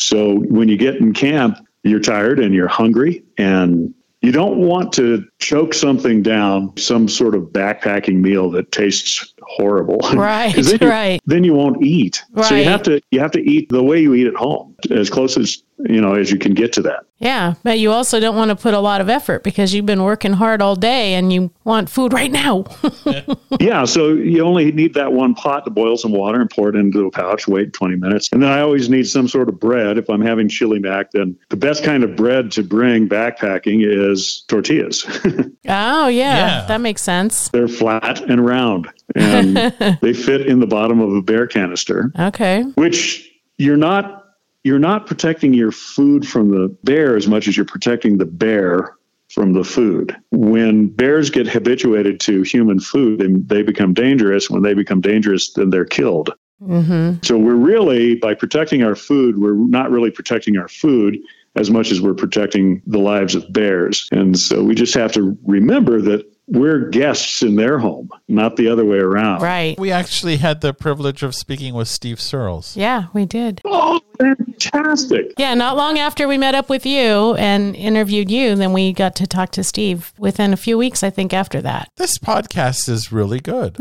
so 0.00 0.36
when 0.40 0.68
you 0.68 0.76
get 0.76 0.96
in 0.96 1.12
camp, 1.12 1.58
you're 1.82 2.00
tired 2.00 2.40
and 2.40 2.54
you're 2.54 2.68
hungry 2.68 3.22
and 3.38 3.94
you 4.22 4.32
don't 4.32 4.58
want 4.58 4.92
to 4.94 5.24
choke 5.40 5.74
something 5.74 6.22
down, 6.22 6.76
some 6.76 7.08
sort 7.08 7.34
of 7.34 7.44
backpacking 7.44 8.20
meal 8.20 8.50
that 8.52 8.70
tastes 8.72 9.34
horrible. 9.42 9.98
Right, 10.14 10.54
'Cause 10.54 10.70
then 10.70 10.78
you- 10.82 10.88
right. 10.88 11.20
Then 11.26 11.44
you 11.44 11.54
won't 11.54 11.82
eat. 11.82 12.22
Right. 12.32 12.44
So 12.46 12.54
you 12.54 12.64
have 12.64 12.82
to 12.84 13.00
you 13.10 13.20
have 13.20 13.32
to 13.32 13.40
eat 13.40 13.68
the 13.70 13.82
way 13.82 14.00
you 14.00 14.14
eat 14.14 14.26
at 14.26 14.34
home, 14.34 14.76
as 14.90 15.08
close 15.10 15.36
as 15.36 15.62
you 15.78 16.00
know 16.00 16.14
as 16.14 16.30
you 16.30 16.38
can 16.38 16.52
get 16.54 16.72
to 16.74 16.82
that. 16.82 17.00
Yeah, 17.18 17.54
but 17.62 17.78
you 17.78 17.90
also 17.90 18.18
don't 18.18 18.34
want 18.36 18.48
to 18.48 18.56
put 18.56 18.72
a 18.72 18.78
lot 18.80 19.00
of 19.02 19.10
effort 19.10 19.44
because 19.44 19.74
you've 19.74 19.84
been 19.84 20.02
working 20.02 20.32
hard 20.32 20.62
all 20.62 20.74
day 20.74 21.12
and 21.14 21.30
you 21.30 21.50
want 21.64 21.90
food 21.90 22.14
right 22.14 22.30
now. 22.32 22.64
yeah, 23.60 23.84
so 23.84 24.14
you 24.14 24.42
only 24.42 24.72
need 24.72 24.94
that 24.94 25.12
one 25.12 25.34
pot 25.34 25.66
to 25.66 25.70
boil 25.70 25.98
some 25.98 26.12
water 26.12 26.40
and 26.40 26.48
pour 26.48 26.70
it 26.70 26.76
into 26.76 27.06
a 27.06 27.10
pouch, 27.10 27.46
wait 27.46 27.74
20 27.74 27.96
minutes. 27.96 28.30
And 28.32 28.42
then 28.42 28.50
I 28.50 28.60
always 28.62 28.88
need 28.88 29.06
some 29.06 29.28
sort 29.28 29.50
of 29.50 29.60
bread. 29.60 29.98
If 29.98 30.08
I'm 30.08 30.22
having 30.22 30.48
chili 30.48 30.78
mac, 30.78 31.10
then 31.12 31.36
the 31.50 31.56
best 31.56 31.84
kind 31.84 32.04
of 32.04 32.16
bread 32.16 32.52
to 32.52 32.62
bring 32.62 33.06
backpacking 33.06 33.80
is 33.86 34.42
tortillas. 34.48 35.04
oh, 35.68 36.08
yeah, 36.08 36.08
Yeah. 36.08 36.64
that 36.68 36.80
makes 36.80 37.02
sense. 37.02 37.48
They're 37.50 37.68
flat 37.68 38.20
and 38.28 38.44
round, 38.44 38.88
and 39.14 39.56
they 40.02 40.12
fit 40.12 40.46
in 40.46 40.60
the 40.60 40.66
bottom 40.66 41.00
of 41.00 41.12
a 41.14 41.22
bear 41.22 41.46
canister, 41.46 42.12
Okay. 42.18 42.62
which 42.74 43.30
you're 43.58 43.76
not 43.76 44.16
you're 44.62 44.78
not 44.78 45.06
protecting 45.06 45.54
your 45.54 45.72
food 45.72 46.28
from 46.28 46.50
the 46.50 46.68
bear 46.84 47.16
as 47.16 47.26
much 47.26 47.48
as 47.48 47.56
you're 47.56 47.64
protecting 47.64 48.18
the 48.18 48.26
bear 48.26 48.94
from 49.30 49.54
the 49.54 49.64
food. 49.64 50.14
When 50.32 50.88
bears 50.88 51.30
get 51.30 51.46
habituated 51.48 52.20
to 52.20 52.42
human 52.42 52.78
food, 52.78 53.20
then 53.20 53.42
they 53.46 53.62
become 53.62 53.94
dangerous. 53.94 54.50
When 54.50 54.62
they 54.62 54.74
become 54.74 55.00
dangerous, 55.00 55.52
then 55.54 55.70
they're 55.70 55.86
killed. 55.86 56.34
Mm-hmm. 56.62 57.20
So 57.22 57.38
we're 57.38 57.54
really, 57.54 58.16
by 58.16 58.34
protecting 58.34 58.82
our 58.82 58.94
food, 58.94 59.38
we're 59.38 59.54
not 59.54 59.90
really 59.90 60.10
protecting 60.10 60.58
our 60.58 60.68
food 60.68 61.16
as 61.56 61.70
much 61.70 61.90
as 61.90 62.00
we're 62.00 62.14
protecting 62.14 62.82
the 62.86 62.98
lives 62.98 63.34
of 63.34 63.52
bears. 63.52 64.08
And 64.12 64.38
so 64.38 64.62
we 64.62 64.74
just 64.74 64.94
have 64.94 65.12
to 65.12 65.36
remember 65.44 66.00
that 66.02 66.26
we're 66.50 66.88
guests 66.88 67.42
in 67.42 67.54
their 67.54 67.78
home, 67.78 68.10
not 68.26 68.56
the 68.56 68.68
other 68.68 68.84
way 68.84 68.98
around. 68.98 69.40
Right. 69.40 69.78
We 69.78 69.92
actually 69.92 70.36
had 70.36 70.60
the 70.60 70.74
privilege 70.74 71.22
of 71.22 71.34
speaking 71.34 71.74
with 71.74 71.86
Steve 71.86 72.20
Searles. 72.20 72.76
Yeah, 72.76 73.04
we 73.12 73.24
did. 73.24 73.60
Oh, 73.64 74.00
fantastic. 74.18 75.32
Yeah, 75.38 75.54
not 75.54 75.76
long 75.76 75.98
after 75.98 76.26
we 76.26 76.38
met 76.38 76.56
up 76.56 76.68
with 76.68 76.84
you 76.84 77.34
and 77.36 77.76
interviewed 77.76 78.30
you, 78.30 78.56
then 78.56 78.72
we 78.72 78.92
got 78.92 79.14
to 79.16 79.28
talk 79.28 79.52
to 79.52 79.62
Steve 79.62 80.12
within 80.18 80.52
a 80.52 80.56
few 80.56 80.76
weeks, 80.76 81.04
I 81.04 81.10
think, 81.10 81.32
after 81.32 81.60
that. 81.62 81.88
This 81.96 82.18
podcast 82.18 82.88
is 82.88 83.12
really 83.12 83.40
good. 83.40 83.76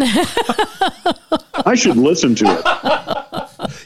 I 1.65 1.73
should 1.75 1.97
listen 1.97 2.35
to 2.35 2.45
it. 2.45 3.25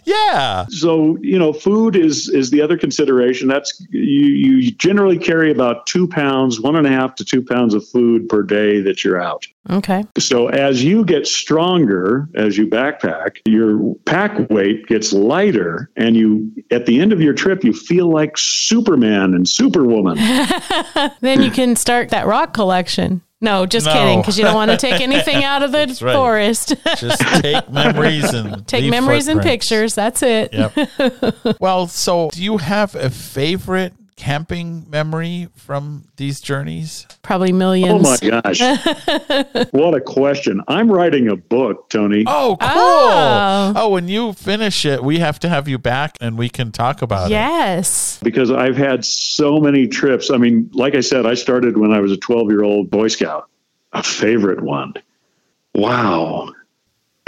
yeah. 0.06 0.66
So, 0.70 1.18
you 1.22 1.38
know, 1.38 1.54
food 1.54 1.96
is 1.96 2.30
is 2.30 2.52
the 2.52 2.62
other 2.62 2.78
consideration. 2.78 3.48
That's 3.48 3.86
you 3.90 4.28
you 4.28 4.72
generally 4.72 5.18
carry 5.18 5.52
about 5.52 5.86
two 5.88 6.08
pounds, 6.08 6.60
one 6.60 6.76
and 6.76 6.88
a 6.88 6.90
half 6.90 7.16
to 7.16 7.26
two 7.26 7.44
pounds 7.44 7.74
of 7.74 7.88
food 7.88 8.30
per 8.30 8.44
day 8.44 8.82
that 8.82 9.04
you're 9.04 9.22
out. 9.22 9.46
Okay. 9.70 10.04
So 10.18 10.48
as 10.48 10.84
you 10.84 11.06
get 11.06 11.26
stronger, 11.26 12.28
as 12.36 12.58
you 12.58 12.68
backpack, 12.68 13.38
your 13.46 13.96
pack 14.06 14.50
weight 14.50 14.88
gets 14.88 15.14
lighter, 15.14 15.90
and 15.96 16.16
you 16.16 16.52
at 16.72 16.86
the 16.86 17.00
end 17.00 17.14
of 17.14 17.22
your 17.22 17.34
trip, 17.34 17.64
you 17.64 17.74
feel 17.74 18.10
like 18.10 18.38
Superman 18.38 19.34
and 19.34 19.48
Superwoman. 19.48 20.18
Then 21.22 21.42
you 21.42 21.52
can 21.52 21.76
start 21.76 22.10
that 22.10 22.28
rock 22.28 22.54
collection. 22.54 23.22
No, 23.44 23.66
just 23.66 23.86
No. 23.86 23.94
kidding, 23.94 24.22
because 24.22 24.38
you 24.40 24.46
don't 24.46 24.56
want 24.56 24.72
to 24.72 24.78
take 24.78 25.02
anything 25.10 25.44
out 25.44 25.62
of 25.64 25.72
the 25.74 25.80
That's 25.86 26.02
right. 26.02 26.16
forest. 26.16 26.76
Just 26.98 27.22
take 27.42 27.70
memories 27.70 28.34
and 28.34 28.66
take 28.68 28.84
leave 28.84 28.92
memories 28.92 29.28
and 29.28 29.40
footprints. 29.42 29.68
pictures. 29.70 29.96
That's 29.96 30.24
it. 30.24 30.54
Yep. 30.54 31.60
well, 31.60 31.88
so 31.88 32.30
do 32.32 32.42
you 32.42 32.58
have 32.58 32.96
a 32.96 33.10
favorite 33.10 33.94
camping 34.24 34.90
memory 34.90 35.50
from 35.54 36.06
these 36.16 36.40
journeys? 36.40 37.06
Probably 37.24 37.52
oh, 37.52 37.56
millions. 37.56 37.92
Oh 37.92 38.00
millions. 38.00 38.22
my 38.24 38.42
gosh. 38.42 39.68
what 39.72 39.94
a 39.94 40.00
question. 40.00 40.62
I'm 40.70 40.90
writing 40.90 41.28
a 41.28 41.36
book, 41.36 41.90
Tony. 41.90 42.24
Oh, 42.26 42.52
oh. 42.52 42.58
cool. 42.58 42.70
Oh. 42.72 43.74
Oh. 43.76 43.90
when 43.90 44.08
you 44.08 44.32
finish 44.32 44.86
it, 44.86 45.04
we 45.04 45.20
have 45.20 45.40
to 45.40 45.50
have 45.50 45.68
you 45.68 45.78
back 45.78 46.16
and 46.22 46.38
we 46.38 46.48
can 46.48 46.72
talk 46.72 47.02
about 47.02 47.32
it. 47.32 47.32
Yes. 47.32 48.18
because 48.24 48.50
I've 48.50 48.78
had 48.78 49.04
so 49.04 49.60
many 49.60 49.88
trips. 49.90 50.32
I 50.32 50.38
mean, 50.38 50.70
like 50.74 50.96
I 50.96 51.02
said, 51.02 51.26
I 51.26 51.34
started 51.34 51.78
when 51.78 51.92
I 51.92 52.00
was 52.00 52.14
a 52.14 52.18
12 52.18 52.50
year 52.50 52.64
old 52.64 52.90
Boy 52.90 53.10
Scout. 53.10 53.50
A 53.92 54.04
favorite 54.04 54.62
one. 54.62 54.94
Wow. 55.76 56.54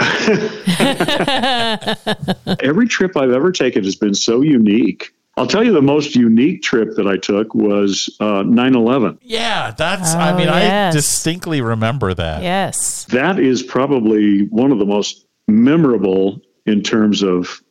Every 2.60 2.88
trip 2.88 3.18
I've 3.18 3.32
ever 3.32 3.52
taken 3.52 3.84
has 3.84 3.96
been 3.96 4.14
so 4.14 4.40
unique. 4.40 5.12
I'll 5.38 5.46
tell 5.46 5.62
you 5.62 5.72
the 5.72 5.82
most 5.82 6.14
unique 6.16 6.62
trip 6.62 6.96
that 6.96 7.06
I 7.06 7.18
took 7.18 7.54
was 7.54 8.14
uh, 8.20 8.42
9 8.42 8.74
11. 8.74 9.18
Yeah, 9.22 9.70
that's, 9.76 10.14
I 10.14 10.32
Oh, 10.32 10.36
mean, 10.38 10.46
yes. 10.46 10.94
I 10.94 10.96
distinctly 10.96 11.60
remember 11.60 12.14
that. 12.14 12.42
Yes. 12.42 13.04
That 13.06 13.38
is 13.38 13.62
probably 13.62 14.46
one 14.46 14.72
of 14.72 14.78
the 14.78 14.86
most 14.86 15.26
memorable 15.46 16.40
in 16.64 16.82
terms 16.82 17.22
of 17.22 17.62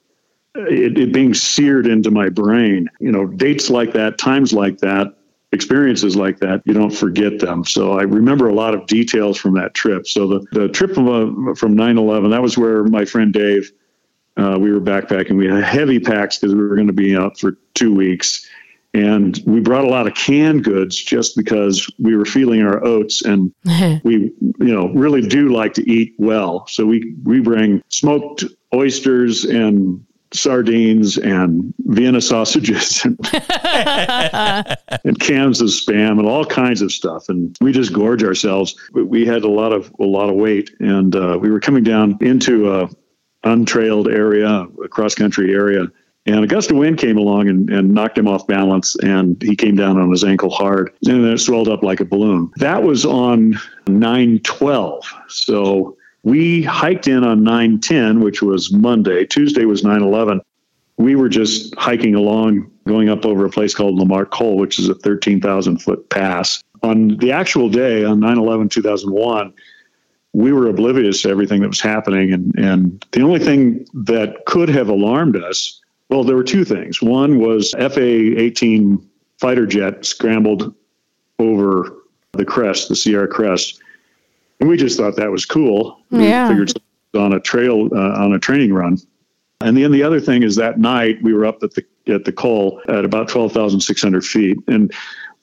it, 0.54 0.98
it 0.98 1.12
being 1.14 1.34
seared 1.34 1.88
into 1.88 2.12
my 2.12 2.30
brain. 2.30 2.88
You 3.00 3.12
know, 3.12 3.26
dates 3.26 3.70
like 3.70 3.94
that, 3.94 4.18
times 4.20 4.54
like 4.54 4.78
that, 4.80 5.08
experiences 5.52 6.16
like 6.16 6.40
that, 6.42 6.62
you 6.66 6.74
don't 6.74 6.94
forget 6.94 7.40
them. 7.40 7.66
So 7.66 7.98
I 7.98 8.04
remember 8.04 8.48
a 8.48 8.54
lot 8.54 8.76
of 8.76 8.86
details 8.86 9.38
from 9.38 9.56
that 9.56 9.74
trip. 9.74 10.06
So 10.08 10.28
the, 10.28 10.46
the 10.52 10.70
trip 10.70 10.94
from, 10.94 11.50
uh, 11.50 11.56
from 11.56 11.76
9-11, 11.76 12.30
that 12.30 12.42
was 12.44 12.58
where 12.58 12.84
my 12.84 13.06
friend 13.06 13.34
Dave, 13.34 13.72
uh, 14.38 14.58
we 14.60 14.72
were 14.72 14.82
backpacking. 14.82 15.38
We 15.38 15.48
had 15.48 15.64
heavy 15.64 16.00
packs 16.00 16.38
because 16.38 16.54
we 16.56 16.62
were 16.62 16.76
going 16.76 16.88
to 16.88 16.94
be 16.94 17.16
out 17.16 17.40
for 17.40 17.58
two 17.74 17.94
weeks. 17.94 18.48
And 18.94 19.38
we 19.46 19.60
brought 19.60 19.84
a 19.84 19.90
lot 19.90 20.08
of 20.08 20.14
canned 20.16 20.64
goods 20.64 20.96
just 20.96 21.36
because 21.36 21.86
we 22.00 22.16
were 22.16 22.24
feeling 22.26 22.62
our 22.62 22.82
oats 22.86 23.22
and 23.24 23.54
we, 24.06 24.32
you 24.40 24.74
know, 24.74 24.88
really 24.94 25.22
do 25.22 25.50
like 25.50 25.74
to 25.76 25.90
eat 25.90 26.16
well. 26.18 26.66
So 26.68 26.86
we, 26.86 27.14
we 27.24 27.42
bring 27.42 27.82
smoked 27.90 28.46
oysters 28.74 29.44
and 29.44 30.06
sardines 30.34 31.18
and 31.18 31.74
Vienna 31.80 32.20
sausages 32.22 33.02
and, 33.06 33.20
and 35.06 35.20
cans 35.20 35.62
of 35.62 35.68
spam 35.70 36.20
and 36.20 36.28
all 36.28 36.46
kinds 36.46 36.82
of 36.82 36.92
stuff. 36.92 37.30
And 37.30 37.56
we 37.62 37.72
just 37.72 37.94
gorge 37.94 38.24
ourselves. 38.24 38.76
We- 38.94 39.04
We 39.04 39.26
had 39.26 39.44
a 39.44 39.50
lot 39.50 39.72
of, 39.74 39.92
a 40.00 40.04
lot 40.06 40.30
of 40.30 40.36
weight 40.36 40.72
and 40.80 41.16
uh, 41.16 41.38
we 41.40 41.50
were 41.52 41.60
coming 41.60 41.84
down 41.84 42.18
into 42.22 42.72
a 42.74 42.90
untrailed 43.46 44.08
area, 44.08 44.68
a 44.84 44.88
cross 44.88 45.16
country 45.16 45.54
area. 45.54 45.88
And 46.28 46.44
a 46.44 46.48
gust 46.48 46.72
of 46.72 46.78
wind 46.78 46.98
came 46.98 47.18
along 47.18 47.50
and, 47.50 47.70
and 47.70 47.94
knocked 47.94 48.18
him 48.18 48.28
off 48.28 48.48
balance, 48.48 48.96
and 49.04 49.40
he 49.44 49.56
came 49.56 49.76
down 49.76 50.00
on 50.00 50.10
his 50.10 50.24
ankle 50.24 50.50
hard, 50.50 50.92
and 51.06 51.24
then 51.24 51.32
it 51.32 51.38
swelled 51.38 51.68
up 51.68 51.84
like 51.84 52.00
a 52.00 52.06
balloon. 52.06 52.52
That 52.56 52.82
was 52.82 53.06
on 53.06 53.60
912. 53.88 55.04
So 55.28 55.96
we 56.24 56.64
hiked 56.64 57.08
in 57.08 57.24
on 57.24 57.44
910, 57.44 58.22
which 58.22 58.42
was 58.42 58.74
Monday. 58.74 59.26
Tuesday 59.26 59.66
was 59.66 59.84
911. 59.84 60.42
We 60.98 61.16
were 61.16 61.30
just 61.30 61.76
hiking 61.76 62.16
along, 62.16 62.72
going 62.88 63.10
up 63.10 63.26
over 63.26 63.46
a 63.46 63.50
place 63.50 63.76
called 63.76 63.96
Lamarck 63.96 64.32
Col, 64.32 64.58
which 64.58 64.80
is 64.80 64.90
a 64.90 64.96
13,000 64.96 65.78
foot 65.78 66.10
pass. 66.10 66.64
On 66.82 67.18
the 67.18 67.32
actual 67.32 67.70
day, 67.70 68.04
on 68.04 68.20
9 68.20 68.38
11 68.40 68.70
2001, 68.70 69.54
we 70.36 70.52
were 70.52 70.68
oblivious 70.68 71.22
to 71.22 71.30
everything 71.30 71.62
that 71.62 71.70
was 71.70 71.80
happening. 71.80 72.34
And, 72.34 72.54
and 72.60 73.06
the 73.14 73.22
only 73.22 73.40
thing 73.40 73.88
that 73.94 74.46
could 74.46 74.68
have 74.68 74.90
alarmed 74.90 75.42
us, 75.42 75.80
well, 76.10 76.26
there 76.26 76.36
were 76.36 76.44
two 76.44 76.66
things. 76.66 77.02
One 77.02 77.40
was 77.40 77.72
FA 77.72 78.02
18 78.02 79.02
fighter 79.40 79.66
jet 79.66 80.06
scrambled 80.06 80.76
over 81.40 81.96
the 82.34 82.44
crest, 82.44 82.90
the 82.90 82.98
Sierra 82.98 83.30
crest. 83.30 83.80
And 84.60 84.68
we 84.68 84.76
just 84.76 84.98
thought 84.98 85.16
that 85.16 85.32
was 85.32 85.46
cool. 85.46 86.02
We 86.12 86.26
Yeah. 86.26 86.50
figured 86.50 86.74
on 87.18 87.32
a 87.32 87.40
trail, 87.40 87.88
uh, 87.94 88.22
on 88.22 88.34
a 88.34 88.40
training 88.40 88.74
run. 88.74 88.98
And 89.62 89.78
then 89.78 89.94
the 89.94 90.04
other 90.04 90.20
thing 90.20 90.44
is 90.44 90.58
that 90.58 90.80
night 90.80 91.18
we 91.24 91.34
were 91.34 91.46
up 91.46 91.64
at 91.64 91.72
the 91.72 91.86
at 92.08 92.26
the 92.26 92.32
Col 92.32 92.82
at 92.90 93.06
about 93.06 93.30
twelve 93.30 93.52
thousand 93.54 93.80
six 93.80 94.02
hundred 94.02 94.24
feet, 94.26 94.58
and 94.68 94.94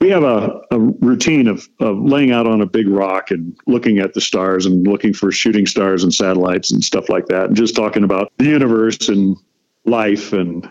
we 0.03 0.11
have 0.11 0.24
a, 0.24 0.61
a 0.72 0.78
routine 0.78 1.46
of, 1.46 1.68
of 1.78 1.96
laying 1.98 2.32
out 2.32 2.46
on 2.46 2.61
a 2.61 2.66
big 2.66 2.88
rock 2.88 3.30
and 3.30 3.57
looking 3.68 3.98
at 3.98 4.14
the 4.14 4.20
stars 4.20 4.66
and 4.66 4.84
looking 4.84 5.14
for 5.14 5.30
shooting 5.30 5.64
stars 5.64 6.03
and 6.03 6.12
satellites 6.12 6.72
and 6.72 6.82
stuff 6.82 7.09
like 7.09 7.26
that, 7.26 7.46
and 7.46 7.57
just 7.57 7.76
talking 7.76 8.03
about 8.03 8.32
the 8.38 8.46
universe 8.46 9.09
and 9.09 9.36
life 9.84 10.32
and 10.32 10.68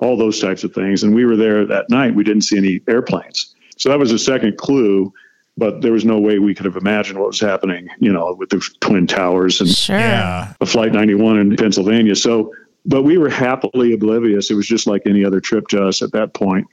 all 0.00 0.18
those 0.18 0.38
types 0.38 0.64
of 0.64 0.74
things. 0.74 1.02
And 1.02 1.14
we 1.14 1.24
were 1.24 1.36
there 1.36 1.64
that 1.64 1.88
night. 1.88 2.14
We 2.14 2.24
didn't 2.24 2.42
see 2.42 2.58
any 2.58 2.80
airplanes. 2.86 3.54
So 3.78 3.88
that 3.88 3.98
was 3.98 4.12
a 4.12 4.18
second 4.18 4.58
clue, 4.58 5.14
but 5.56 5.80
there 5.80 5.92
was 5.92 6.04
no 6.04 6.20
way 6.20 6.38
we 6.38 6.54
could 6.54 6.66
have 6.66 6.76
imagined 6.76 7.18
what 7.18 7.28
was 7.28 7.40
happening, 7.40 7.88
you 8.00 8.12
know, 8.12 8.34
with 8.38 8.50
the 8.50 8.60
Twin 8.80 9.06
Towers 9.06 9.62
and 9.62 9.70
Sure. 9.70 9.96
Yeah. 9.96 10.52
a 10.60 10.66
Flight 10.66 10.92
91 10.92 11.38
in 11.38 11.56
Pennsylvania. 11.56 12.16
So, 12.16 12.52
but 12.84 13.02
we 13.02 13.16
were 13.16 13.30
happily 13.30 13.94
oblivious. 13.94 14.50
It 14.50 14.54
was 14.54 14.66
just 14.66 14.86
like 14.86 15.02
any 15.06 15.24
other 15.24 15.40
trip 15.40 15.68
to 15.68 15.86
us 15.86 16.02
at 16.02 16.12
that 16.12 16.34
point. 16.34 16.66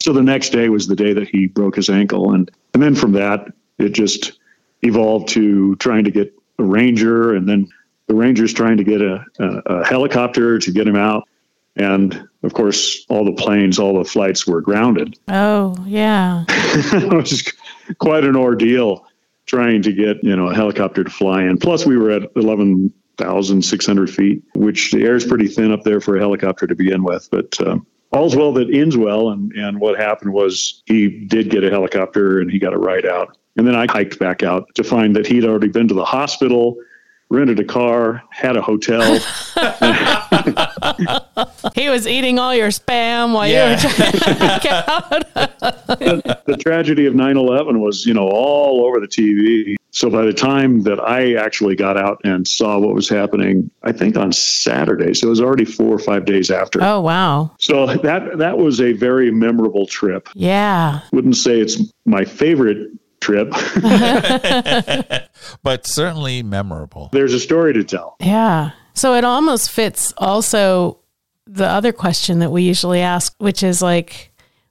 So 0.00 0.12
the 0.12 0.22
next 0.22 0.50
day 0.50 0.68
was 0.68 0.86
the 0.86 0.96
day 0.96 1.12
that 1.12 1.28
he 1.28 1.46
broke 1.46 1.76
his 1.76 1.90
ankle. 1.90 2.32
And, 2.32 2.50
and 2.74 2.82
then 2.82 2.94
from 2.94 3.12
that, 3.12 3.46
it 3.78 3.90
just 3.90 4.38
evolved 4.82 5.28
to 5.28 5.76
trying 5.76 6.04
to 6.04 6.10
get 6.10 6.32
a 6.58 6.64
ranger 6.64 7.34
and 7.34 7.48
then 7.48 7.68
the 8.06 8.14
rangers 8.14 8.52
trying 8.52 8.78
to 8.78 8.84
get 8.84 9.00
a, 9.00 9.24
a, 9.38 9.46
a 9.66 9.86
helicopter 9.86 10.58
to 10.58 10.72
get 10.72 10.86
him 10.86 10.96
out. 10.96 11.28
And 11.76 12.28
of 12.42 12.54
course, 12.54 13.04
all 13.08 13.24
the 13.24 13.32
planes, 13.32 13.78
all 13.78 13.98
the 13.98 14.04
flights 14.04 14.46
were 14.46 14.60
grounded. 14.60 15.18
Oh, 15.28 15.76
yeah. 15.86 16.44
it 16.48 17.12
was 17.12 17.52
quite 17.98 18.24
an 18.24 18.36
ordeal 18.36 19.06
trying 19.50 19.82
to 19.82 19.92
get 19.92 20.22
you 20.22 20.36
know 20.36 20.48
a 20.48 20.54
helicopter 20.54 21.02
to 21.02 21.10
fly 21.10 21.42
in. 21.42 21.58
Plus, 21.58 21.84
we 21.84 21.96
were 21.96 22.10
at 22.10 22.22
eleven 22.36 22.92
thousand 23.18 23.62
six 23.62 23.84
hundred 23.84 24.08
feet, 24.08 24.42
which 24.54 24.92
the 24.92 25.02
air 25.02 25.16
is 25.16 25.24
pretty 25.24 25.48
thin 25.48 25.72
up 25.72 25.82
there 25.82 26.00
for 26.00 26.16
a 26.16 26.20
helicopter 26.20 26.66
to 26.66 26.74
begin 26.74 27.02
with. 27.02 27.28
But 27.30 27.60
um, 27.66 27.86
all's 28.12 28.36
well 28.36 28.52
that 28.54 28.70
ends 28.72 28.96
well, 28.96 29.30
and 29.30 29.52
and 29.52 29.80
what 29.80 29.98
happened 29.98 30.32
was 30.32 30.82
he 30.86 31.08
did 31.08 31.50
get 31.50 31.64
a 31.64 31.70
helicopter 31.70 32.40
and 32.40 32.50
he 32.50 32.58
got 32.58 32.72
a 32.72 32.78
ride 32.78 33.06
out, 33.06 33.36
and 33.56 33.66
then 33.66 33.74
I 33.74 33.86
hiked 33.90 34.18
back 34.18 34.42
out 34.42 34.74
to 34.74 34.84
find 34.84 35.14
that 35.16 35.26
he'd 35.26 35.44
already 35.44 35.68
been 35.68 35.88
to 35.88 35.94
the 35.94 36.04
hospital. 36.04 36.76
Rented 37.32 37.60
a 37.60 37.64
car, 37.64 38.22
had 38.30 38.56
a 38.56 38.62
hotel. 38.62 39.00
He 41.74 41.88
was 41.88 42.06
eating 42.06 42.38
all 42.38 42.54
your 42.54 42.68
spam 42.68 43.32
while 43.32 43.46
Yeah. 43.46 43.80
you 43.80 43.88
were 43.88 43.94
trying 43.94 44.12
to 44.12 44.34
back 44.38 44.66
out. 44.66 45.34
the 46.46 46.56
tragedy 46.60 47.06
of 47.06 47.14
9-11 47.14 47.78
was 47.78 48.04
you 48.06 48.12
know 48.14 48.28
all 48.28 48.84
over 48.86 48.98
the 49.00 49.06
tv 49.06 49.76
so 49.90 50.10
by 50.10 50.22
the 50.24 50.32
time 50.32 50.82
that 50.82 50.98
i 51.00 51.34
actually 51.34 51.76
got 51.76 51.96
out 51.96 52.18
and 52.24 52.46
saw 52.46 52.78
what 52.78 52.94
was 52.94 53.08
happening 53.08 53.70
i 53.82 53.92
think 53.92 54.16
on 54.16 54.32
saturday 54.32 55.12
so 55.14 55.26
it 55.26 55.30
was 55.30 55.40
already 55.40 55.64
four 55.64 55.92
or 55.94 55.98
five 55.98 56.24
days 56.24 56.50
after 56.50 56.80
Oh, 56.82 57.00
wow. 57.00 57.52
so 57.60 57.86
that 57.86 58.38
that 58.38 58.58
was 58.58 58.80
a 58.80 58.92
very 58.92 59.30
memorable 59.30 59.86
trip 59.86 60.28
Yeah. 60.34 61.00
wouldn't 61.12 61.36
say 61.36 61.60
it's 61.60 61.80
my 62.04 62.24
favorite 62.24 62.88
trip 63.20 63.50
But 65.62 65.86
certainly 65.86 66.42
memorable. 66.42 67.10
there's 67.12 67.34
a 67.34 67.40
story 67.40 67.72
to 67.74 67.84
tell 67.84 68.16
Yeah. 68.20 68.70
So 68.94 69.14
it 69.14 69.24
almost 69.24 69.70
fits 69.70 70.12
also 70.18 70.98
the 71.46 71.66
other 71.66 71.92
question 71.92 72.40
that 72.40 72.50
we 72.50 72.62
usually 72.62 73.00
ask, 73.00 73.34
which 73.38 73.62
is 73.62 73.82
like, 73.82 74.29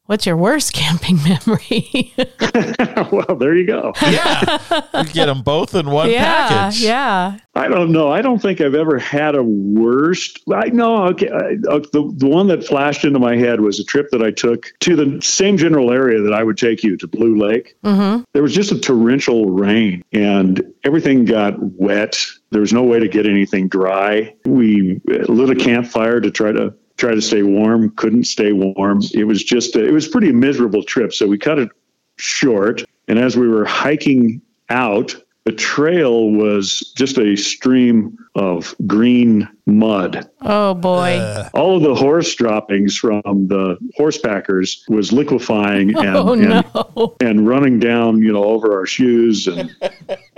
what's 0.10 0.26
your 0.26 0.36
worst 0.36 0.74
camping 0.74 1.18
memory? 1.24 2.12
well 3.12 3.36
there 3.38 3.56
you 3.56 3.68
go 3.68 3.94
Yeah. 4.02 4.58
you 5.04 5.14
get 5.14 5.28
them 5.28 5.44
both 5.44 5.76
in 5.76 5.92
one 5.92 6.10
yeah. 6.10 6.48
package. 6.48 6.82
Yeah. 6.82 7.38
I 7.54 7.68
don't 7.68 7.92
know. 7.92 8.12
I 8.12 8.24
don't 8.24 8.42
think 8.42 8.60
I've 8.60 8.74
ever 8.74 8.98
had 8.98 9.36
a 9.36 9.44
worst. 9.44 10.40
I 10.52 10.70
know. 10.70 11.06
Okay, 11.08 11.30
I, 11.30 11.58
uh, 11.70 11.80
the 11.92 12.12
the 12.16 12.28
one 12.28 12.48
that 12.48 12.66
flashed 12.66 13.04
into 13.04 13.20
my 13.20 13.36
head 13.36 13.60
was 13.62 13.80
a 13.80 13.84
trip 13.84 14.10
that 14.12 14.24
I 14.24 14.32
took 14.32 14.72
to 14.80 14.96
the 14.96 15.22
same 15.22 15.58
general 15.58 15.92
area 15.92 16.22
that 16.22 16.34
I 16.34 16.44
would 16.44 16.58
take 16.58 16.84
you 16.84 16.96
to 16.98 17.08
Blue 17.08 17.36
Lake. 17.38 17.76
Mm-hmm. 17.84 18.24
There 18.34 18.42
was 18.42 18.56
just 18.56 18.72
a 18.72 18.80
torrential 18.80 19.50
rain, 19.52 20.04
and 20.14 20.64
everything 20.86 21.26
got 21.26 21.56
wet. 21.60 22.18
There 22.52 22.62
was 22.62 22.72
no 22.74 22.84
way 22.84 23.00
to 23.00 23.08
get 23.10 23.26
anything 23.26 23.68
dry. 23.68 24.34
We 24.46 25.02
lit 25.06 25.50
a 25.50 25.56
campfire 25.56 26.22
to 26.22 26.32
try 26.32 26.52
to 26.54 26.74
try 27.00 27.16
to 27.16 27.22
stay 27.22 27.44
warm. 27.44 27.92
Couldn't 27.96 28.26
stay 28.26 28.52
warm. 28.52 29.02
It 29.14 29.24
was 29.24 29.44
just. 29.44 29.76
A, 29.76 29.86
it 29.86 29.92
was 29.92 30.08
pretty 30.08 30.32
miserable 30.32 30.84
trip. 30.84 31.14
So 31.14 31.28
we 31.28 31.38
cut 31.38 31.60
it 31.60 31.70
short. 32.18 32.84
And 33.08 33.18
as 33.18 33.36
we 33.36 33.48
were 33.48 33.66
hiking 33.66 34.42
out, 34.70 35.16
the 35.46 35.56
trail 35.56 36.30
was 36.30 36.94
just 36.96 37.18
a 37.18 37.36
stream 37.36 38.18
of 38.36 38.76
green 38.86 39.48
mud. 39.66 40.30
Oh, 40.42 40.76
boy. 40.76 41.18
Uh. 41.18 41.50
All 41.54 41.78
of 41.78 41.82
the 41.82 41.96
horse 41.96 42.36
droppings 42.36 42.98
from 42.98 43.22
the 43.24 43.78
horse 43.96 44.18
packers 44.20 44.84
was 44.90 45.12
liquefying 45.12 45.98
oh, 45.98 46.02
and, 46.02 46.16
oh, 46.16 46.34
and, 46.34 46.96
no. 46.96 47.16
and 47.22 47.48
running 47.48 47.80
down, 47.80 48.22
you 48.22 48.32
know, 48.32 48.44
over 48.44 48.78
our 48.78 48.86
shoes 48.86 49.48
and 49.48 49.76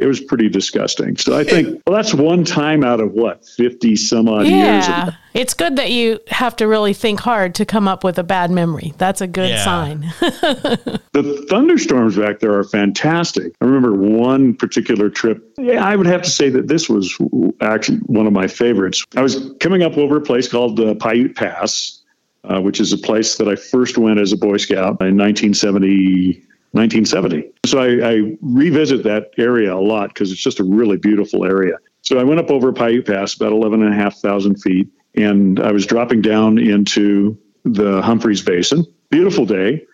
it 0.00 0.06
was 0.06 0.20
pretty 0.20 0.48
disgusting. 0.48 1.16
So 1.16 1.38
I 1.38 1.44
think 1.44 1.80
well, 1.86 1.94
that's 1.96 2.14
one 2.14 2.44
time 2.44 2.82
out 2.84 3.00
of 3.00 3.12
what, 3.12 3.44
50 3.46 3.96
some 3.96 4.28
odd 4.28 4.46
years. 4.46 4.84
of 4.86 4.90
Yeah. 4.90 5.10
It's 5.34 5.54
good 5.54 5.76
that 5.76 5.90
you 5.92 6.18
have 6.28 6.56
to 6.56 6.66
really 6.66 6.92
think 6.92 7.20
hard 7.20 7.54
to 7.56 7.64
come 7.64 7.86
up 7.86 8.02
with 8.02 8.18
a 8.18 8.24
bad 8.24 8.50
memory. 8.50 8.94
That's 8.98 9.20
a 9.20 9.26
good 9.26 9.50
Yeah. 9.50 9.64
sign. 9.64 10.12
The 11.12 11.44
thunderstorms 11.50 12.16
back 12.16 12.38
there 12.38 12.54
are 12.56 12.62
fantastic. 12.64 13.52
I 13.60 13.64
remember 13.64 13.92
one 13.94 14.54
particular 14.54 15.10
trip. 15.10 15.42
Yeah, 15.58 15.84
I 15.84 15.96
would 15.96 16.06
have 16.06 16.22
to 16.22 16.30
say 16.30 16.48
that 16.50 16.68
this 16.68 16.88
was 16.88 17.16
actually 17.60 17.98
one 18.06 18.26
of 18.28 18.32
my 18.32 18.46
favorites. 18.46 19.04
I 19.16 19.22
was 19.22 19.52
coming 19.60 19.82
up 19.82 19.98
over 19.98 20.16
a 20.16 20.20
place 20.20 20.48
called 20.48 20.78
uh, 20.80 20.94
Paiute 20.94 21.34
Pass, 21.34 22.00
uh, 22.44 22.60
which 22.60 22.80
is 22.80 22.92
a 22.92 22.98
place 22.98 23.36
that 23.36 23.48
I 23.48 23.56
first 23.56 23.98
went 23.98 24.20
as 24.20 24.32
a 24.32 24.36
Boy 24.36 24.56
Scout 24.56 25.00
in 25.02 25.16
1970. 25.18 26.42
1970. 26.72 27.50
So 27.66 27.78
I, 27.78 28.12
I 28.12 28.36
revisit 28.40 29.02
that 29.04 29.30
area 29.38 29.74
a 29.74 29.80
lot 29.80 30.08
because 30.08 30.30
it's 30.30 30.42
just 30.42 30.60
a 30.60 30.64
really 30.64 30.96
beautiful 30.96 31.44
area. 31.44 31.76
So 32.02 32.18
I 32.18 32.24
went 32.24 32.40
up 32.40 32.50
over 32.50 32.72
Paiute 32.72 33.06
Pass, 33.06 33.34
about 33.34 33.52
11 33.52 33.82
and 33.82 33.92
a 33.92 33.96
half 33.96 34.16
thousand 34.18 34.62
feet, 34.62 34.88
and 35.14 35.60
I 35.60 35.72
was 35.72 35.86
dropping 35.86 36.22
down 36.22 36.58
into 36.58 37.38
the 37.64 38.00
Humphreys 38.02 38.42
Basin. 38.42 38.84
Beautiful 39.10 39.44
day 39.44 39.84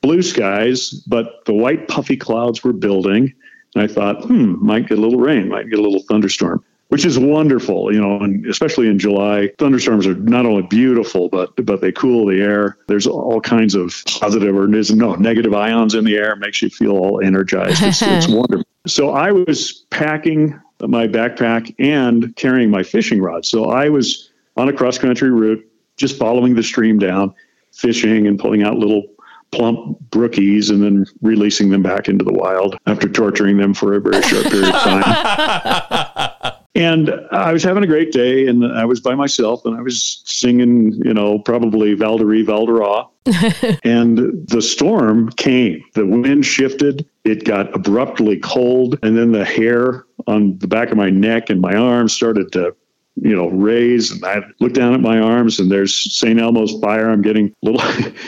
blue 0.00 0.22
skies, 0.22 0.90
but 0.90 1.44
the 1.46 1.52
white 1.52 1.88
puffy 1.88 2.16
clouds 2.16 2.64
were 2.64 2.72
building. 2.72 3.32
And 3.74 3.84
I 3.84 3.86
thought, 3.86 4.24
hmm, 4.24 4.54
might 4.64 4.88
get 4.88 4.98
a 4.98 5.00
little 5.00 5.20
rain, 5.20 5.48
might 5.48 5.68
get 5.68 5.78
a 5.78 5.82
little 5.82 6.02
thunderstorm, 6.08 6.64
which 6.90 7.04
is 7.04 7.18
wonderful, 7.18 7.92
you 7.92 8.00
know, 8.00 8.20
and 8.20 8.44
especially 8.46 8.88
in 8.88 8.98
July, 8.98 9.48
thunderstorms 9.58 10.08
are 10.08 10.16
not 10.16 10.44
only 10.44 10.62
beautiful, 10.62 11.28
but 11.28 11.54
but 11.64 11.80
they 11.80 11.92
cool 11.92 12.26
the 12.26 12.40
air. 12.40 12.78
There's 12.88 13.06
all 13.06 13.40
kinds 13.40 13.76
of 13.76 13.94
positive 14.06 14.56
or 14.56 14.66
no 14.66 15.14
negative 15.14 15.54
ions 15.54 15.94
in 15.94 16.04
the 16.04 16.16
air, 16.16 16.34
makes 16.36 16.60
you 16.60 16.68
feel 16.68 16.92
all 16.92 17.20
energized. 17.20 17.82
It's, 17.82 18.02
it's 18.02 18.28
wonderful. 18.28 18.66
So 18.86 19.10
I 19.10 19.30
was 19.30 19.84
packing 19.90 20.60
my 20.80 21.06
backpack 21.06 21.74
and 21.78 22.34
carrying 22.36 22.70
my 22.70 22.82
fishing 22.82 23.22
rod. 23.22 23.46
So 23.46 23.70
I 23.70 23.88
was 23.88 24.30
on 24.56 24.68
a 24.68 24.72
cross 24.72 24.98
country 24.98 25.30
route, 25.30 25.64
just 25.96 26.18
following 26.18 26.56
the 26.56 26.62
stream 26.62 26.98
down, 26.98 27.32
fishing 27.72 28.26
and 28.26 28.36
pulling 28.38 28.64
out 28.64 28.78
little 28.78 29.04
plump 29.52 29.98
brookies 30.10 30.70
and 30.70 30.82
then 30.82 31.06
releasing 31.22 31.70
them 31.70 31.82
back 31.82 32.08
into 32.08 32.24
the 32.24 32.32
wild 32.32 32.76
after 32.86 33.08
torturing 33.08 33.58
them 33.58 33.74
for 33.74 33.94
a 33.94 34.00
very 34.00 34.22
short 34.22 34.46
period 34.46 34.74
of 34.74 34.80
time. 34.80 36.29
and 36.74 37.12
I 37.32 37.52
was 37.52 37.64
having 37.64 37.82
a 37.82 37.86
great 37.86 38.12
day 38.12 38.46
and 38.46 38.64
I 38.64 38.84
was 38.84 39.00
by 39.00 39.14
myself 39.14 39.64
and 39.64 39.76
I 39.76 39.82
was 39.82 40.22
singing, 40.24 40.92
you 41.04 41.12
know, 41.12 41.40
probably 41.40 41.96
Valderie 41.96 42.44
Valdera. 42.44 43.08
and 43.84 44.48
the 44.48 44.62
storm 44.62 45.30
came. 45.30 45.82
The 45.94 46.06
wind 46.06 46.46
shifted. 46.46 47.08
It 47.24 47.44
got 47.44 47.74
abruptly 47.74 48.38
cold. 48.38 48.98
And 49.02 49.18
then 49.18 49.32
the 49.32 49.44
hair 49.44 50.04
on 50.26 50.58
the 50.58 50.68
back 50.68 50.90
of 50.90 50.96
my 50.96 51.10
neck 51.10 51.50
and 51.50 51.60
my 51.60 51.74
arms 51.74 52.12
started 52.12 52.52
to 52.52 52.76
you 53.16 53.36
know, 53.36 53.48
raise. 53.48 54.10
And 54.10 54.24
I 54.24 54.42
look 54.60 54.72
down 54.72 54.94
at 54.94 55.00
my 55.00 55.18
arms 55.18 55.58
and 55.58 55.70
there's 55.70 56.14
St. 56.14 56.40
Elmo's 56.40 56.78
fire. 56.80 57.10
I'm 57.10 57.22
getting 57.22 57.54
little 57.62 57.80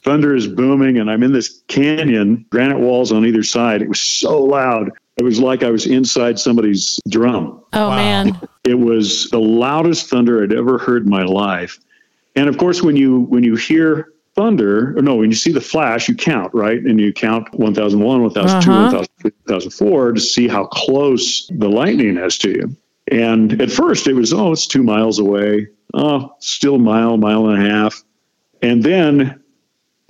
thunder 0.04 0.34
is 0.34 0.46
booming 0.46 0.98
and 0.98 1.10
I'm 1.10 1.22
in 1.22 1.32
this 1.32 1.62
canyon, 1.68 2.46
granite 2.50 2.78
walls 2.78 3.12
on 3.12 3.26
either 3.26 3.42
side. 3.42 3.82
It 3.82 3.88
was 3.88 4.00
so 4.00 4.42
loud. 4.42 4.90
It 5.20 5.24
was 5.24 5.38
like 5.38 5.62
I 5.62 5.70
was 5.70 5.84
inside 5.86 6.38
somebody's 6.38 6.98
drum. 7.06 7.62
Oh, 7.74 7.88
Wow. 7.90 7.96
man. 7.96 8.40
It 8.64 8.78
was 8.78 9.28
the 9.28 9.38
loudest 9.38 10.08
thunder 10.08 10.42
I'd 10.42 10.54
ever 10.54 10.78
heard 10.78 11.04
in 11.04 11.10
my 11.10 11.24
life. 11.24 11.78
And 12.36 12.48
of 12.48 12.56
course, 12.56 12.82
when 12.82 12.96
you 12.96 13.20
when 13.28 13.44
you 13.44 13.54
hear 13.54 14.14
thunder, 14.34 14.96
or 14.96 15.02
no, 15.02 15.16
when 15.16 15.28
you 15.28 15.36
see 15.36 15.52
the 15.52 15.60
flash, 15.60 16.08
you 16.08 16.14
count, 16.14 16.54
right? 16.54 16.80
And 16.82 16.98
you 16.98 17.12
count 17.12 17.52
1001, 17.52 18.22
1002, 18.22 18.70
Uh-huh. 18.70 18.80
1003, 18.96 19.30
1004 19.44 20.12
to 20.12 20.20
see 20.20 20.48
how 20.48 20.64
close 20.64 21.46
the 21.48 21.68
lightning 21.68 22.16
is 22.16 22.38
to 22.38 22.48
you. 22.50 22.76
And 23.12 23.60
at 23.60 23.70
first 23.70 24.06
it 24.06 24.14
was, 24.14 24.32
oh, 24.32 24.52
it's 24.52 24.66
two 24.66 24.82
miles 24.82 25.18
away. 25.18 25.68
Oh, 25.92 26.34
still 26.38 26.76
a 26.76 26.78
mile, 26.78 27.18
mile 27.18 27.46
and 27.48 27.62
a 27.62 27.68
half. 27.70 28.02
And 28.62 28.82
then 28.82 29.38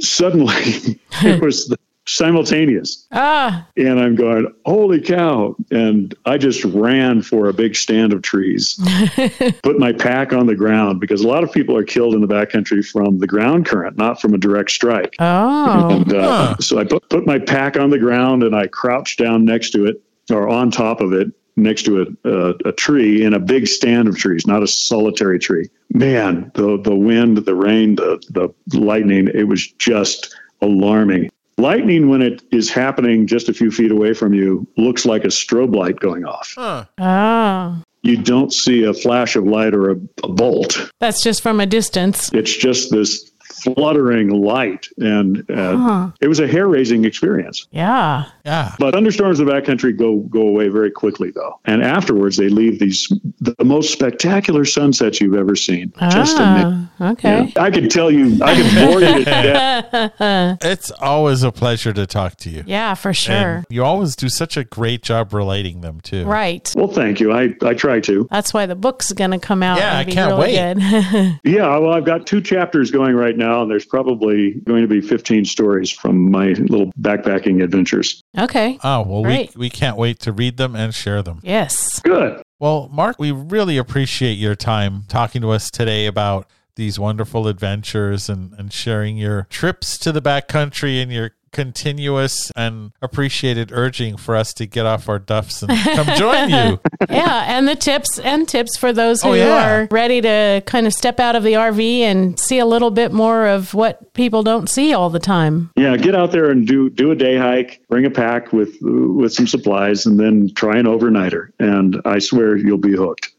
suddenly 0.01 0.55
it 1.25 1.41
was 1.43 1.67
the 1.67 1.79
simultaneous. 2.17 3.07
Ah, 3.13 3.67
And 3.77 3.99
I'm 4.01 4.15
going, 4.15 4.47
holy 4.67 5.01
cow. 5.01 5.57
And 5.71 6.15
I 6.27 6.39
just 6.39 6.65
ran 6.65 7.23
for 7.23 7.49
a 7.49 7.53
big 7.53 7.75
stand 7.77 8.13
of 8.13 8.23
trees, 8.23 8.79
put 9.63 9.79
my 9.79 9.93
pack 9.93 10.33
on 10.33 10.47
the 10.47 10.55
ground 10.55 11.01
because 11.01 11.23
a 11.23 11.29
lot 11.29 11.43
of 11.45 11.53
people 11.53 11.77
are 11.77 11.85
killed 11.85 12.15
in 12.15 12.21
the 12.21 12.27
backcountry 12.29 12.87
from 12.87 13.19
the 13.19 13.27
ground 13.27 13.67
current, 13.67 13.97
not 13.97 14.21
from 14.21 14.35
a 14.35 14.39
direct 14.39 14.71
strike. 14.71 15.15
oh. 15.19 15.91
And 16.01 16.13
uh, 16.13 16.31
Huh. 16.31 16.57
so 16.61 16.79
I 16.79 16.85
put, 16.85 17.09
put 17.09 17.27
my 17.27 17.39
pack 17.39 17.77
on 17.77 17.91
the 17.91 17.99
ground 17.99 18.43
and 18.43 18.55
I 18.55 18.67
crouched 18.69 19.19
down 19.19 19.45
next 19.45 19.71
to 19.71 19.87
it 19.87 20.01
or 20.31 20.49
on 20.49 20.71
top 20.71 21.01
of 21.01 21.13
it 21.13 21.29
next 21.57 21.83
to 21.85 22.03
a, 22.25 22.29
a, 22.31 22.55
a 22.67 22.73
tree 22.73 23.23
in 23.25 23.35
a 23.35 23.39
big 23.41 23.67
stand 23.67 24.09
of 24.09 24.17
trees, 24.17 24.47
not 24.47 24.63
a 24.63 24.67
solitary 24.67 25.39
tree. 25.39 25.69
Man, 25.93 26.51
the 26.55 26.81
the 26.81 26.95
wind, 26.95 27.37
the 27.39 27.55
rain, 27.55 27.97
the 27.97 28.23
the 28.31 28.79
lightning, 28.79 29.29
it 29.35 29.49
was 29.49 29.67
just 29.73 30.35
alarming. 30.63 31.31
Lightning, 31.61 32.09
when 32.09 32.23
it 32.23 32.43
is 32.51 32.71
happening 32.71 33.27
just 33.27 33.49
a 33.49 33.55
few 33.55 33.71
feet 33.71 33.91
away 33.91 34.15
from 34.15 34.33
you, 34.35 34.67
looks 34.77 35.05
like 35.05 35.25
a 35.25 35.29
strobe 35.29 35.75
light 35.75 35.97
going 36.01 36.25
off. 36.25 36.55
Huh. 36.57 36.85
Oh, 36.99 37.83
You 38.03 38.17
don't 38.17 38.53
see 38.53 38.85
a 38.85 38.95
flash 38.95 39.37
of 39.37 39.45
light 39.45 39.75
or 39.75 39.91
a, 39.91 39.97
a 40.25 40.29
bolt. 40.29 40.91
that's 41.01 41.23
just 41.23 41.43
from 41.43 41.61
a 41.61 41.67
distance. 41.67 42.33
It's 42.33 42.57
just 42.57 42.91
this 42.91 43.30
fluttering 43.63 44.29
light, 44.31 44.89
and 44.99 45.45
uh, 45.51 46.11
it 46.21 46.29
was 46.29 46.41
a 46.41 46.47
hair 46.47 46.69
raising 46.69 47.05
experience. 47.05 47.67
Yeah. 47.71 48.25
Yeah. 48.45 48.75
But 48.79 48.95
thunderstorms 48.95 49.41
in 49.41 49.47
the 49.47 49.53
backcountry 49.53 49.97
go 49.97 50.19
go 50.19 50.43
away 50.43 50.69
very 50.69 50.91
quickly, 50.91 51.31
though, 51.31 51.61
and 51.65 51.83
afterwards 51.83 52.37
they 52.37 52.49
leave 52.49 52.79
these 52.79 53.13
the 53.41 53.55
most 53.65 53.93
spectacular 53.93 54.65
sunsets 54.65 55.21
you've 55.21 55.35
ever 55.35 55.57
seen. 55.57 55.93
Just 56.11 56.39
amazing. 56.39 56.89
Ah, 57.01 57.11
okay. 57.13 57.53
I 57.57 57.71
could 57.71 57.91
tell 57.91 58.11
you, 58.11 58.39
I 58.43 58.55
could 58.55 58.75
bore 58.75 59.01
you 59.01 59.15
to 59.19 59.25
death. 59.25 60.59
It's 60.71 60.91
always 61.01 61.43
a 61.43 61.51
pleasure 61.53 61.93
to 61.93 62.07
talk 62.07 62.37
to 62.39 62.51
you. 62.51 62.65
Yeah, 62.67 62.95
for 62.95 63.13
sure. 63.13 63.57
And 63.57 63.67
you 63.71 63.85
always 63.85 64.15
do 64.17 64.29
such 64.29 64.57
a 64.57 64.65
great 64.65 65.03
job 65.03 65.33
relating 65.33 65.81
them 65.81 66.01
too. 66.01 66.25
Right. 66.25 66.73
Well, 66.77 66.89
thank 66.89 67.21
you. 67.21 67.33
I, 67.33 67.55
I 67.63 67.75
try 67.75 68.01
to. 68.01 68.29
That's 68.31 68.53
why 68.55 68.67
the 68.67 68.75
book's 68.77 69.13
going 69.13 69.33
to 69.33 69.39
come 69.39 69.63
out. 69.63 69.79
Yeah, 69.79 69.99
and 69.99 70.11
I 70.11 70.13
can't 70.13 70.31
really 70.33 70.55
wait. 70.55 70.75
Good. 70.75 71.41
Yeah, 71.51 71.77
well, 71.79 71.93
I've 71.93 72.05
got 72.05 72.27
two 72.27 72.41
chapters 72.41 72.91
going 72.91 73.15
right 73.17 73.37
now, 73.37 73.50
and 73.63 73.71
there's 73.71 73.85
probably 73.85 74.55
going 74.65 74.83
to 74.83 74.89
be 74.89 75.01
15 75.01 75.45
stories 75.45 75.91
from 75.91 76.31
my 76.31 76.49
little 76.49 76.93
backpacking 77.01 77.63
adventures. 77.63 78.23
okay. 78.39 78.79
Oh, 78.83 79.03
well, 79.03 79.23
Great. 79.23 79.55
we, 79.57 79.61
we 79.67 79.71
can't 79.71 79.97
wait 79.97 80.21
to 80.21 80.33
read 80.33 80.57
them 80.57 80.75
and 80.77 80.95
share 80.95 81.23
them. 81.23 81.41
Yes. 81.43 82.01
Good. 82.01 82.43
Well, 82.59 82.89
Mark, 82.93 83.19
we 83.19 83.33
really 83.33 83.77
appreciate 83.79 84.35
your 84.35 84.55
time 84.55 85.05
talking 85.09 85.43
to 85.43 85.51
us 85.51 85.71
today 85.71 86.07
about 86.07 86.47
these 86.77 86.99
wonderful 86.99 87.47
adventures 87.49 88.29
and, 88.29 88.53
and 88.55 88.73
sharing 88.73 89.17
your 89.17 89.47
trips 89.51 89.99
to 89.99 90.13
the 90.13 90.23
backcountry 90.23 91.03
and 91.03 91.11
your 91.13 91.33
continuous 91.53 92.51
and 92.57 92.93
appreciated 93.03 93.71
urging 93.73 94.17
for 94.17 94.37
us 94.37 94.53
to 94.55 94.67
get 94.67 94.87
off 94.87 95.09
our 95.09 95.19
duffs 95.19 95.63
and 95.63 95.71
come 95.71 96.07
join 96.17 96.51
you. 96.51 96.81
yeah, 97.11 97.45
and 97.57 97.67
the 97.69 97.75
tips 97.77 98.19
and 98.21 98.49
tips 98.49 98.77
for 98.79 98.93
those 98.93 99.25
oh, 99.25 99.29
who 99.29 99.33
Oh, 99.33 99.37
yeah. 99.37 99.71
are 99.71 99.89
ready 99.91 100.21
to 100.21 100.63
kind 100.67 100.87
of 100.87 100.93
step 100.93 101.19
out 101.21 101.37
of 101.37 101.43
the 101.43 101.55
RV 101.55 102.01
and 102.01 102.39
see 102.39 102.59
a 102.59 102.67
little 102.67 102.91
bit 102.91 103.13
more 103.13 103.47
of 103.47 103.75
what 103.75 104.13
people 104.15 104.43
don't 104.43 104.69
see 104.69 104.93
all 104.93 105.11
the 105.11 105.19
time. 105.19 105.71
Yeah, 105.77 105.97
get 105.97 106.15
out 106.15 106.33
there 106.33 106.51
and 106.51 106.67
do 106.67 106.91
do 106.91 107.11
a 107.11 107.17
day 107.17 107.37
hike. 107.37 107.81
Bring 107.89 108.05
a 108.07 108.11
pack 108.11 108.53
with 108.53 108.77
with 108.81 109.33
some 109.33 109.47
supplies, 109.47 110.07
and 110.07 110.19
then 110.19 110.51
try 110.55 110.79
an 110.79 110.87
overnighter. 110.87 111.49
And 111.59 112.01
I 112.05 112.19
swear 112.19 112.57
you'll 112.57 112.79
be 112.79 112.97
hooked. 112.97 113.31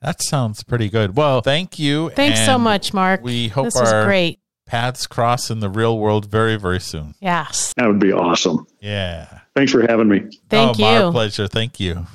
That 0.00 0.22
sounds 0.22 0.62
pretty 0.62 0.90
good. 0.90 1.16
Well, 1.16 1.40
thank 1.40 1.78
you. 1.78 2.10
Thanks 2.10 2.44
so 2.44 2.58
much, 2.58 2.92
Mark. 2.92 3.22
We 3.22 3.48
hope 3.48 3.64
this 3.66 3.74
was 3.80 3.90
our 3.90 4.04
great. 4.04 4.38
Paths 4.66 5.06
cross 5.06 5.50
in 5.50 5.60
the 5.60 5.68
real 5.68 5.98
world 5.98 6.30
very, 6.30 6.56
very 6.56 6.80
soon. 6.80 7.14
Yes. 7.20 7.72
That 7.76 7.86
would 7.86 7.98
be 7.98 8.12
awesome. 8.12 8.66
Yeah. 8.80 9.40
Thanks 9.54 9.72
for 9.72 9.82
having 9.82 10.08
me. 10.08 10.20
Thank 10.48 10.80
oh, 10.80 11.06
My 11.06 11.12
pleasure. 11.12 11.46
Thank 11.46 11.78
you. 11.80 12.06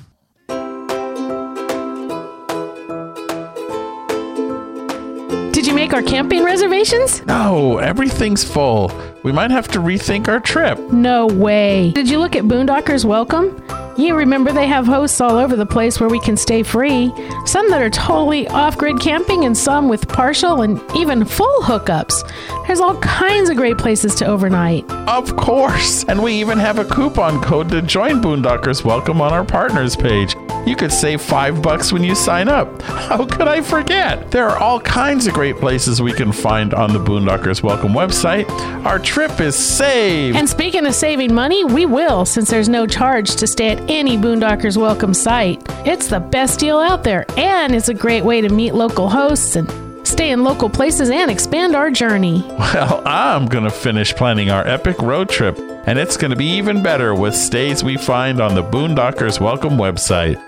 Did 5.52 5.66
you 5.66 5.74
make 5.74 5.92
our 5.92 6.02
camping 6.02 6.42
reservations? 6.42 7.24
No, 7.26 7.78
everything's 7.78 8.42
full. 8.44 8.90
We 9.22 9.32
might 9.32 9.50
have 9.50 9.68
to 9.68 9.80
rethink 9.80 10.28
our 10.28 10.40
trip. 10.40 10.78
No 10.92 11.26
way. 11.26 11.92
Did 11.92 12.08
you 12.08 12.18
look 12.18 12.36
at 12.36 12.44
Boondockers 12.44 13.04
Welcome? 13.04 13.62
You 13.98 14.16
remember 14.16 14.50
they 14.50 14.66
have 14.66 14.86
hosts 14.86 15.20
all 15.20 15.36
over 15.36 15.56
the 15.56 15.66
place 15.66 16.00
where 16.00 16.08
we 16.08 16.20
can 16.20 16.34
stay 16.38 16.62
free. 16.62 17.12
Some 17.44 17.68
that 17.70 17.82
are 17.82 17.90
totally 17.90 18.48
off 18.48 18.78
grid 18.78 18.98
camping, 18.98 19.44
and 19.44 19.54
some 19.54 19.90
with 19.90 20.08
partial 20.08 20.62
and 20.62 20.80
even 20.96 21.26
full 21.26 21.60
hookups. 21.62 22.26
There's 22.66 22.80
all 22.80 22.96
kinds 23.00 23.50
of 23.50 23.58
great 23.58 23.76
places 23.76 24.14
to 24.16 24.26
overnight. 24.26 24.90
Of 24.90 25.36
course. 25.36 26.04
And 26.04 26.22
we 26.22 26.32
even 26.34 26.56
have 26.58 26.78
a 26.78 26.84
coupon 26.86 27.42
code 27.42 27.68
to 27.70 27.82
join 27.82 28.22
Boondockers 28.22 28.84
Welcome 28.84 29.20
on 29.20 29.34
our 29.34 29.44
partners 29.44 29.96
page. 29.96 30.34
You 30.66 30.76
could 30.76 30.92
save 30.92 31.20
five 31.20 31.60
bucks 31.60 31.92
when 31.92 32.04
you 32.04 32.14
sign 32.14 32.48
up. 32.48 32.80
How 32.82 33.26
could 33.26 33.48
I 33.48 33.60
forget? 33.60 34.30
There 34.30 34.48
are 34.48 34.58
all 34.58 34.80
kinds 34.80 35.26
of 35.26 35.34
great 35.34 35.56
places 35.56 36.00
we 36.00 36.12
can 36.12 36.32
find 36.32 36.72
on 36.72 36.92
the 36.92 36.98
Boondockers 36.98 37.62
Welcome 37.62 37.92
website. 37.92 38.48
Our 38.86 38.98
trip 39.10 39.40
is 39.40 39.56
saved. 39.56 40.36
And 40.36 40.48
speaking 40.48 40.86
of 40.86 40.94
saving 40.94 41.34
money, 41.34 41.64
we 41.64 41.84
will 41.84 42.24
since 42.24 42.48
there's 42.48 42.68
no 42.68 42.86
charge 42.86 43.34
to 43.36 43.46
stay 43.48 43.70
at 43.70 43.90
any 43.90 44.16
Boondockers 44.16 44.76
Welcome 44.76 45.14
site. 45.14 45.60
It's 45.84 46.06
the 46.06 46.20
best 46.20 46.60
deal 46.60 46.78
out 46.78 47.02
there, 47.02 47.26
and 47.36 47.74
it's 47.74 47.88
a 47.88 47.94
great 47.94 48.24
way 48.24 48.40
to 48.40 48.48
meet 48.48 48.72
local 48.72 49.08
hosts 49.08 49.56
and 49.56 49.68
stay 50.06 50.30
in 50.30 50.44
local 50.44 50.70
places 50.70 51.10
and 51.10 51.28
expand 51.28 51.74
our 51.74 51.90
journey. 51.90 52.40
Well, 52.70 53.02
I'm 53.04 53.46
going 53.46 53.64
to 53.64 53.70
finish 53.70 54.14
planning 54.14 54.50
our 54.50 54.64
epic 54.64 55.00
road 55.00 55.28
trip, 55.28 55.58
and 55.58 55.98
it's 55.98 56.16
going 56.16 56.30
to 56.30 56.36
be 56.36 56.52
even 56.52 56.84
better 56.84 57.12
with 57.12 57.34
stays 57.34 57.82
we 57.82 57.96
find 57.96 58.40
on 58.40 58.54
the 58.54 58.62
Boondockers 58.62 59.40
Welcome 59.40 59.72
website. 59.72 60.38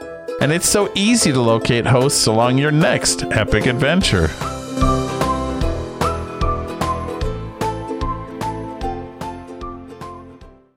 And 0.40 0.52
it's 0.52 0.68
so 0.68 0.88
easy 0.94 1.32
to 1.32 1.40
locate 1.40 1.84
hosts 1.84 2.28
along 2.28 2.58
your 2.58 2.70
next 2.70 3.24
epic 3.24 3.66
adventure. 3.66 4.28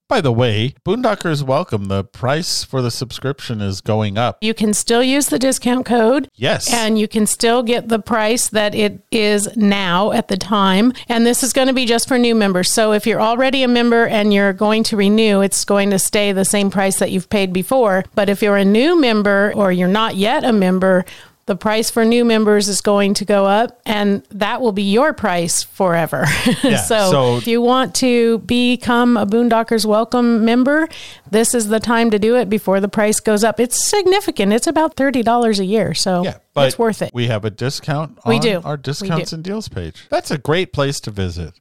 By 0.07 0.21
the 0.21 0.31
way, 0.31 0.75
Boondockers 0.85 1.41
Welcome, 1.41 1.85
the 1.85 2.03
price 2.03 2.63
for 2.63 2.83
the 2.83 2.91
subscription 2.91 3.59
is 3.59 3.81
going 3.81 4.19
up. 4.19 4.37
You 4.39 4.53
can 4.53 4.71
still 4.75 5.01
use 5.01 5.29
the 5.29 5.39
discount 5.39 5.87
code. 5.87 6.29
Yes. 6.35 6.71
And 6.71 6.99
you 6.99 7.07
can 7.07 7.25
still 7.25 7.63
get 7.63 7.87
the 7.87 7.97
price 7.97 8.47
that 8.49 8.75
it 8.75 9.03
is 9.09 9.49
now 9.57 10.11
at 10.11 10.27
the 10.27 10.37
time. 10.37 10.93
And 11.09 11.25
this 11.25 11.41
is 11.41 11.53
going 11.53 11.69
to 11.69 11.73
be 11.73 11.87
just 11.87 12.07
for 12.07 12.19
new 12.19 12.35
members. 12.35 12.71
So 12.71 12.93
if 12.93 13.07
you're 13.07 13.21
already 13.21 13.63
a 13.63 13.67
member 13.67 14.05
and 14.05 14.31
you're 14.31 14.53
going 14.53 14.83
to 14.83 14.95
renew, 14.95 15.41
it's 15.41 15.65
going 15.65 15.89
to 15.89 15.97
stay 15.97 16.31
the 16.31 16.45
same 16.45 16.69
price 16.69 16.99
that 16.99 17.09
you've 17.09 17.29
paid 17.29 17.51
before. 17.51 18.05
But 18.13 18.29
if 18.29 18.43
you're 18.43 18.57
a 18.57 18.63
new 18.63 19.01
member 19.01 19.53
or 19.55 19.71
you're 19.71 19.87
not 19.87 20.15
yet 20.15 20.43
a 20.43 20.53
member, 20.53 21.03
the 21.47 21.55
price 21.55 21.91
for 21.91 22.03
new 22.03 22.25
members 22.25 22.67
is 22.67 22.81
going 22.81 23.13
to 23.13 23.25
go 23.25 23.45
up, 23.45 23.79
and 23.85 24.23
that 24.31 24.61
will 24.61 24.71
be 24.71 24.81
your 24.83 25.13
price 25.13 25.63
forever. 25.63 26.25
Yeah, 26.63 26.77
so, 26.77 27.11
so- 27.11 27.37
if 27.37 27.45
you 27.47 27.61
want 27.61 27.93
to 27.95 28.39
become 28.39 29.17
a 29.17 29.25
Boondockers 29.27 29.85
Welcome 29.85 30.43
member, 30.43 30.87
this 31.29 31.53
is 31.53 31.67
the 31.67 31.79
time 31.79 32.09
to 32.11 32.17
do 32.17 32.35
it 32.37 32.49
before 32.49 32.79
the 32.79 32.87
price 32.87 33.19
goes 33.19 33.43
up. 33.43 33.59
It's 33.59 33.87
significant. 33.87 34.51
It's 34.53 34.65
about 34.67 34.95
thirty 34.95 35.21
dollars 35.21 35.59
a 35.59 35.65
year, 35.65 35.93
so 35.93 36.23
Yeah, 36.23 36.37
it's 36.57 36.79
worth 36.79 37.01
it. 37.03 37.11
We 37.13 37.27
have 37.27 37.45
a 37.45 37.51
discount 37.51 38.17
We 38.25 38.39
do. 38.39 38.61
our 38.65 38.77
discounts 38.77 39.29
do. 39.29 39.35
and 39.35 39.43
deals 39.43 39.67
page. 39.67 40.07
That's 40.09 40.31
a 40.31 40.37
great 40.39 40.73
place 40.73 40.99
to 41.01 41.11
visit. 41.11 41.53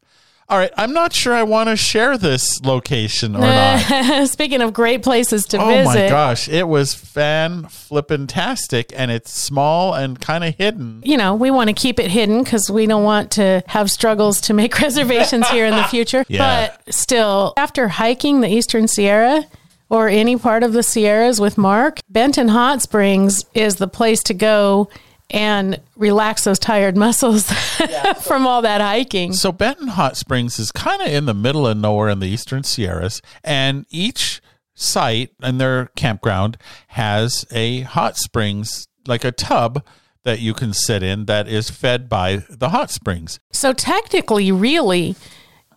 All 0.49 0.59
right, 0.59 0.71
I'm 0.77 0.93
not 0.93 1.15
sure 1.15 1.33
I 1.35 1.43
want 1.43 1.71
to 1.71 1.77
share 1.77 2.19
this 2.19 2.61
location 2.63 3.35
or 3.35 3.41
not. 3.41 4.27
Speaking 4.29 4.61
of 4.61 4.75
great 4.75 5.03
places 5.03 5.47
to 5.47 5.59
Oh 5.59 5.67
visit, 5.69 5.89
Oh 5.89 6.03
my 6.05 6.09
gosh, 6.09 6.49
it 6.51 6.69
was 6.69 6.95
fan 6.95 7.65
flippin' 7.69 8.27
tastic 8.27 8.93
and 8.95 9.11
it's 9.11 9.31
small 9.31 9.95
and 9.95 10.21
kind 10.21 10.45
of 10.45 10.55
hidden. 10.55 11.01
you 11.05 11.17
know, 11.17 11.35
we 11.35 11.51
want 11.51 11.69
to 11.69 11.75
keep 11.75 11.99
it 11.99 12.11
hidden 12.11 12.43
because 12.45 12.71
we 12.71 12.85
don't 12.87 13.05
want 13.05 13.31
to 13.33 13.63
have 13.69 13.91
struggles 13.91 14.41
to 14.43 14.53
make 14.55 14.79
reservations 14.81 15.49
here 15.49 15.65
in 15.65 15.75
the 15.75 15.85
future. 15.85 16.25
Yeah. 16.35 16.69
But 16.85 16.93
still, 16.95 17.53
after 17.57 17.89
hiking 17.89 18.41
the 18.41 18.49
Eastern 18.49 18.87
Sierra 18.89 19.45
or 19.89 20.09
any 20.09 20.37
part 20.37 20.63
of 20.63 20.73
the 20.73 20.83
Sierras 20.83 21.41
with 21.41 21.57
Mark, 21.57 22.01
Benton 22.09 22.49
Hot 22.49 22.83
Springs 22.83 23.45
is 23.55 23.77
the 23.77 23.87
place 23.89 24.23
to 24.25 24.35
go 24.35 24.89
and 25.31 25.81
relax 25.97 26.45
those 26.45 26.59
tired 26.59 26.97
muscles 27.05 27.51
from 28.23 28.47
all 28.47 28.63
that 28.63 28.81
hiking. 28.81 29.33
So 29.33 29.53
Benton 29.53 29.89
Hot 29.89 30.17
Springs 30.17 30.59
is 30.59 30.71
kind 30.73 31.03
of 31.03 31.09
in 31.09 31.27
the 31.27 31.35
middle 31.35 31.67
of 31.67 31.77
nowhere 31.77 32.09
in 32.09 32.21
the 32.21 32.29
Eastern 32.29 32.63
Sierras, 32.63 33.21
and 33.43 33.87
each 33.91 34.41
site 34.75 35.31
and 35.41 35.61
their 35.61 35.87
campground 35.97 36.57
has 36.89 37.45
a 37.51 37.83
hot 37.83 38.17
springs, 38.17 38.89
like 39.07 39.25
a 39.25 39.33
tub 39.33 39.85
that 40.25 40.41
you 40.41 40.55
can 40.55 40.73
sit 40.73 41.03
in 41.03 41.27
that 41.27 41.47
is 41.47 41.71
fed 41.71 42.09
by 42.09 42.37
the 42.49 42.71
hot 42.71 42.91
springs. 42.91 43.39
So 43.53 43.73
technically, 43.73 44.51
really, 44.51 45.17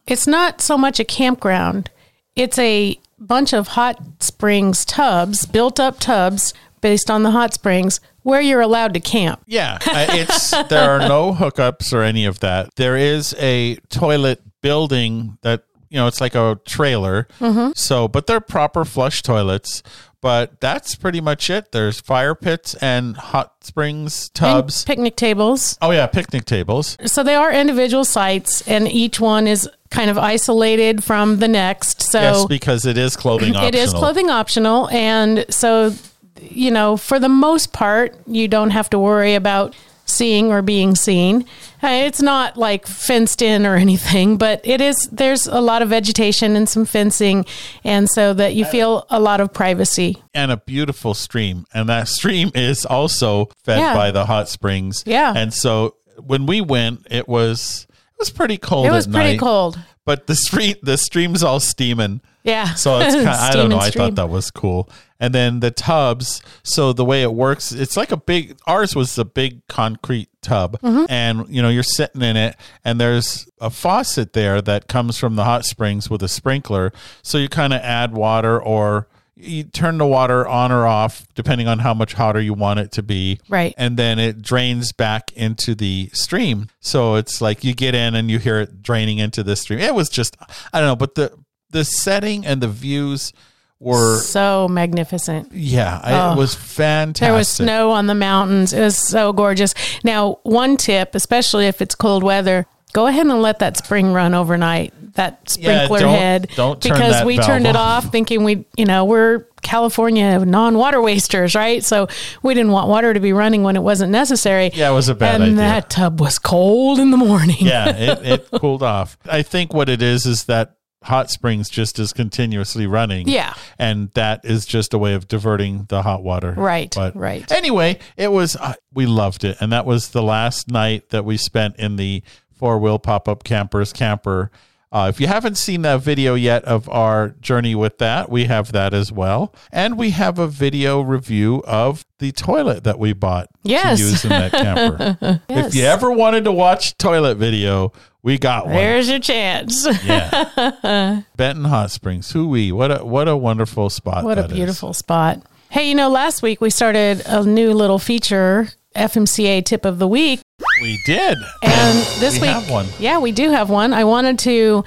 it's 0.08 0.26
not 0.26 0.62
so 0.62 0.78
much 0.78 1.00
a 1.00 1.06
campground. 1.06 1.89
It's 2.36 2.58
a 2.58 3.00
bunch 3.20 3.54
of 3.54 3.70
hot 3.70 4.02
springs 4.22 4.86
tubs, 4.86 5.45
built 5.45 5.80
up 5.80 6.00
tubs 6.00 6.54
based 6.82 7.12
on 7.12 7.24
the 7.24 7.32
hot 7.32 7.54
springs 7.54 8.00
where 8.28 8.42
you're 8.42 8.60
allowed 8.62 8.94
to 8.94 9.00
camp. 9.00 9.42
Yeah, 9.48 9.78
uh, 9.88 10.06
it's 10.10 10.52
there 10.70 10.90
are 10.92 11.00
no 11.08 11.32
hookups 11.34 11.94
or 11.94 12.02
any 12.04 12.26
of 12.26 12.42
that. 12.42 12.76
There 12.76 12.98
is 12.98 13.34
a 13.40 13.76
toilet 13.90 14.42
building 14.62 15.38
that 15.44 15.64
you 15.90 15.98
know 15.98 16.08
it's 16.08 16.20
like 16.20 16.36
a 16.36 16.60
trailer. 16.66 17.28
So, 17.74 18.08
but 18.10 18.28
they're 18.28 18.42
proper 18.42 18.84
flush 18.86 19.22
toilets. 19.22 19.82
But 20.20 20.60
that's 20.60 20.96
pretty 20.96 21.22
much 21.22 21.50
it. 21.52 21.72
There's 21.72 22.02
fire 22.02 22.34
pits 22.34 22.74
and 22.82 23.16
hot 23.16 23.54
springs 23.64 24.30
And 24.30 24.34
tubs. 24.34 24.84
picnic 24.84 25.16
tables. 25.16 25.78
oh 25.82 25.92
yeah, 25.92 26.08
picnic 26.08 26.44
tables. 26.44 26.98
So 27.06 27.24
they 27.24 27.36
are 27.36 27.52
individual 27.54 28.04
sites, 28.04 28.68
and 28.68 28.88
each 28.92 29.20
one 29.22 29.48
is 29.48 29.70
kind 29.92 30.10
of 30.10 30.18
isolated 30.18 31.04
from 31.04 31.38
the 31.38 31.48
next. 31.48 32.02
So 32.02 32.20
yes, 32.20 32.46
because 32.46 32.86
it 32.86 32.98
is 32.98 33.16
clothing 33.16 33.56
optional. 33.56 33.68
it 33.74 33.76
is 33.76 33.94
clothing 33.94 34.30
optional, 34.30 34.90
and 34.90 35.46
so 35.50 35.94
you 36.42 36.72
know, 36.72 36.98
for 36.98 37.20
the 37.20 37.30
most 37.30 37.74
part, 37.74 38.16
you 38.28 38.48
don't 38.48 38.72
have 38.72 38.90
to 38.92 39.00
worry 39.00 39.36
about 39.36 39.76
seeing 40.06 40.52
or 40.54 40.62
being 40.62 40.96
seen. 40.96 41.42
Uh, 41.84 41.88
It's 42.08 42.22
not 42.22 42.56
like 42.56 42.88
fenced 42.88 43.42
in 43.42 43.66
or 43.66 43.76
anything, 43.88 44.38
but 44.38 44.62
it 44.64 44.80
is. 44.80 44.96
There's 45.12 45.48
a 45.48 45.60
lot 45.60 45.82
of 45.82 45.90
vegetation 45.90 46.56
and 46.56 46.68
some 46.70 46.86
fencing, 46.86 47.46
and 47.84 48.10
so 48.10 48.34
that 48.34 48.56
you 48.56 48.64
feel 48.66 49.06
a 49.10 49.20
lot 49.20 49.42
of 49.42 49.54
privacy. 49.54 50.16
and 50.34 50.50
a 50.52 50.58
beautiful 50.58 51.14
stream. 51.14 51.66
And 51.74 51.90
that 51.90 52.08
stream 52.20 52.52
is 52.56 52.86
also 52.86 53.50
fed 53.64 53.80
Yeah. 53.80 53.94
by 53.96 54.12
the 54.12 54.26
hot 54.26 54.48
springs. 54.50 55.04
Yeah. 55.06 55.34
And 55.36 55.54
so 55.54 55.96
when 56.26 56.46
we 56.46 56.62
went, 56.62 57.06
it 57.12 57.28
was 57.28 57.86
it 57.90 58.20
was 58.20 58.30
pretty 58.32 58.58
cold 58.58 58.88
It 58.88 58.92
was 58.92 59.06
pretty 59.08 59.32
night, 59.34 59.40
cold. 59.40 59.78
But 60.08 60.26
the 60.26 60.36
stream 60.36 60.76
the 60.82 60.97
stream's 60.97 61.43
all 61.43 61.60
steaming. 61.60 62.22
Yeah. 62.43 62.74
So 62.76 62.97
it's 62.99 63.14
kind 63.26 63.28
of, 63.28 63.36
I 63.36 63.51
don't 63.53 63.70
know. 63.70 63.78
I 63.78 63.91
thought 63.91 64.16
that 64.16 64.30
was 64.30 64.49
cool. 64.49 64.89
And 65.20 65.36
then 65.36 65.60
the 65.60 65.70
tubs. 65.70 66.41
So 66.64 66.93
the 66.93 67.03
way 67.03 67.24
it 67.24 67.34
works, 67.34 67.72
it's 67.74 67.97
like 67.97 68.12
a 68.14 68.18
big. 68.18 68.58
Ours 68.68 68.95
was 68.95 69.18
a 69.18 69.26
big 69.26 69.68
concrete 69.68 70.30
tub, 70.41 70.80
Mm-hmm. 70.82 71.05
and 71.10 71.45
you 71.49 71.62
know 71.62 71.68
you're 71.70 71.84
sitting 71.84 72.22
in 72.22 72.38
it, 72.38 72.55
and 72.86 73.01
there's 73.01 73.49
a 73.60 73.70
faucet 73.70 74.32
there 74.34 74.62
that 74.62 74.88
comes 74.88 75.18
from 75.20 75.36
the 75.36 75.43
hot 75.43 75.66
springs 75.66 76.10
with 76.10 76.24
a 76.24 76.28
sprinkler. 76.30 76.93
So 77.22 77.38
you 77.38 77.49
kind 77.49 77.74
of 77.74 77.82
add 77.82 78.14
water 78.14 78.60
or. 78.62 79.08
You 79.40 79.66
turn 79.66 80.00
the 80.00 80.06
water 80.08 80.48
on 80.48 80.72
or 80.72 80.88
off 80.88 81.28
depending 81.36 81.68
on 81.68 81.80
how 81.80 81.94
much 81.94 82.14
hotter 82.14 82.42
you 82.42 82.54
want 82.54 82.80
it 82.80 82.92
to 82.94 83.04
be. 83.04 83.40
Right. 83.48 83.74
And 83.78 83.96
then 83.96 84.18
it 84.18 84.42
drains 84.42 84.92
back 84.92 85.32
into 85.34 85.76
the 85.76 86.10
stream. 86.14 86.70
So 86.80 87.16
it's 87.16 87.40
like 87.40 87.64
you 87.64 87.76
get 87.76 87.94
in 87.94 88.16
and 88.16 88.32
you 88.32 88.40
hear 88.40 88.60
it 88.60 88.82
draining 88.82 89.20
into 89.20 89.44
the 89.44 89.56
stream. 89.56 89.80
It 89.80 89.94
was 89.94 90.10
just 90.10 90.36
I 90.74 90.80
don't 90.80 90.88
know, 90.88 90.96
but 90.96 91.16
the 91.16 91.38
the 91.70 91.84
setting 91.86 92.46
and 92.46 92.62
the 92.62 92.68
views 92.68 93.32
were 93.80 94.20
so 94.22 94.68
magnificent. 94.68 95.52
yeah, 95.54 96.02
I, 96.04 96.34
it 96.34 96.38
was 96.38 96.56
fantastic. 96.56 97.28
There 97.28 97.38
was 97.38 97.48
snow 97.48 97.92
on 97.92 98.08
the 98.08 98.16
mountains. 98.16 98.74
It 98.74 98.82
was 98.82 98.98
so 98.98 99.34
gorgeous. 99.34 99.76
Now, 100.04 100.40
one 100.44 100.78
tip, 100.78 101.14
especially 101.14 101.68
if 101.68 101.80
it's 101.82 101.94
cold 101.94 102.24
weather, 102.24 102.66
go 102.94 103.06
ahead 103.06 103.28
and 103.28 103.42
let 103.42 103.60
that 103.60 103.78
spring 103.78 104.14
run 104.14 104.34
overnight. 104.34 104.94
That 105.18 105.55
Yeah, 105.59 105.86
sprinkler 105.86 105.99
don't- 105.99 106.18
head, 106.18 106.47
don't 106.55 106.82
turn 106.82 106.93
because 106.93 107.26
we 107.26 107.38
turned 107.38 107.68
it 107.68 107.76
off. 107.76 108.05
off 108.05 108.11
thinking 108.11 108.43
we, 108.43 108.65
you 108.78 108.86
know, 108.86 109.03
we're 109.05 109.45
California 109.63 110.39
non-water 110.45 111.01
wasters, 111.01 111.55
right? 111.55 111.84
So 111.84 112.07
we 112.43 112.53
didn't 112.53 112.72
want 112.72 112.88
water 112.88 113.13
to 113.13 113.20
be 113.20 113.34
running 113.34 113.63
when 113.63 113.76
it 113.76 113.82
wasn't 113.84 114.11
necessary. 114.11 114.72
Yeah, 114.74 114.89
it 114.89 114.93
was 114.93 115.09
a 115.09 115.15
bad 115.15 115.36
and 115.36 115.43
idea. 115.43 115.55
that 115.57 115.89
tub 115.89 116.20
was 116.22 116.39
cold 116.39 116.99
in 116.99 117.11
the 117.11 117.18
morning. 117.18 117.57
yeah, 117.59 117.89
it, 117.95 118.26
it 118.51 118.61
cooled 118.61 118.84
off. 118.84 119.18
I 119.30 119.41
think 119.41 119.74
what 119.74 119.89
it 119.89 120.01
is 120.01 120.26
is 120.26 120.45
that 120.45 120.76
hot 121.03 121.30
springs 121.32 121.70
just 121.70 121.99
is 121.99 122.11
continuously 122.13 122.86
running. 122.86 123.28
Yeah. 123.28 123.53
and 123.80 124.11
that 124.13 124.41
is 124.43 124.65
just 124.65 124.93
a 124.93 124.97
way 124.97 125.13
of 125.15 125.28
diverting 125.28 125.86
the 125.89 126.01
hot 126.03 126.22
water. 126.24 126.51
Right, 126.51 126.93
But 126.95 127.15
right. 127.15 127.49
Anyway, 127.51 127.99
it 128.18 128.32
was 128.32 128.55
uh, 128.55 128.74
we 128.93 129.05
loved 129.05 129.43
it, 129.43 129.57
and 129.61 129.72
that 129.72 129.86
was 129.88 130.09
the 130.09 130.22
last 130.24 130.70
night 130.70 131.09
that 131.09 131.26
we 131.26 131.38
spent 131.38 131.78
in 131.78 131.95
the 131.95 132.22
four 132.53 132.80
wheel 132.80 132.99
pop 132.99 133.28
up 133.28 133.43
campers 133.43 133.93
camper. 133.93 134.51
Uh, 134.92 135.08
if 135.14 135.20
you 135.20 135.28
haven't 135.28 135.56
seen 135.56 135.82
that 135.82 136.02
video 136.02 136.34
yet 136.34 136.64
of 136.64 136.88
our 136.90 137.30
journey 137.42 137.76
with 137.76 137.98
that, 137.98 138.30
we 138.30 138.46
have 138.46 138.72
that 138.72 138.94
as 138.94 139.12
well. 139.12 139.54
And 139.72 139.98
we 139.98 140.12
have 140.12 140.40
a 140.40 140.48
video 140.48 141.02
review 141.02 141.62
of 141.68 142.06
the 142.20 142.32
toilet 142.32 142.86
that 142.86 142.98
we 142.98 143.12
bought 143.14 143.48
Yes. 143.64 144.00
to 144.00 144.06
use 144.06 144.24
in 144.24 144.30
that 144.30 144.52
camper. 144.54 145.18
Yes. 145.50 145.68
If 145.70 145.76
you 145.76 145.84
ever 145.84 146.10
wanted 146.12 146.46
to 146.46 146.52
watch 146.52 146.98
toilet 146.98 147.36
video, 147.36 147.92
we 148.24 148.38
got 148.38 148.66
one. 148.66 148.76
There's 148.76 149.10
your 149.10 149.20
chance. 149.20 149.86
Yeah. 150.06 151.22
Benton 151.36 151.66
Hot 151.66 151.92
Springs. 151.92 152.32
Hooey. 152.32 152.72
What 152.72 152.92
a 153.02 153.06
what 153.06 153.28
a 153.28 153.36
wonderful 153.38 153.90
spot. 153.90 154.24
What 154.24 154.38
a 154.38 154.44
that 154.44 154.52
is. 154.52 154.56
beautiful 154.58 154.94
spot. 154.94 155.42
Hey, 155.70 155.90
you 155.90 155.96
know, 155.96 156.10
last 156.10 156.42
week 156.42 156.62
we 156.62 156.70
started 156.70 157.22
a 157.26 157.44
new 157.44 157.74
little 157.74 158.00
feature, 158.00 158.70
FMCA 158.96 159.64
tip 159.66 159.84
of 159.86 160.00
the 160.00 160.08
week. 160.08 160.40
We 160.82 161.00
did. 161.06 161.38
And 161.64 161.98
this 162.20 162.36
We 162.36 162.42
week, 162.42 162.50
have 162.52 162.70
one. 162.70 162.88
yeah, 163.00 163.18
we 163.20 163.32
do 163.32 163.52
have 163.52 163.70
one. 163.70 163.94
I 163.94 164.04
wanted 164.04 164.40
to, 164.40 164.84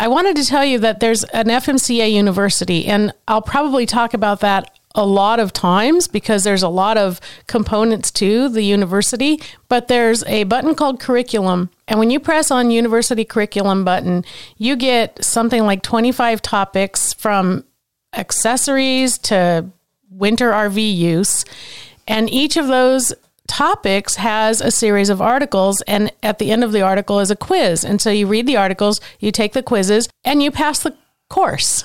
I 0.00 0.08
wanted 0.08 0.36
to 0.36 0.44
tell 0.44 0.64
you 0.64 0.78
that 0.80 1.00
there's 1.00 1.24
an 1.24 1.46
FMCA 1.46 2.12
university, 2.12 2.86
and 2.86 3.12
I'll 3.28 3.42
probably 3.42 3.86
talk 3.86 4.14
about 4.14 4.40
that 4.40 4.70
a 4.96 5.04
lot 5.04 5.40
of 5.40 5.52
times 5.52 6.06
because 6.06 6.44
there's 6.44 6.62
a 6.62 6.68
lot 6.68 6.96
of 6.96 7.20
components 7.48 8.12
to 8.12 8.48
the 8.48 8.62
university. 8.62 9.40
But 9.68 9.88
there's 9.88 10.22
a 10.24 10.44
button 10.44 10.74
called 10.74 11.00
curriculum, 11.00 11.70
and 11.88 11.98
when 11.98 12.10
you 12.10 12.20
press 12.20 12.50
on 12.50 12.70
university 12.70 13.24
curriculum 13.24 13.84
button, 13.84 14.24
you 14.56 14.76
get 14.76 15.24
something 15.24 15.64
like 15.64 15.82
25 15.82 16.42
topics 16.42 17.12
from 17.12 17.64
accessories 18.14 19.18
to 19.18 19.66
winter 20.10 20.50
RV 20.52 20.96
use. 20.96 21.44
And 22.06 22.30
each 22.30 22.56
of 22.56 22.68
those 22.68 23.12
topics 23.48 24.16
has 24.16 24.60
a 24.60 24.70
series 24.70 25.10
of 25.10 25.20
articles. 25.20 25.82
And 25.82 26.12
at 26.22 26.38
the 26.38 26.50
end 26.50 26.64
of 26.64 26.72
the 26.72 26.82
article 26.82 27.20
is 27.20 27.30
a 27.30 27.36
quiz. 27.36 27.84
And 27.84 28.00
so 28.00 28.10
you 28.10 28.26
read 28.26 28.46
the 28.46 28.56
articles, 28.56 29.00
you 29.20 29.30
take 29.30 29.52
the 29.52 29.62
quizzes, 29.62 30.08
and 30.24 30.42
you 30.42 30.50
pass 30.50 30.80
the 30.80 30.96
course. 31.28 31.84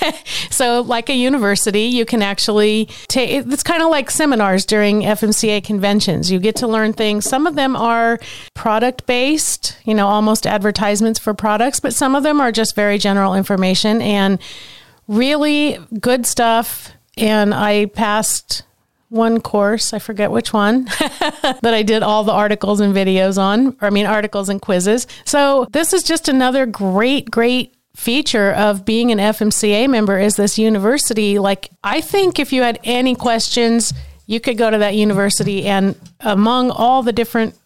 so, 0.50 0.80
like 0.80 1.08
a 1.08 1.14
university, 1.14 1.82
you 1.82 2.04
can 2.04 2.22
actually 2.22 2.88
take 3.06 3.46
it's 3.46 3.62
kind 3.62 3.82
of 3.82 3.90
like 3.90 4.10
seminars 4.10 4.64
during 4.64 5.02
FMCA 5.02 5.62
conventions. 5.62 6.32
You 6.32 6.40
get 6.40 6.56
to 6.56 6.66
learn 6.66 6.92
things. 6.92 7.24
Some 7.28 7.46
of 7.46 7.54
them 7.54 7.76
are 7.76 8.18
product 8.54 9.06
based, 9.06 9.76
you 9.84 9.94
know, 9.94 10.06
almost 10.06 10.46
advertisements 10.46 11.18
for 11.18 11.32
products, 11.34 11.80
but 11.80 11.94
some 11.94 12.14
of 12.14 12.22
them 12.22 12.40
are 12.40 12.50
just 12.50 12.74
very 12.74 12.98
general 12.98 13.34
information 13.34 14.02
and 14.02 14.40
really 15.06 15.78
good 16.00 16.26
stuff. 16.26 16.92
And 17.16 17.54
I 17.54 17.86
passed 17.86 18.62
one 19.08 19.40
course, 19.40 19.92
I 19.92 19.98
forget 19.98 20.30
which 20.30 20.52
one, 20.52 20.84
that 21.00 21.74
I 21.74 21.82
did 21.82 22.02
all 22.02 22.24
the 22.24 22.32
articles 22.32 22.80
and 22.80 22.94
videos 22.94 23.38
on, 23.38 23.76
or 23.80 23.86
I 23.86 23.90
mean, 23.90 24.06
articles 24.06 24.48
and 24.48 24.60
quizzes. 24.60 25.06
So 25.24 25.66
this 25.72 25.92
is 25.92 26.02
just 26.02 26.28
another 26.28 26.66
great, 26.66 27.30
great 27.30 27.74
feature 27.96 28.52
of 28.52 28.84
being 28.84 29.10
an 29.10 29.18
FMCA 29.18 29.88
member 29.88 30.18
is 30.18 30.36
this 30.36 30.58
university. 30.58 31.38
Like, 31.38 31.70
I 31.82 32.00
think 32.00 32.38
if 32.38 32.52
you 32.52 32.62
had 32.62 32.78
any 32.84 33.14
questions, 33.14 33.92
you 34.26 34.40
could 34.40 34.58
go 34.58 34.70
to 34.70 34.78
that 34.78 34.94
university 34.94 35.64
and 35.66 35.98
among 36.20 36.70
all 36.70 37.02
the 37.02 37.12
different 37.12 37.56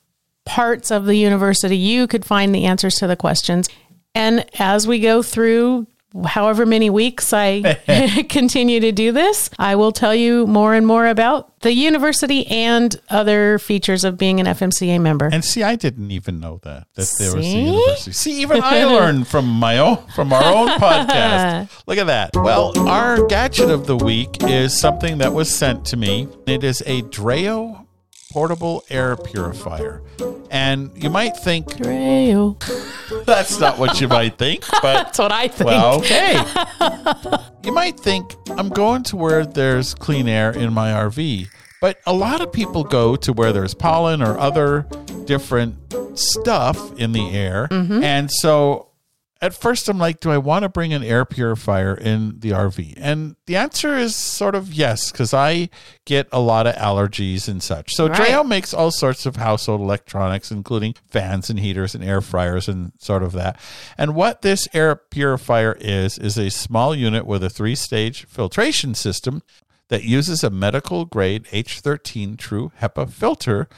parts 0.44 0.90
of 0.90 1.06
the 1.06 1.16
university, 1.16 1.76
you 1.76 2.06
could 2.06 2.24
find 2.24 2.54
the 2.54 2.64
answers 2.64 2.94
to 2.96 3.06
the 3.06 3.16
questions. 3.16 3.68
And 4.14 4.46
as 4.58 4.86
we 4.86 5.00
go 5.00 5.22
through 5.22 5.86
however 6.24 6.66
many 6.66 6.90
weeks 6.90 7.32
I 7.32 8.24
continue 8.28 8.80
to 8.80 8.92
do 8.92 9.12
this, 9.12 9.50
I 9.58 9.76
will 9.76 9.92
tell 9.92 10.14
you 10.14 10.46
more 10.46 10.74
and 10.74 10.86
more 10.86 11.06
about 11.06 11.60
the 11.60 11.72
university 11.72 12.46
and 12.48 12.94
other 13.08 13.58
features 13.58 14.04
of 14.04 14.18
being 14.18 14.40
an 14.40 14.46
FMCA 14.46 15.00
member. 15.00 15.28
And 15.32 15.44
see, 15.44 15.62
I 15.62 15.76
didn't 15.76 16.10
even 16.10 16.40
know 16.40 16.58
that 16.64 16.86
that 16.94 17.12
there 17.18 17.36
was 17.36 17.46
a 17.46 17.48
university. 17.48 18.12
See, 18.12 18.42
even 18.42 18.62
I 18.62 18.84
learned 18.92 19.28
from 19.28 19.48
my 19.48 19.78
own 19.78 19.98
from 20.14 20.32
our 20.32 20.44
own 20.44 20.68
podcast. 20.78 21.70
Look 21.86 21.98
at 21.98 22.06
that. 22.06 22.30
Well, 22.34 22.72
our 22.88 23.26
gadget 23.26 23.70
of 23.70 23.86
the 23.86 23.96
week 23.96 24.42
is 24.42 24.78
something 24.80 25.18
that 25.18 25.32
was 25.32 25.54
sent 25.54 25.84
to 25.86 25.96
me. 25.96 26.28
It 26.46 26.64
is 26.64 26.82
a 26.86 27.02
Dreo 27.02 27.81
portable 28.32 28.82
air 28.88 29.16
purifier. 29.16 30.02
And 30.50 30.90
you 30.96 31.10
might 31.10 31.36
think 31.36 31.68
that's 33.26 33.58
not 33.60 33.78
what 33.78 34.00
you 34.00 34.08
might 34.08 34.38
think, 34.38 34.64
but 34.82 34.82
That's 34.82 35.18
what 35.18 35.32
I 35.32 35.48
think. 35.48 35.68
Well, 35.68 35.98
okay. 35.98 36.42
you 37.64 37.72
might 37.72 37.98
think 38.00 38.34
I'm 38.50 38.68
going 38.68 39.02
to 39.04 39.16
where 39.16 39.44
there's 39.44 39.94
clean 39.94 40.28
air 40.28 40.50
in 40.50 40.72
my 40.72 40.92
RV, 40.92 41.48
but 41.80 42.00
a 42.06 42.12
lot 42.12 42.40
of 42.40 42.52
people 42.52 42.84
go 42.84 43.16
to 43.16 43.32
where 43.32 43.52
there's 43.52 43.74
pollen 43.74 44.22
or 44.22 44.38
other 44.38 44.86
different 45.26 45.76
stuff 46.18 46.98
in 46.98 47.12
the 47.12 47.30
air. 47.30 47.68
Mm-hmm. 47.70 48.02
And 48.02 48.30
so 48.30 48.91
at 49.42 49.52
first 49.52 49.88
I'm 49.88 49.98
like, 49.98 50.20
do 50.20 50.30
I 50.30 50.38
want 50.38 50.62
to 50.62 50.68
bring 50.68 50.92
an 50.92 51.02
air 51.02 51.24
purifier 51.24 51.94
in 51.94 52.38
the 52.38 52.50
RV? 52.50 52.94
And 52.96 53.34
the 53.46 53.56
answer 53.56 53.96
is 53.96 54.14
sort 54.14 54.54
of 54.54 54.72
yes, 54.72 55.10
because 55.10 55.34
I 55.34 55.68
get 56.04 56.28
a 56.30 56.38
lot 56.38 56.68
of 56.68 56.76
allergies 56.76 57.48
and 57.48 57.60
such. 57.60 57.92
So 57.92 58.06
Right. 58.06 58.30
Dreo 58.30 58.46
makes 58.46 58.72
all 58.72 58.92
sorts 58.92 59.26
of 59.26 59.34
household 59.36 59.80
electronics, 59.80 60.52
including 60.52 60.94
fans 61.10 61.50
and 61.50 61.58
heaters 61.58 61.92
and 61.96 62.04
air 62.04 62.20
fryers 62.20 62.68
and 62.68 62.92
sort 62.98 63.24
of 63.24 63.32
that. 63.32 63.60
And 63.98 64.14
what 64.14 64.42
this 64.42 64.68
air 64.72 64.94
purifier 64.94 65.76
is, 65.80 66.18
is 66.18 66.38
a 66.38 66.48
small 66.48 66.94
unit 66.94 67.26
with 67.26 67.42
a 67.42 67.50
three 67.50 67.74
stage 67.74 68.26
filtration 68.26 68.94
system 68.94 69.42
that 69.88 70.04
uses 70.04 70.44
a 70.44 70.50
medical 70.50 71.04
grade 71.04 71.46
H13 71.46 72.38
True 72.38 72.70
HEPA 72.80 73.10
filter 73.10 73.68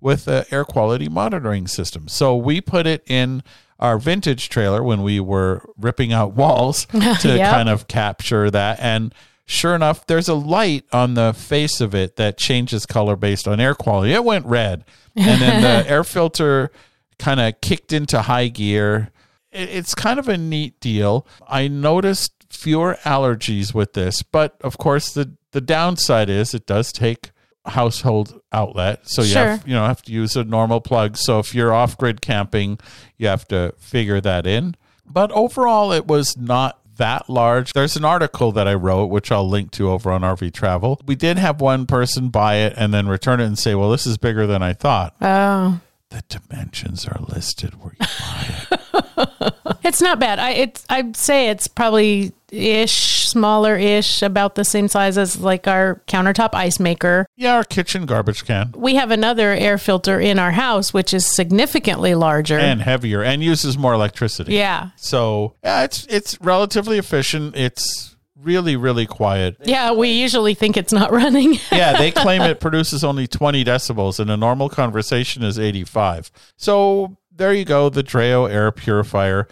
with 0.00 0.28
an 0.28 0.44
air 0.52 0.64
quality 0.64 1.08
monitoring 1.08 1.66
system. 1.66 2.06
So 2.06 2.36
we 2.36 2.60
put 2.60 2.86
it 2.86 3.02
in 3.06 3.42
our 3.78 3.98
vintage 3.98 4.48
trailer 4.48 4.82
when 4.82 5.02
we 5.02 5.20
were 5.20 5.62
ripping 5.78 6.12
out 6.12 6.32
walls 6.34 6.86
to 6.92 6.98
Yep. 7.36 7.50
kind 7.52 7.68
of 7.68 7.86
capture 7.88 8.50
that. 8.50 8.78
And 8.80 9.14
sure 9.46 9.74
enough, 9.74 10.06
there's 10.06 10.28
a 10.28 10.34
light 10.34 10.84
on 10.92 11.14
the 11.14 11.32
face 11.32 11.80
of 11.80 11.94
it 11.94 12.16
that 12.16 12.36
changes 12.38 12.86
color 12.86 13.16
based 13.16 13.46
on 13.46 13.60
air 13.60 13.74
quality. 13.74 14.12
It 14.12 14.24
went 14.24 14.46
red. 14.46 14.84
And 15.16 15.40
then 15.40 15.62
the 15.62 15.88
air 15.90 16.04
filter 16.04 16.70
kind 17.18 17.40
of 17.40 17.60
kicked 17.60 17.92
into 17.92 18.22
high 18.22 18.48
gear. 18.48 19.10
It- 19.52 19.68
It's 19.70 19.94
kind 19.94 20.18
of 20.18 20.28
a 20.28 20.36
neat 20.36 20.78
deal. 20.80 21.26
I 21.48 21.68
noticed 21.68 22.32
fewer 22.50 22.98
allergies 23.04 23.74
with 23.74 23.92
this, 23.92 24.22
but 24.22 24.56
of 24.62 24.78
course, 24.78 25.12
the 25.12 25.32
the 25.52 25.60
downside 25.60 26.28
is 26.28 26.52
it 26.54 26.66
does 26.66 26.92
take 26.92 27.30
household 27.68 28.40
outlet. 28.52 29.08
So 29.08 29.22
you 29.22 29.34
have 29.34 29.66
you 29.68 29.74
know 29.74 29.84
have 29.84 30.02
to 30.02 30.12
use 30.12 30.36
a 30.36 30.44
normal 30.44 30.80
plug. 30.80 31.16
So 31.16 31.38
if 31.38 31.54
you're 31.54 31.72
off 31.72 31.96
grid 31.98 32.20
camping, 32.20 32.78
you 33.16 33.28
have 33.28 33.46
to 33.48 33.74
figure 33.78 34.20
that 34.20 34.46
in. 34.46 34.74
But 35.06 35.30
overall 35.32 35.92
it 35.92 36.06
was 36.06 36.36
not 36.36 36.80
that 36.96 37.30
large. 37.30 37.72
There's 37.72 37.96
an 37.96 38.04
article 38.04 38.50
that 38.52 38.66
I 38.66 38.74
wrote, 38.74 39.06
which 39.06 39.30
I'll 39.30 39.48
link 39.48 39.70
to 39.72 39.90
over 39.90 40.10
on 40.10 40.22
RV 40.22 40.52
Travel. 40.52 41.00
We 41.06 41.14
did 41.14 41.38
have 41.38 41.60
one 41.60 41.86
person 41.86 42.28
buy 42.28 42.56
it 42.56 42.74
and 42.76 42.92
then 42.92 43.06
return 43.08 43.40
it 43.40 43.46
and 43.46 43.58
say, 43.58 43.74
"Well, 43.74 43.90
this 43.90 44.06
is 44.06 44.18
bigger 44.18 44.46
than 44.46 44.62
I 44.62 44.72
thought." 44.72 45.14
Oh, 45.20 45.80
The 46.10 46.22
dimensions 46.28 47.06
are 47.06 47.20
listed 47.20 47.80
where 47.80 47.92
you 48.00 48.06
buy 48.20 48.66
it. 48.70 49.54
it's 49.84 50.00
not 50.02 50.18
bad. 50.18 50.38
I 50.38 50.50
it's 50.50 50.84
I'd 50.90 51.16
say 51.16 51.48
it's 51.50 51.68
probably 51.68 52.32
ish, 52.50 53.26
smaller 53.28 53.76
ish, 53.76 54.22
about 54.22 54.54
the 54.54 54.64
same 54.64 54.88
size 54.88 55.18
as 55.18 55.38
like 55.40 55.66
our 55.68 56.02
countertop 56.06 56.50
ice 56.54 56.80
maker. 56.80 57.26
yeah, 57.36 57.54
our 57.56 57.64
kitchen 57.64 58.06
garbage 58.06 58.44
can. 58.44 58.72
We 58.76 58.94
have 58.96 59.10
another 59.10 59.50
air 59.52 59.78
filter 59.78 60.18
in 60.20 60.38
our 60.38 60.52
house, 60.52 60.92
which 60.94 61.12
is 61.14 61.26
significantly 61.34 62.14
larger. 62.14 62.58
And 62.58 62.80
heavier 62.82 63.22
and 63.22 63.42
uses 63.42 63.76
more 63.76 63.92
electricity. 63.94 64.54
yeah. 64.54 64.90
So 64.96 65.54
yeah, 65.62 65.84
it's 65.84 66.06
it's 66.06 66.40
relatively 66.40 66.98
efficient. 66.98 67.56
It's 67.56 68.16
really 68.40 68.76
really 68.76 69.06
quiet. 69.06 69.56
Yeah, 69.64 69.92
we 69.92 70.10
usually 70.10 70.54
think 70.54 70.76
it's 70.76 70.92
not 70.92 71.12
running. 71.22 71.58
Yeah, 71.72 71.98
they 71.98 72.10
claim 72.24 72.42
it 72.42 72.60
produces 72.60 73.04
only 73.04 73.26
20 73.26 73.64
decibels, 73.64 74.20
and 74.20 74.30
a 74.30 74.36
normal 74.36 74.68
conversation 74.68 75.42
is 75.42 75.58
85. 75.58 76.30
So 76.56 77.16
there 77.34 77.52
you 77.52 77.64
go, 77.64 77.88
the 77.88 78.02
Dreo 78.02 78.50
air 78.50 78.70
purifier. 78.72 79.46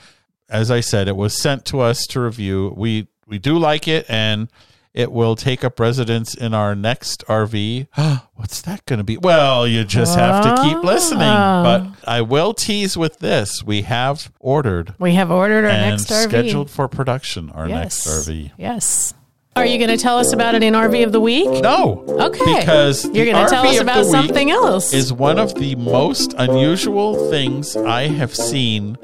As 0.49 0.71
I 0.71 0.81
said, 0.81 1.09
it 1.09 1.17
was 1.17 1.41
sent 1.41 1.65
to 1.67 1.81
us 1.81 2.07
to 2.09 2.21
review. 2.21 2.73
We 2.77 3.09
we 3.27 3.39
do 3.39 3.59
like 3.59 3.89
it, 3.89 4.07
and 4.09 4.49
it 4.95 5.13
will 5.13 5.37
take 5.37 5.63
up 5.65 5.79
residence 5.79 6.35
in 6.35 6.55
our 6.55 6.75
next 6.75 7.25
RV. 7.27 7.89
What's 8.35 8.63
that 8.63 8.85
going 8.87 8.99
to 8.99 9.05
be? 9.05 9.19
Well, 9.19 9.67
you 9.67 9.85
just 9.85 10.17
have 10.17 10.43
to 10.45 10.63
keep 10.63 10.83
listening. 10.83 11.23
Ah. 11.23 11.63
But 11.63 12.09
I 12.09 12.23
will 12.23 12.55
tease 12.55 12.97
with 12.97 13.19
this: 13.19 13.63
we 13.63 13.83
have 13.83 14.33
ordered 14.41 14.95
we 14.99 15.15
have 15.15 15.31
ordered 15.31 15.65
our 15.65 15.71
and 15.71 15.91
next 15.91 16.11
RV. 16.11 16.29
scheduled 16.29 16.71
for 16.71 16.89
production 16.89 17.51
our 17.51 17.69
yes. 17.69 18.07
next 18.07 18.29
RV. 18.29 18.53
Yes. 18.57 19.15
Are 19.57 19.65
you 19.65 19.79
going 19.79 19.89
to 19.89 19.97
tell 19.97 20.19
us 20.19 20.35
about 20.35 20.55
it 20.55 20.63
in 20.63 20.75
RV 20.75 21.03
of 21.07 21.13
the 21.13 21.21
week? 21.21 21.63
No, 21.63 22.05
Okay. 22.07 22.61
because 22.61 23.07
you're 23.07 23.25
going 23.25 23.43
to 23.43 23.49
tell 23.49 23.67
us 23.67 23.81
about 23.81 24.05
something 24.05 24.51
else. 24.51 24.93
is 24.93 25.15
one 25.15 25.39
of 25.39 25.55
the 25.55 25.75
most 25.77 26.35
unusual 26.37 27.31
things 27.31 27.75
I 27.75 28.03
have 28.09 28.35
seen 28.35 28.99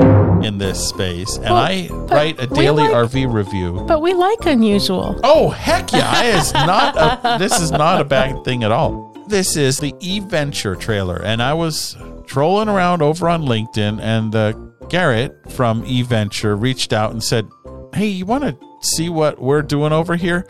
in 0.45 0.59
this 0.59 0.89
space, 0.89 1.37
and 1.37 1.45
Well, 1.47 1.55
I 1.57 1.89
write 1.91 2.41
a 2.41 2.47
daily 2.47 2.85
like- 2.85 2.93
RV 2.93 3.27
review. 3.33 3.85
but 3.87 4.01
we 4.03 4.15
like 4.15 4.45
unusual. 4.47 5.19
Oh 5.25 5.51
heck 5.51 5.93
yeah! 5.93 6.43
Not 6.55 6.97
a, 6.97 7.39
this 7.39 7.61
is 7.61 7.71
not 7.71 8.01
a 8.01 8.05
bad 8.05 8.45
thing 8.45 8.65
at 8.65 8.73
all. 8.73 9.13
This 9.29 9.57
is 9.57 9.79
the 9.79 9.93
eVenture 9.95 10.79
trailer, 10.79 11.17
and 11.23 11.43
I 11.43 11.55
was 11.55 11.97
trolling 12.27 12.69
around 12.69 13.03
over 13.03 13.29
on 13.29 13.43
LinkedIn, 13.43 14.01
and 14.01 14.35
uh, 14.35 14.53
Garrett 14.89 15.51
from 15.53 15.85
eVenture 15.85 16.61
reached 16.61 16.93
out 16.93 17.13
and 17.13 17.23
said, 17.23 17.49
"Hey, 17.95 18.07
you 18.09 18.27
want 18.27 18.45
to 18.45 18.57
see 18.81 19.09
what 19.09 19.41
we're 19.41 19.63
doing 19.63 19.93
over 19.93 20.17
here?" 20.17 20.47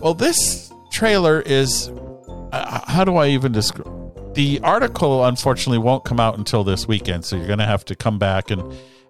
Well, 0.00 0.14
this 0.14 0.72
trailer 0.92 1.40
is 1.40 1.90
uh, 2.52 2.80
how 2.86 3.04
do 3.04 3.16
I 3.16 3.28
even 3.28 3.52
describe? 3.52 3.90
The 4.34 4.60
article 4.62 5.24
unfortunately 5.24 5.78
won't 5.78 6.04
come 6.04 6.18
out 6.18 6.36
until 6.38 6.64
this 6.64 6.88
weekend, 6.88 7.24
so 7.24 7.36
you're 7.36 7.46
going 7.46 7.58
to 7.60 7.66
have 7.66 7.84
to 7.86 7.94
come 7.94 8.18
back 8.18 8.50
and 8.50 8.62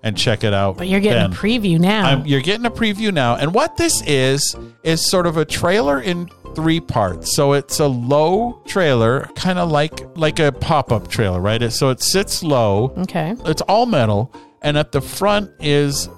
and 0.05 0.17
check 0.17 0.45
it 0.45 0.55
out. 0.55 0.77
But 0.77 0.87
you're 0.87 1.01
getting 1.01 1.31
then. 1.31 1.33
a 1.33 1.35
preview 1.35 1.81
now. 1.81 2.05
I'm, 2.05 2.27
you're 2.27 2.43
getting 2.43 2.67
a 2.67 2.71
preview 2.71 3.13
now. 3.13 3.37
And 3.37 3.53
what 3.55 3.77
this 3.77 4.03
is, 4.07 4.55
is 4.85 5.11
sort 5.11 5.27
of 5.27 5.39
a 5.39 5.45
trailer 5.47 6.01
in 6.01 6.29
three 6.55 6.79
parts. 6.79 7.35
So 7.35 7.55
it's 7.55 7.81
a 7.81 7.87
low 7.87 8.63
trailer, 8.67 9.31
kind 9.35 9.59
of 9.59 9.71
like 9.71 10.01
like 10.17 10.39
a 10.39 10.53
pop-up 10.53 11.09
trailer, 11.09 11.41
right? 11.41 11.61
It, 11.61 11.73
so 11.73 11.89
it 11.89 12.03
sits 12.03 12.43
low. 12.45 12.93
okay. 12.99 13.35
It's 13.47 13.63
all 13.63 13.87
metal, 13.87 14.33
and 14.63 14.77
at 14.77 14.93
the 14.93 15.01
front 15.01 15.51
is 15.59 16.09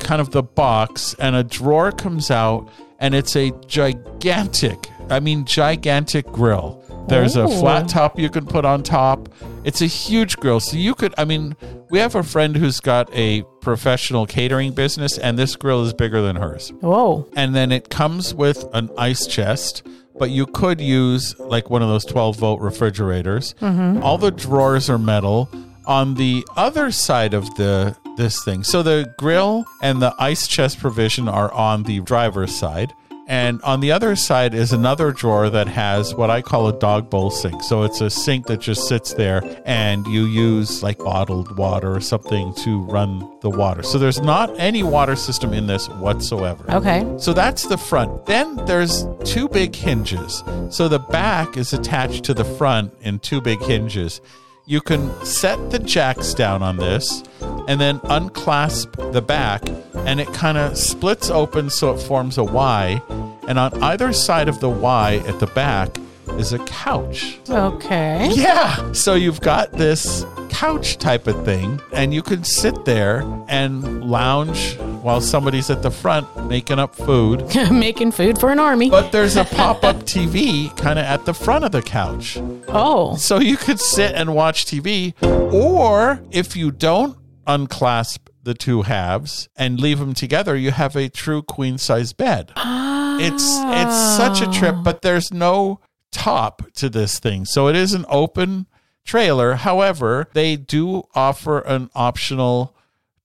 kind 0.00 0.20
of 0.20 0.30
the 0.30 0.42
box, 0.42 1.14
and 1.20 1.36
a 1.36 1.44
drawer 1.44 1.92
comes 1.92 2.30
out, 2.30 2.68
and 2.98 3.14
it's 3.14 3.36
a 3.36 3.52
gigantic, 3.66 4.88
I 5.10 5.20
mean 5.20 5.44
gigantic 5.44 6.26
grill. 6.26 6.82
There's 7.08 7.36
a 7.36 7.48
flat 7.48 7.88
top 7.88 8.18
you 8.18 8.30
can 8.30 8.46
put 8.46 8.64
on 8.64 8.82
top. 8.82 9.28
It's 9.64 9.80
a 9.82 9.86
huge 9.86 10.36
grill. 10.38 10.60
So 10.60 10.76
you 10.76 10.94
could, 10.94 11.14
I 11.18 11.24
mean, 11.24 11.56
we 11.90 11.98
have 11.98 12.14
a 12.14 12.22
friend 12.22 12.56
who's 12.56 12.80
got 12.80 13.08
a 13.14 13.42
professional 13.60 14.26
catering 14.26 14.72
business, 14.72 15.18
and 15.18 15.38
this 15.38 15.56
grill 15.56 15.82
is 15.84 15.92
bigger 15.92 16.22
than 16.22 16.36
hers. 16.36 16.70
Whoa. 16.80 17.28
And 17.36 17.54
then 17.54 17.72
it 17.72 17.90
comes 17.90 18.34
with 18.34 18.64
an 18.72 18.90
ice 18.96 19.26
chest, 19.26 19.86
but 20.18 20.30
you 20.30 20.46
could 20.46 20.80
use 20.80 21.38
like 21.38 21.70
one 21.70 21.82
of 21.82 21.88
those 21.88 22.04
12 22.04 22.36
volt 22.36 22.60
refrigerators. 22.60 23.54
Mm-hmm. 23.60 24.02
All 24.02 24.18
the 24.18 24.30
drawers 24.30 24.88
are 24.88 24.98
metal. 24.98 25.50
On 25.86 26.14
the 26.14 26.44
other 26.56 26.90
side 26.90 27.34
of 27.34 27.44
the 27.56 27.94
this 28.16 28.42
thing, 28.44 28.62
so 28.64 28.82
the 28.82 29.12
grill 29.18 29.66
and 29.82 30.00
the 30.00 30.14
ice 30.18 30.46
chest 30.46 30.78
provision 30.78 31.28
are 31.28 31.52
on 31.52 31.82
the 31.82 32.00
driver's 32.00 32.54
side. 32.54 32.92
And 33.26 33.62
on 33.62 33.80
the 33.80 33.92
other 33.92 34.16
side 34.16 34.54
is 34.54 34.72
another 34.72 35.10
drawer 35.10 35.48
that 35.48 35.66
has 35.68 36.14
what 36.14 36.30
I 36.30 36.42
call 36.42 36.68
a 36.68 36.78
dog 36.78 37.08
bowl 37.08 37.30
sink. 37.30 37.62
So 37.62 37.82
it's 37.82 38.00
a 38.00 38.10
sink 38.10 38.46
that 38.46 38.60
just 38.60 38.86
sits 38.86 39.14
there 39.14 39.42
and 39.64 40.06
you 40.06 40.24
use 40.24 40.82
like 40.82 40.98
bottled 40.98 41.56
water 41.56 41.94
or 41.94 42.00
something 42.00 42.54
to 42.56 42.82
run 42.82 43.38
the 43.40 43.50
water. 43.50 43.82
So 43.82 43.98
there's 43.98 44.20
not 44.20 44.54
any 44.58 44.82
water 44.82 45.16
system 45.16 45.52
in 45.52 45.66
this 45.66 45.88
whatsoever. 45.88 46.70
Okay. 46.70 47.10
So 47.18 47.32
that's 47.32 47.66
the 47.66 47.78
front. 47.78 48.26
Then 48.26 48.56
there's 48.66 49.06
two 49.24 49.48
big 49.48 49.74
hinges. 49.74 50.42
So 50.70 50.88
the 50.88 50.98
back 50.98 51.56
is 51.56 51.72
attached 51.72 52.24
to 52.24 52.34
the 52.34 52.44
front 52.44 52.92
in 53.00 53.20
two 53.20 53.40
big 53.40 53.60
hinges. 53.60 54.20
You 54.66 54.80
can 54.80 55.12
set 55.26 55.70
the 55.70 55.78
jacks 55.78 56.32
down 56.32 56.62
on 56.62 56.78
this 56.78 57.22
and 57.68 57.78
then 57.78 58.00
unclasp 58.04 58.96
the 59.12 59.20
back, 59.20 59.62
and 59.94 60.20
it 60.20 60.32
kind 60.32 60.56
of 60.56 60.78
splits 60.78 61.28
open 61.28 61.68
so 61.68 61.92
it 61.92 61.98
forms 61.98 62.38
a 62.38 62.44
Y. 62.44 63.02
And 63.46 63.58
on 63.58 63.82
either 63.82 64.14
side 64.14 64.48
of 64.48 64.60
the 64.60 64.70
Y 64.70 65.22
at 65.26 65.38
the 65.38 65.48
back 65.48 65.98
is 66.38 66.52
a 66.52 66.58
couch. 66.60 67.38
Okay. 67.48 68.30
Yeah. 68.32 68.92
So 68.92 69.14
you've 69.14 69.40
got 69.40 69.72
this 69.72 70.24
couch 70.48 70.98
type 70.98 71.26
of 71.26 71.44
thing, 71.44 71.80
and 71.92 72.14
you 72.14 72.22
can 72.22 72.44
sit 72.44 72.84
there 72.84 73.20
and 73.48 74.04
lounge 74.04 74.76
while 75.02 75.20
somebody's 75.20 75.68
at 75.70 75.82
the 75.82 75.90
front 75.90 76.48
making 76.48 76.78
up 76.78 76.94
food. 76.94 77.44
Making 77.70 78.12
food 78.12 78.38
for 78.38 78.50
an 78.50 78.58
army. 78.58 78.88
But 78.88 79.10
there's 79.12 79.36
a 79.36 79.44
pop 79.44 79.84
up 79.84 79.96
TV 80.04 80.74
kind 80.76 80.98
of 80.98 81.04
at 81.04 81.26
the 81.26 81.34
front 81.34 81.64
of 81.64 81.72
the 81.72 81.82
couch. 81.82 82.38
oh. 82.68 83.16
So 83.16 83.38
you 83.38 83.56
could 83.56 83.80
sit 83.80 84.14
and 84.14 84.34
watch 84.34 84.64
TV, 84.64 85.12
or 85.52 86.20
if 86.30 86.56
you 86.56 86.70
don't 86.70 87.16
unclasp 87.46 88.28
the 88.42 88.54
two 88.54 88.82
halves 88.82 89.48
and 89.56 89.80
leave 89.80 89.98
them 89.98 90.14
together, 90.14 90.56
you 90.56 90.70
have 90.70 90.96
a 90.96 91.08
true 91.08 91.42
queen 91.42 91.78
size 91.78 92.12
bed. 92.12 92.52
It's 92.56 93.44
it's 93.46 94.16
such 94.16 94.40
a 94.40 94.50
trip, 94.50 94.76
ah. 94.78 94.82
but 94.82 95.02
there's 95.02 95.32
no 95.32 95.80
top 96.14 96.62
to 96.74 96.88
this 96.88 97.18
thing. 97.18 97.44
So 97.44 97.68
it 97.68 97.76
is 97.76 97.92
an 97.92 98.06
open 98.08 98.66
trailer. 99.04 99.54
However, 99.54 100.28
they 100.32 100.56
do 100.56 101.02
offer 101.14 101.58
an 101.60 101.90
optional 101.94 102.74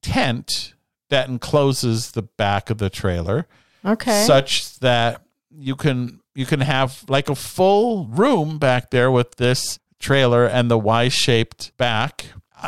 tent 0.01 0.73
that 1.09 1.29
encloses 1.29 2.11
the 2.11 2.21
back 2.23 2.69
of 2.69 2.77
the 2.79 2.89
trailer 2.89 3.47
Okay. 3.85 4.23
such 4.25 4.79
that 4.79 5.21
you 5.49 5.75
can 5.75 6.19
you 6.35 6.45
can 6.45 6.59
have 6.61 7.03
like 7.07 7.29
a 7.29 7.35
full 7.35 8.05
room 8.07 8.59
back 8.59 8.91
there 8.91 9.09
with 9.11 9.35
this 9.37 9.79
trailer 9.99 10.45
and 10.45 10.69
the 10.69 10.77
Y-shaped 10.77 11.75
back. 11.77 12.25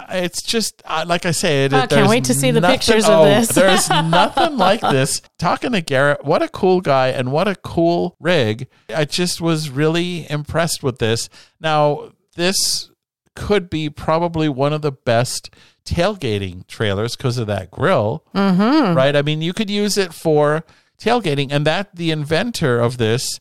It's 0.09 0.41
just 0.41 0.81
uh, 0.85 1.05
like 1.07 1.25
I 1.25 1.31
say. 1.31 1.65
It, 1.65 1.73
Oh, 1.73 1.85
can't 1.87 2.09
wait 2.09 2.25
to 2.25 2.33
see 2.33 2.51
the 2.51 2.61
nothing- 2.61 2.77
pictures 2.79 3.05
of 3.05 3.21
oh, 3.21 3.25
this. 3.25 3.47
there's 3.55 3.89
nothing 3.89 4.57
like 4.57 4.81
this. 4.81 5.21
Talking 5.37 5.73
to 5.73 5.81
Garrett, 5.81 6.23
what 6.23 6.41
a 6.41 6.47
cool 6.47 6.81
guy 6.81 7.09
and 7.09 7.31
what 7.31 7.47
a 7.47 7.55
cool 7.55 8.15
rig. 8.19 8.67
I 8.93 9.05
just 9.05 9.41
was 9.41 9.69
really 9.69 10.29
impressed 10.29 10.83
with 10.83 10.99
this. 10.99 11.29
Now 11.59 12.11
this 12.35 12.89
could 13.35 13.69
be 13.69 13.89
probably 13.89 14.49
one 14.49 14.73
of 14.73 14.81
the 14.81 14.91
best 14.91 15.49
tailgating 15.85 16.67
trailers 16.67 17.15
because 17.15 17.37
of 17.37 17.47
that 17.47 17.71
grill 17.71 18.23
mm-hmm. 18.35 18.95
right? 18.95 19.15
I 19.15 19.21
mean, 19.21 19.41
you 19.41 19.53
could 19.53 19.69
use 19.69 19.97
it 19.97 20.13
for 20.13 20.63
tailgating, 20.99 21.51
and 21.51 21.65
that 21.65 21.95
the 21.95 22.11
inventor 22.11 22.79
of 22.79 22.97
this 22.97 23.39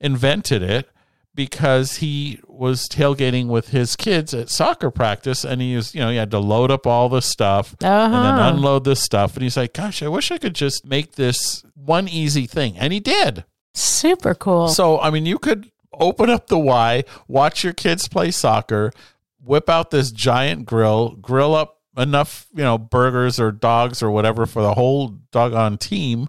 invented 0.00 0.62
it 0.62 0.88
because 1.34 1.96
he 1.96 2.40
was 2.46 2.88
tailgating 2.88 3.46
with 3.46 3.68
his 3.68 3.96
kids 3.96 4.34
at 4.34 4.50
soccer 4.50 4.90
practice, 4.90 5.44
and 5.44 5.60
he 5.62 5.76
was, 5.76 5.94
you 5.94 6.00
know, 6.00 6.10
he 6.10 6.16
had 6.16 6.30
to 6.32 6.38
load 6.38 6.70
up 6.70 6.86
all 6.86 7.08
the 7.08 7.22
stuff 7.22 7.74
and 7.80 8.12
then 8.12 8.20
Uh-huh. 8.34 8.48
unload 8.54 8.84
the 8.84 8.96
stuff, 8.96 9.34
and 9.34 9.42
he's 9.42 9.56
like, 9.56 9.72
"Gosh, 9.72 10.02
I 10.02 10.08
wish 10.08 10.30
I 10.30 10.38
could 10.38 10.54
just 10.54 10.84
make 10.84 11.12
this 11.16 11.62
one 11.74 12.08
easy 12.08 12.46
thing," 12.46 12.76
and 12.78 12.92
he 12.92 13.00
did. 13.00 13.44
Super 13.74 14.34
cool. 14.34 14.68
So, 14.68 15.00
I 15.00 15.10
mean, 15.10 15.26
you 15.26 15.38
could 15.38 15.70
open 15.92 16.28
up 16.30 16.48
the 16.48 16.58
Y, 16.58 17.04
watch 17.28 17.62
your 17.62 17.72
kids 17.72 18.08
play 18.08 18.30
soccer, 18.30 18.92
whip 19.42 19.68
out 19.70 19.90
this 19.90 20.10
giant 20.10 20.66
grill, 20.66 21.10
grill 21.20 21.54
up 21.54 21.78
enough, 21.96 22.46
you 22.54 22.62
know, 22.64 22.78
burgers 22.78 23.38
or 23.38 23.52
dogs 23.52 24.02
or 24.02 24.10
whatever 24.10 24.46
for 24.46 24.62
the 24.62 24.74
whole 24.74 25.18
doggone 25.32 25.78
team. 25.78 26.28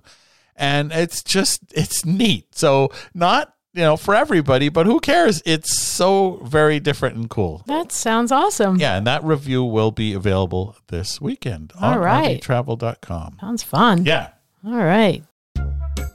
And 0.56 0.92
it's 0.92 1.24
just, 1.24 1.62
it's 1.74 2.06
neat. 2.06 2.56
So, 2.56 2.90
not 3.14 3.54
you 3.74 3.82
know, 3.82 3.96
for 3.96 4.14
everybody, 4.14 4.70
but 4.70 4.86
who 4.86 5.00
cares? 5.00 5.42
It's 5.46 5.78
so 5.78 6.42
very 6.44 6.80
different 6.80 7.16
and 7.16 7.30
cool. 7.30 7.64
That 7.68 7.92
sounds 7.92 8.32
awesome. 8.32 8.78
Yeah, 8.78 8.98
and 8.98 9.08
that 9.08 9.24
review 9.24 9.64
will 9.64 9.92
be 9.92 10.14
available 10.14 10.76
this 10.88 11.22
weekend 11.22 11.72
on 11.80 11.94
All 11.94 12.00
right. 12.00 12.42
RVTravel.com. 12.42 13.38
Sounds 13.40 13.64
fun. 13.64 14.06
Yeah. 14.06 14.30
All 14.66 14.76
right. 14.76 15.24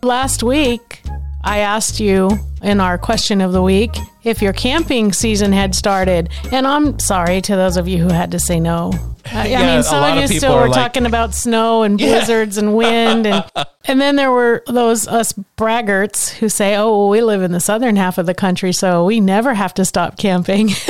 Last 0.02 0.42
week, 0.42 1.00
I 1.44 1.58
asked 1.60 1.98
you 2.00 2.30
in 2.62 2.80
our 2.80 2.98
question 2.98 3.40
of 3.40 3.52
the 3.52 3.62
week 3.62 3.96
if 4.24 4.42
your 4.42 4.52
camping 4.52 5.12
season 5.12 5.52
had 5.52 5.74
started. 5.74 6.28
And 6.52 6.66
I'm 6.66 6.98
sorry 6.98 7.40
to 7.42 7.56
those 7.56 7.76
of 7.76 7.88
you 7.88 7.98
who 7.98 8.08
had 8.08 8.32
to 8.32 8.38
say 8.38 8.60
no. 8.60 8.92
Uh, 9.32 9.38
I, 9.38 9.42
I 9.42 9.46
Yeah, 9.46 9.60
a 9.62 9.74
mean, 9.74 9.82
some 9.82 10.18
of 10.18 10.30
you 10.30 10.38
still 10.38 10.54
were 10.56 10.68
like- 10.68 10.74
talking 10.74 11.06
about 11.06 11.34
snow 11.34 11.82
and 11.82 12.00
Yeah. 12.00 12.08
blizzards 12.18 12.56
and 12.58 12.74
wind. 12.76 13.26
And, 13.26 13.44
and 13.86 14.00
then 14.00 14.16
there 14.16 14.30
were 14.30 14.62
those 14.66 15.06
us 15.08 15.32
braggarts 15.56 16.30
who 16.30 16.48
say, 16.48 16.76
oh, 16.76 16.90
well, 16.98 17.08
we 17.08 17.22
live 17.22 17.42
in 17.42 17.52
the 17.52 17.60
southern 17.60 17.96
half 17.96 18.18
of 18.18 18.26
the 18.26 18.34
country, 18.34 18.72
so 18.72 19.04
we 19.04 19.20
never 19.20 19.54
have 19.54 19.74
to 19.74 19.84
stop 19.84 20.16
camping. 20.18 20.70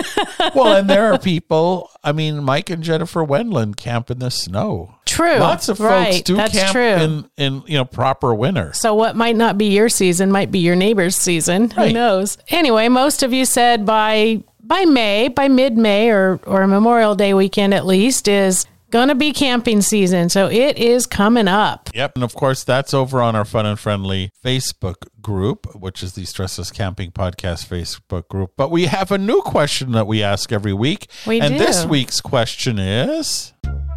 Well, 0.55 0.76
and 0.76 0.89
there 0.89 1.12
are 1.12 1.18
people, 1.18 1.91
I 2.05 2.12
mean, 2.12 2.45
Mike 2.45 2.70
and 2.70 2.82
Jennifer 2.82 3.24
Wendland 3.24 3.76
camp 3.78 4.11
in 4.11 4.18
the 4.20 4.30
snow. 4.30 4.95
true. 5.07 5.37
Lots 5.39 5.68
of 5.68 5.78
folks 5.78 5.91
right. 5.91 6.24
do 6.24 6.37
That's 6.37 6.53
camp 6.53 6.72
true. 6.72 6.82
in 6.84 7.30
in 7.37 7.62
you 7.66 7.78
know 7.78 7.84
proper 7.84 8.34
winter. 8.34 8.72
So 8.74 8.95
what 8.95 9.16
might 9.16 9.34
not 9.34 9.59
be 9.59 9.66
your 9.74 9.89
season 9.89 10.30
might 10.30 10.51
be 10.53 10.59
your 10.61 10.76
neighbor's 10.76 11.16
season. 11.16 11.70
Who 11.70 11.91
knows? 11.93 12.39
Anyway, 12.49 12.89
most 12.89 13.22
of 13.22 13.32
you 13.32 13.45
said 13.45 13.84
by 13.87 14.45
by 14.66 14.84
May, 14.84 15.28
by 15.28 15.48
mid-May 15.48 16.10
or 16.10 16.40
or 16.46 16.66
Memorial 16.66 17.14
Day 17.14 17.34
weekend 17.34 17.74
at 17.74 17.86
least 17.86 18.28
is 18.28 18.66
going 18.90 19.08
to 19.08 19.14
be 19.14 19.32
camping 19.32 19.82
season. 19.82 20.28
So 20.28 20.48
it 20.48 20.78
is 20.78 21.06
coming 21.06 21.48
up. 21.48 21.90
Yep. 21.94 22.12
And 22.16 22.24
of 22.24 22.34
course, 22.34 22.64
that's 22.64 22.94
over 22.94 23.20
on 23.20 23.34
our 23.36 23.44
fun 23.44 23.66
and 23.66 23.78
friendly 23.78 24.30
Facebook 24.44 25.06
group, 25.20 25.74
which 25.74 26.02
is 26.02 26.12
the 26.14 26.22
Stressless 26.22 26.72
Camping 26.72 27.10
Podcast 27.10 27.66
Facebook 27.66 28.28
group. 28.28 28.52
But 28.56 28.70
we 28.70 28.86
have 28.86 29.10
a 29.10 29.18
new 29.18 29.42
question 29.42 29.92
that 29.92 30.06
we 30.06 30.22
ask 30.22 30.52
every 30.52 30.72
week. 30.72 31.08
We 31.26 31.40
and 31.40 31.54
do. 31.54 31.58
this 31.58 31.84
week's 31.84 32.20
question 32.20 32.78
is 32.78 33.52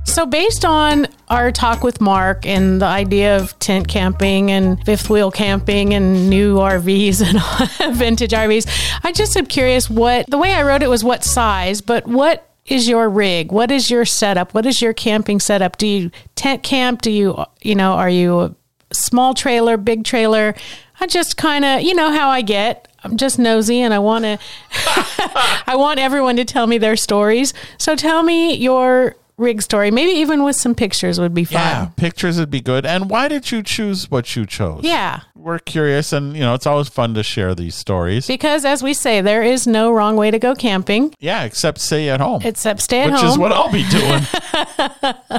So 0.06 0.26
based 0.26 0.66
on 0.66 1.08
our 1.30 1.52
talk 1.52 1.84
with 1.84 2.02
Mark 2.02 2.46
and 2.46 2.82
the 2.82 2.86
idea 2.86 3.38
of 3.38 3.58
tent 3.60 3.88
camping 3.88 4.52
and 4.52 4.84
fifth 4.84 5.10
wheel 5.10 5.32
camping 5.32 5.94
and 5.94 6.30
new 6.30 6.56
RVs 6.56 7.22
and 7.22 7.96
vintage 7.96 8.32
RVs, 8.32 9.00
I 9.04 9.12
just 9.12 9.38
am 9.38 9.46
curious 9.46 9.90
what 9.90 10.30
the 10.30 10.38
way 10.38 10.54
I 10.54 10.64
wrote 10.64 10.82
it 10.82 10.90
was 10.90 11.04
what 11.04 11.24
size, 11.24 11.82
but 11.82 12.08
what 12.08 12.50
is 12.66 12.88
your 12.88 13.10
rig? 13.10 13.52
What 13.52 13.72
is 13.72 13.90
your 13.90 14.04
setup? 14.04 14.54
What 14.54 14.66
is 14.66 14.82
your 14.82 14.94
camping 14.94 15.40
setup? 15.40 15.78
Do 15.78 15.88
you 15.88 16.12
tent 16.36 16.64
camp? 16.64 17.02
Do 17.02 17.12
you 17.12 17.44
you 17.62 17.76
know, 17.76 17.94
are 17.94 18.10
you 18.10 18.40
a 18.40 18.56
small 18.92 19.34
trailer, 19.34 19.78
big 19.78 20.04
trailer? 20.04 20.56
I 21.00 21.08
just 21.08 21.38
kind 21.38 21.64
of, 21.64 21.82
you 21.82 21.94
know 21.94 22.12
how 22.12 22.30
I 22.30 22.42
get. 22.42 22.88
I'm 23.04 23.16
just 23.16 23.40
nosy 23.40 23.80
and 23.80 23.94
I 23.94 24.00
want 24.00 24.26
to 24.26 24.38
I 25.68 25.76
want 25.78 26.00
everyone 26.00 26.36
to 26.36 26.46
tell 26.46 26.68
me 26.68 26.78
their 26.78 26.98
stories. 26.98 27.54
So 27.78 27.96
tell 27.96 28.24
me 28.24 28.56
your 28.56 29.16
rig 29.40 29.62
story. 29.62 29.90
Maybe 29.92 30.12
even 30.12 30.44
with 30.44 30.56
some 30.56 30.76
pictures 30.76 31.20
would 31.20 31.34
be 31.34 31.46
fun. 31.46 31.56
yeah, 31.62 31.86
pictures 31.96 32.38
would 32.40 32.52
be 32.52 32.62
good. 32.62 32.86
And 32.86 33.10
why 33.10 33.28
did 33.28 33.52
you 33.52 33.64
choose 33.64 34.12
what 34.12 34.36
you 34.36 34.46
chose? 34.46 34.82
Yeah. 34.84 35.22
We're 35.36 35.60
curious, 35.60 36.12
and 36.12 36.34
you 36.36 36.42
know, 36.42 36.54
it's 36.54 36.68
always 36.68 36.90
fun 36.90 37.14
to 37.14 37.24
share 37.24 37.56
these 37.56 37.74
stories. 37.74 38.28
Because 38.28 38.66
as 38.66 38.84
we 38.84 38.94
say, 38.94 39.22
there 39.22 39.42
is 39.42 39.66
no 39.66 39.90
wrong 39.92 40.18
way 40.18 40.32
to 40.32 40.38
go 40.38 40.54
camping 40.54 41.16
Yeah, 41.20 41.44
except 41.44 41.80
stay 41.80 42.10
at 42.10 42.20
home. 42.20 42.42
except 42.44 42.82
stay 42.82 43.00
at 43.02 43.06
which 43.12 43.16
home. 43.22 43.24
Which 43.26 43.32
is 43.32 43.38
what 43.38 43.52
I'll 43.54 43.72
be 43.72 43.86
doing. 43.90 44.22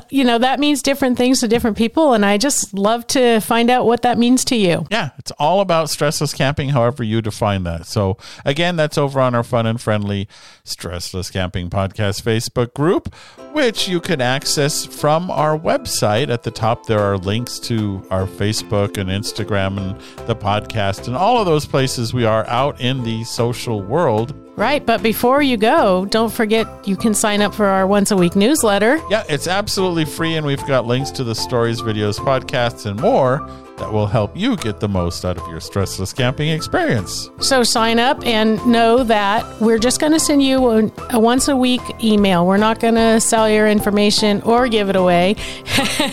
you 0.11 0.25
know, 0.25 0.39
that 0.39 0.59
means 0.59 0.81
different 0.83 1.19
things 1.19 1.41
to 1.41 1.49
different 1.49 1.77
people. 1.77 2.15
And 2.15 2.25
I 2.25 2.39
just 2.39 2.73
love 2.73 3.07
to 3.09 3.41
find 3.41 3.71
out 3.71 3.85
what 3.85 4.01
that 4.03 4.17
means 4.17 4.45
to 4.47 4.57
you. 4.57 4.87
Yeah, 4.91 5.11
it's 5.19 5.33
all 5.33 5.61
about 5.61 5.89
stressless 5.89 6.35
camping, 6.35 6.71
however 6.71 7.03
you 7.05 7.21
define 7.21 7.65
that. 7.65 7.87
So, 7.87 8.17
again, 8.45 8.77
that's 8.77 8.97
over 8.97 9.21
on 9.21 9.35
our 9.35 9.45
fun 9.45 9.67
and 9.67 9.79
friendly 9.79 10.29
Stressless 10.65 11.31
Camping 11.33 11.69
Podcast 11.69 12.23
Facebook 12.23 12.73
group, 12.75 13.15
which 13.53 13.89
you 13.89 14.01
can 14.01 14.21
access 14.21 14.85
from 14.85 15.31
our 15.31 15.59
website. 15.59 16.29
At 16.29 16.43
the 16.43 16.51
top, 16.51 16.87
there 16.87 17.01
are 17.01 17.17
links 17.19 17.59
to 17.61 18.03
our 18.11 18.27
Facebook 18.27 18.99
and 18.99 19.11
Instagram 19.11 19.79
and 19.79 20.01
the 20.27 20.37
podcast 20.37 21.07
and 21.07 21.17
all 21.17 21.39
of 21.39 21.47
those 21.47 21.67
places 21.67 22.15
we 22.15 22.25
are 22.25 22.47
out 22.47 22.81
in 22.81 23.03
the 23.03 23.25
social 23.25 23.83
world. 23.83 24.35
Right. 24.57 24.85
But 24.85 25.03
before 25.03 25.41
you 25.41 25.57
go, 25.57 26.05
don't 26.07 26.33
forget 26.33 26.67
you 26.87 26.97
can 26.97 27.15
sign 27.15 27.41
up 27.41 27.55
for 27.55 27.67
our 27.67 27.87
once 27.87 28.11
a 28.11 28.17
week 28.17 28.37
newsletter. 28.37 29.01
Yeah, 29.09 29.25
it's 29.29 29.47
absolutely 29.47 30.05
free, 30.05 30.35
and 30.35 30.45
we've 30.45 30.65
got 30.67 30.87
links 30.87 31.11
to 31.13 31.25
the 31.25 31.35
stories, 31.35 31.81
videos, 31.81 32.19
podcasts, 32.19 32.85
and 32.85 33.01
more 33.01 33.49
that 33.81 33.93
will 33.93 34.07
help 34.07 34.37
you 34.37 34.57
get 34.57 34.79
the 34.79 34.89
most 34.89 35.25
out 35.25 35.37
of 35.37 35.47
your 35.49 35.59
stressless 35.61 36.15
camping 36.17 36.49
experience. 36.51 37.29
So 37.41 37.63
sign 37.65 37.99
up 37.99 38.25
and 38.25 38.65
know 38.67 39.03
that 39.05 39.45
we're 39.61 39.79
just 39.79 40.01
going 40.01 40.13
to 40.13 40.21
send 40.21 40.43
you 40.43 40.65
a, 40.71 40.93
a 41.11 41.19
once 41.19 41.49
a 41.49 41.57
week 41.57 41.81
email. 42.05 42.47
We're 42.47 42.57
not 42.59 42.79
going 42.79 42.95
to 42.95 43.21
sell 43.21 43.51
your 43.51 43.67
information 43.69 44.41
or 44.43 44.69
give 44.69 44.89
it 44.89 44.97
away. 44.97 45.37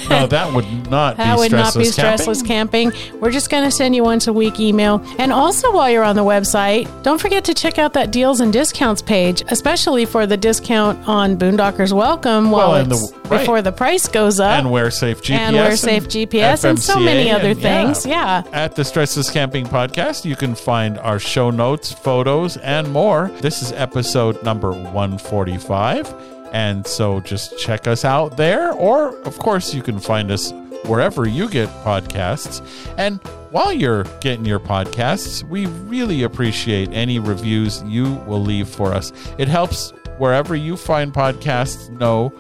No, 0.09 0.26
that 0.28 0.53
would 0.53 0.65
not 0.89 1.18
That 1.18 1.36
be 1.36 1.39
would 1.39 1.51
not 1.51 1.74
be 1.74 1.82
stressless 1.82 2.45
camping. 2.45 2.91
We're 3.20 3.32
just 3.32 3.49
going 3.49 3.63
to 3.63 3.72
send 3.72 3.95
you 3.95 4.03
once 4.03 4.28
a 4.28 4.34
week 4.34 4.59
email. 4.59 5.03
And 5.18 5.32
also, 5.34 5.72
while 5.74 5.89
you're 5.89 6.03
on 6.03 6.15
the 6.15 6.24
website, 6.24 6.88
don't 7.03 7.20
forget 7.20 7.43
to 7.45 7.53
check 7.53 7.78
out 7.78 7.93
that 7.93 8.11
deals 8.11 8.39
and 8.39 8.51
discounts 8.51 9.01
page, 9.01 9.43
especially 9.49 10.05
for 10.05 10.26
the 10.26 10.38
discount 10.38 11.05
on 11.07 11.38
Boondockers 11.38 11.91
Welcome 11.93 12.51
while 12.51 12.72
Well, 12.72 12.82
and 12.82 12.91
the- 12.91 13.13
right. 13.30 13.39
before 13.41 13.61
the 13.61 13.72
price 13.72 14.07
goes 14.07 14.39
up. 14.39 14.59
and 14.59 14.72
wear 14.72 14.91
safe 14.91 15.22
GPS 15.22 15.36
And 15.38 15.55
wear 15.55 15.76
safe 15.76 16.07
GPS 16.07 16.63
and 16.63 16.80
so 16.80 16.99
many 16.99 17.30
other 17.32 17.53
and- 17.66 17.88
things. 17.93 18.05
Yeah. 18.05 18.43
At 18.51 18.76
the 18.76 18.84
Stressless 18.84 19.32
Camping 19.32 19.66
Podcast, 19.66 20.26
you 20.26 20.36
can 20.36 20.55
find 20.55 20.97
our 20.99 21.20
show 21.20 21.49
notes, 21.51 21.91
photos, 21.91 22.58
and 22.58 22.91
more. 22.91 23.30
This 23.41 23.62
is 23.62 23.72
episode 23.74 24.41
number 24.43 24.72
145. 24.72 26.14
And 26.53 26.88
so 26.88 27.20
just 27.22 27.58
check 27.60 27.88
us 27.88 28.05
out 28.05 28.38
there. 28.38 28.72
Or, 28.74 29.18
of 29.24 29.38
course, 29.39 29.74
you 29.74 29.82
can 29.82 29.99
find 29.99 30.32
us 30.32 30.53
wherever 30.86 31.28
you 31.28 31.49
get 31.49 31.68
podcasts. 31.84 32.62
And 32.97 33.20
while 33.51 33.74
you're 33.74 34.03
getting 34.22 34.45
your 34.45 34.60
podcasts, 34.60 35.43
we 35.43 35.66
really 35.66 36.24
appreciate 36.24 36.89
any 36.93 37.20
reviews 37.20 37.84
you 37.84 38.14
will 38.28 38.41
leave 38.41 38.70
for 38.70 38.93
us. 38.93 39.12
It 39.38 39.47
helps 39.49 39.91
wherever 40.18 40.55
you 40.55 40.78
find 40.78 41.14
podcasts 41.14 41.89
know 41.99 42.32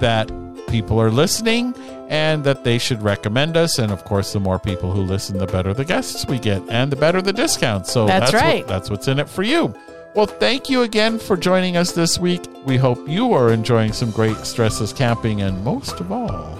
that 0.00 0.30
people 0.68 1.00
are 1.00 1.10
listening 1.10 1.74
and 2.10 2.44
that 2.44 2.64
they 2.64 2.76
should 2.76 3.00
recommend 3.02 3.56
us. 3.56 3.78
And 3.78 3.90
of 3.90 4.04
course, 4.04 4.32
the 4.34 4.40
more 4.40 4.58
people 4.58 4.92
who 4.92 5.00
listen, 5.00 5.38
the 5.38 5.46
better 5.46 5.72
the 5.72 5.84
guests 5.86 6.26
we 6.26 6.38
get 6.38 6.60
and 6.68 6.92
the 6.92 6.96
better 6.96 7.22
the 7.22 7.32
discount. 7.32 7.86
So 7.86 8.06
That's 8.06 8.32
what- 8.32 8.42
right. 8.42 8.66
that's 8.66 8.90
what's 8.90 9.08
in 9.08 9.18
it 9.18 9.28
for 9.28 9.42
you. 9.42 9.72
Well, 10.14 10.26
thank 10.26 10.68
you 10.68 10.82
again 10.82 11.20
for 11.20 11.36
joining 11.36 11.76
us 11.76 11.92
this 11.92 12.18
week. 12.18 12.42
We 12.66 12.76
hope 12.76 13.08
you 13.08 13.32
are 13.32 13.52
enjoying 13.52 13.92
some 13.92 14.10
great 14.10 14.36
stressless 14.38 14.94
camping 14.94 15.40
and 15.40 15.62
most 15.64 16.00
of 16.00 16.10
all, 16.10 16.58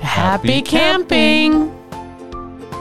Happy, 0.00 0.52
Happy 0.52 0.62
camping. 0.62 1.72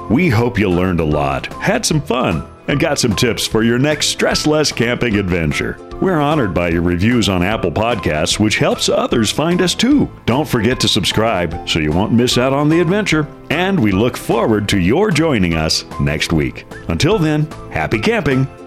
We 0.10 0.30
hope 0.30 0.60
you 0.60 0.70
learned 0.70 1.00
a 1.00 1.04
lot, 1.06 1.48
had 1.54 1.84
some 1.86 2.00
fun, 2.02 2.46
and 2.68 2.80
got 2.80 3.00
some 3.00 3.16
tips 3.16 3.48
for 3.48 3.64
your 3.64 3.80
next 3.80 4.16
stressless 4.16 4.76
camping 4.76 5.16
adventure. 5.18 5.78
We're 6.04 6.20
honored 6.20 6.54
by 6.54 6.68
your 6.68 6.82
reviews 6.82 7.30
on 7.30 7.44
Apple 7.44 7.72
Podcasts, 7.72 8.38
which 8.38 8.58
helps 8.58 8.90
others 8.90 9.32
find 9.32 9.62
us 9.62 9.74
too. 9.74 10.12
Don't 10.26 10.46
forget 10.46 10.78
to 10.82 10.90
subscribe 10.90 11.70
so 11.70 11.80
you 11.80 11.94
won't 11.94 12.12
miss 12.12 12.38
out 12.38 12.52
on 12.52 12.68
the 12.68 12.82
adventure. 12.82 13.26
And 13.50 13.80
we 13.80 13.94
look 13.94 14.18
forward 14.18 14.68
to 14.68 14.78
your 14.78 15.12
joining 15.12 15.54
us 15.54 15.86
next 16.02 16.34
week. 16.34 16.66
Until 16.90 17.18
then, 17.18 17.50
happy 17.72 18.00
camping! 18.00 18.63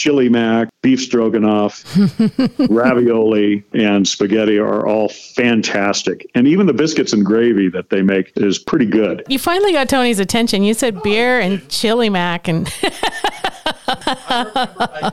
Chili 0.00 0.30
mac, 0.30 0.70
beef 0.80 0.98
stroganoff, 0.98 1.84
ravioli, 2.70 3.62
and 3.74 4.08
spaghetti 4.08 4.58
are 4.58 4.86
all 4.86 5.10
fantastic. 5.10 6.26
And 6.34 6.46
even 6.48 6.66
the 6.66 6.72
biscuits 6.72 7.12
and 7.12 7.22
gravy 7.24 7.68
that 7.68 7.90
they 7.90 8.00
make 8.00 8.32
is 8.36 8.58
pretty 8.58 8.86
good. 8.86 9.22
You 9.28 9.38
finally 9.38 9.72
got 9.72 9.90
Tony's 9.90 10.18
attention. 10.18 10.62
You 10.62 10.72
said 10.72 11.02
beer 11.02 11.38
and 11.38 11.68
chili 11.68 12.08
mac 12.08 12.48
and 12.48 12.66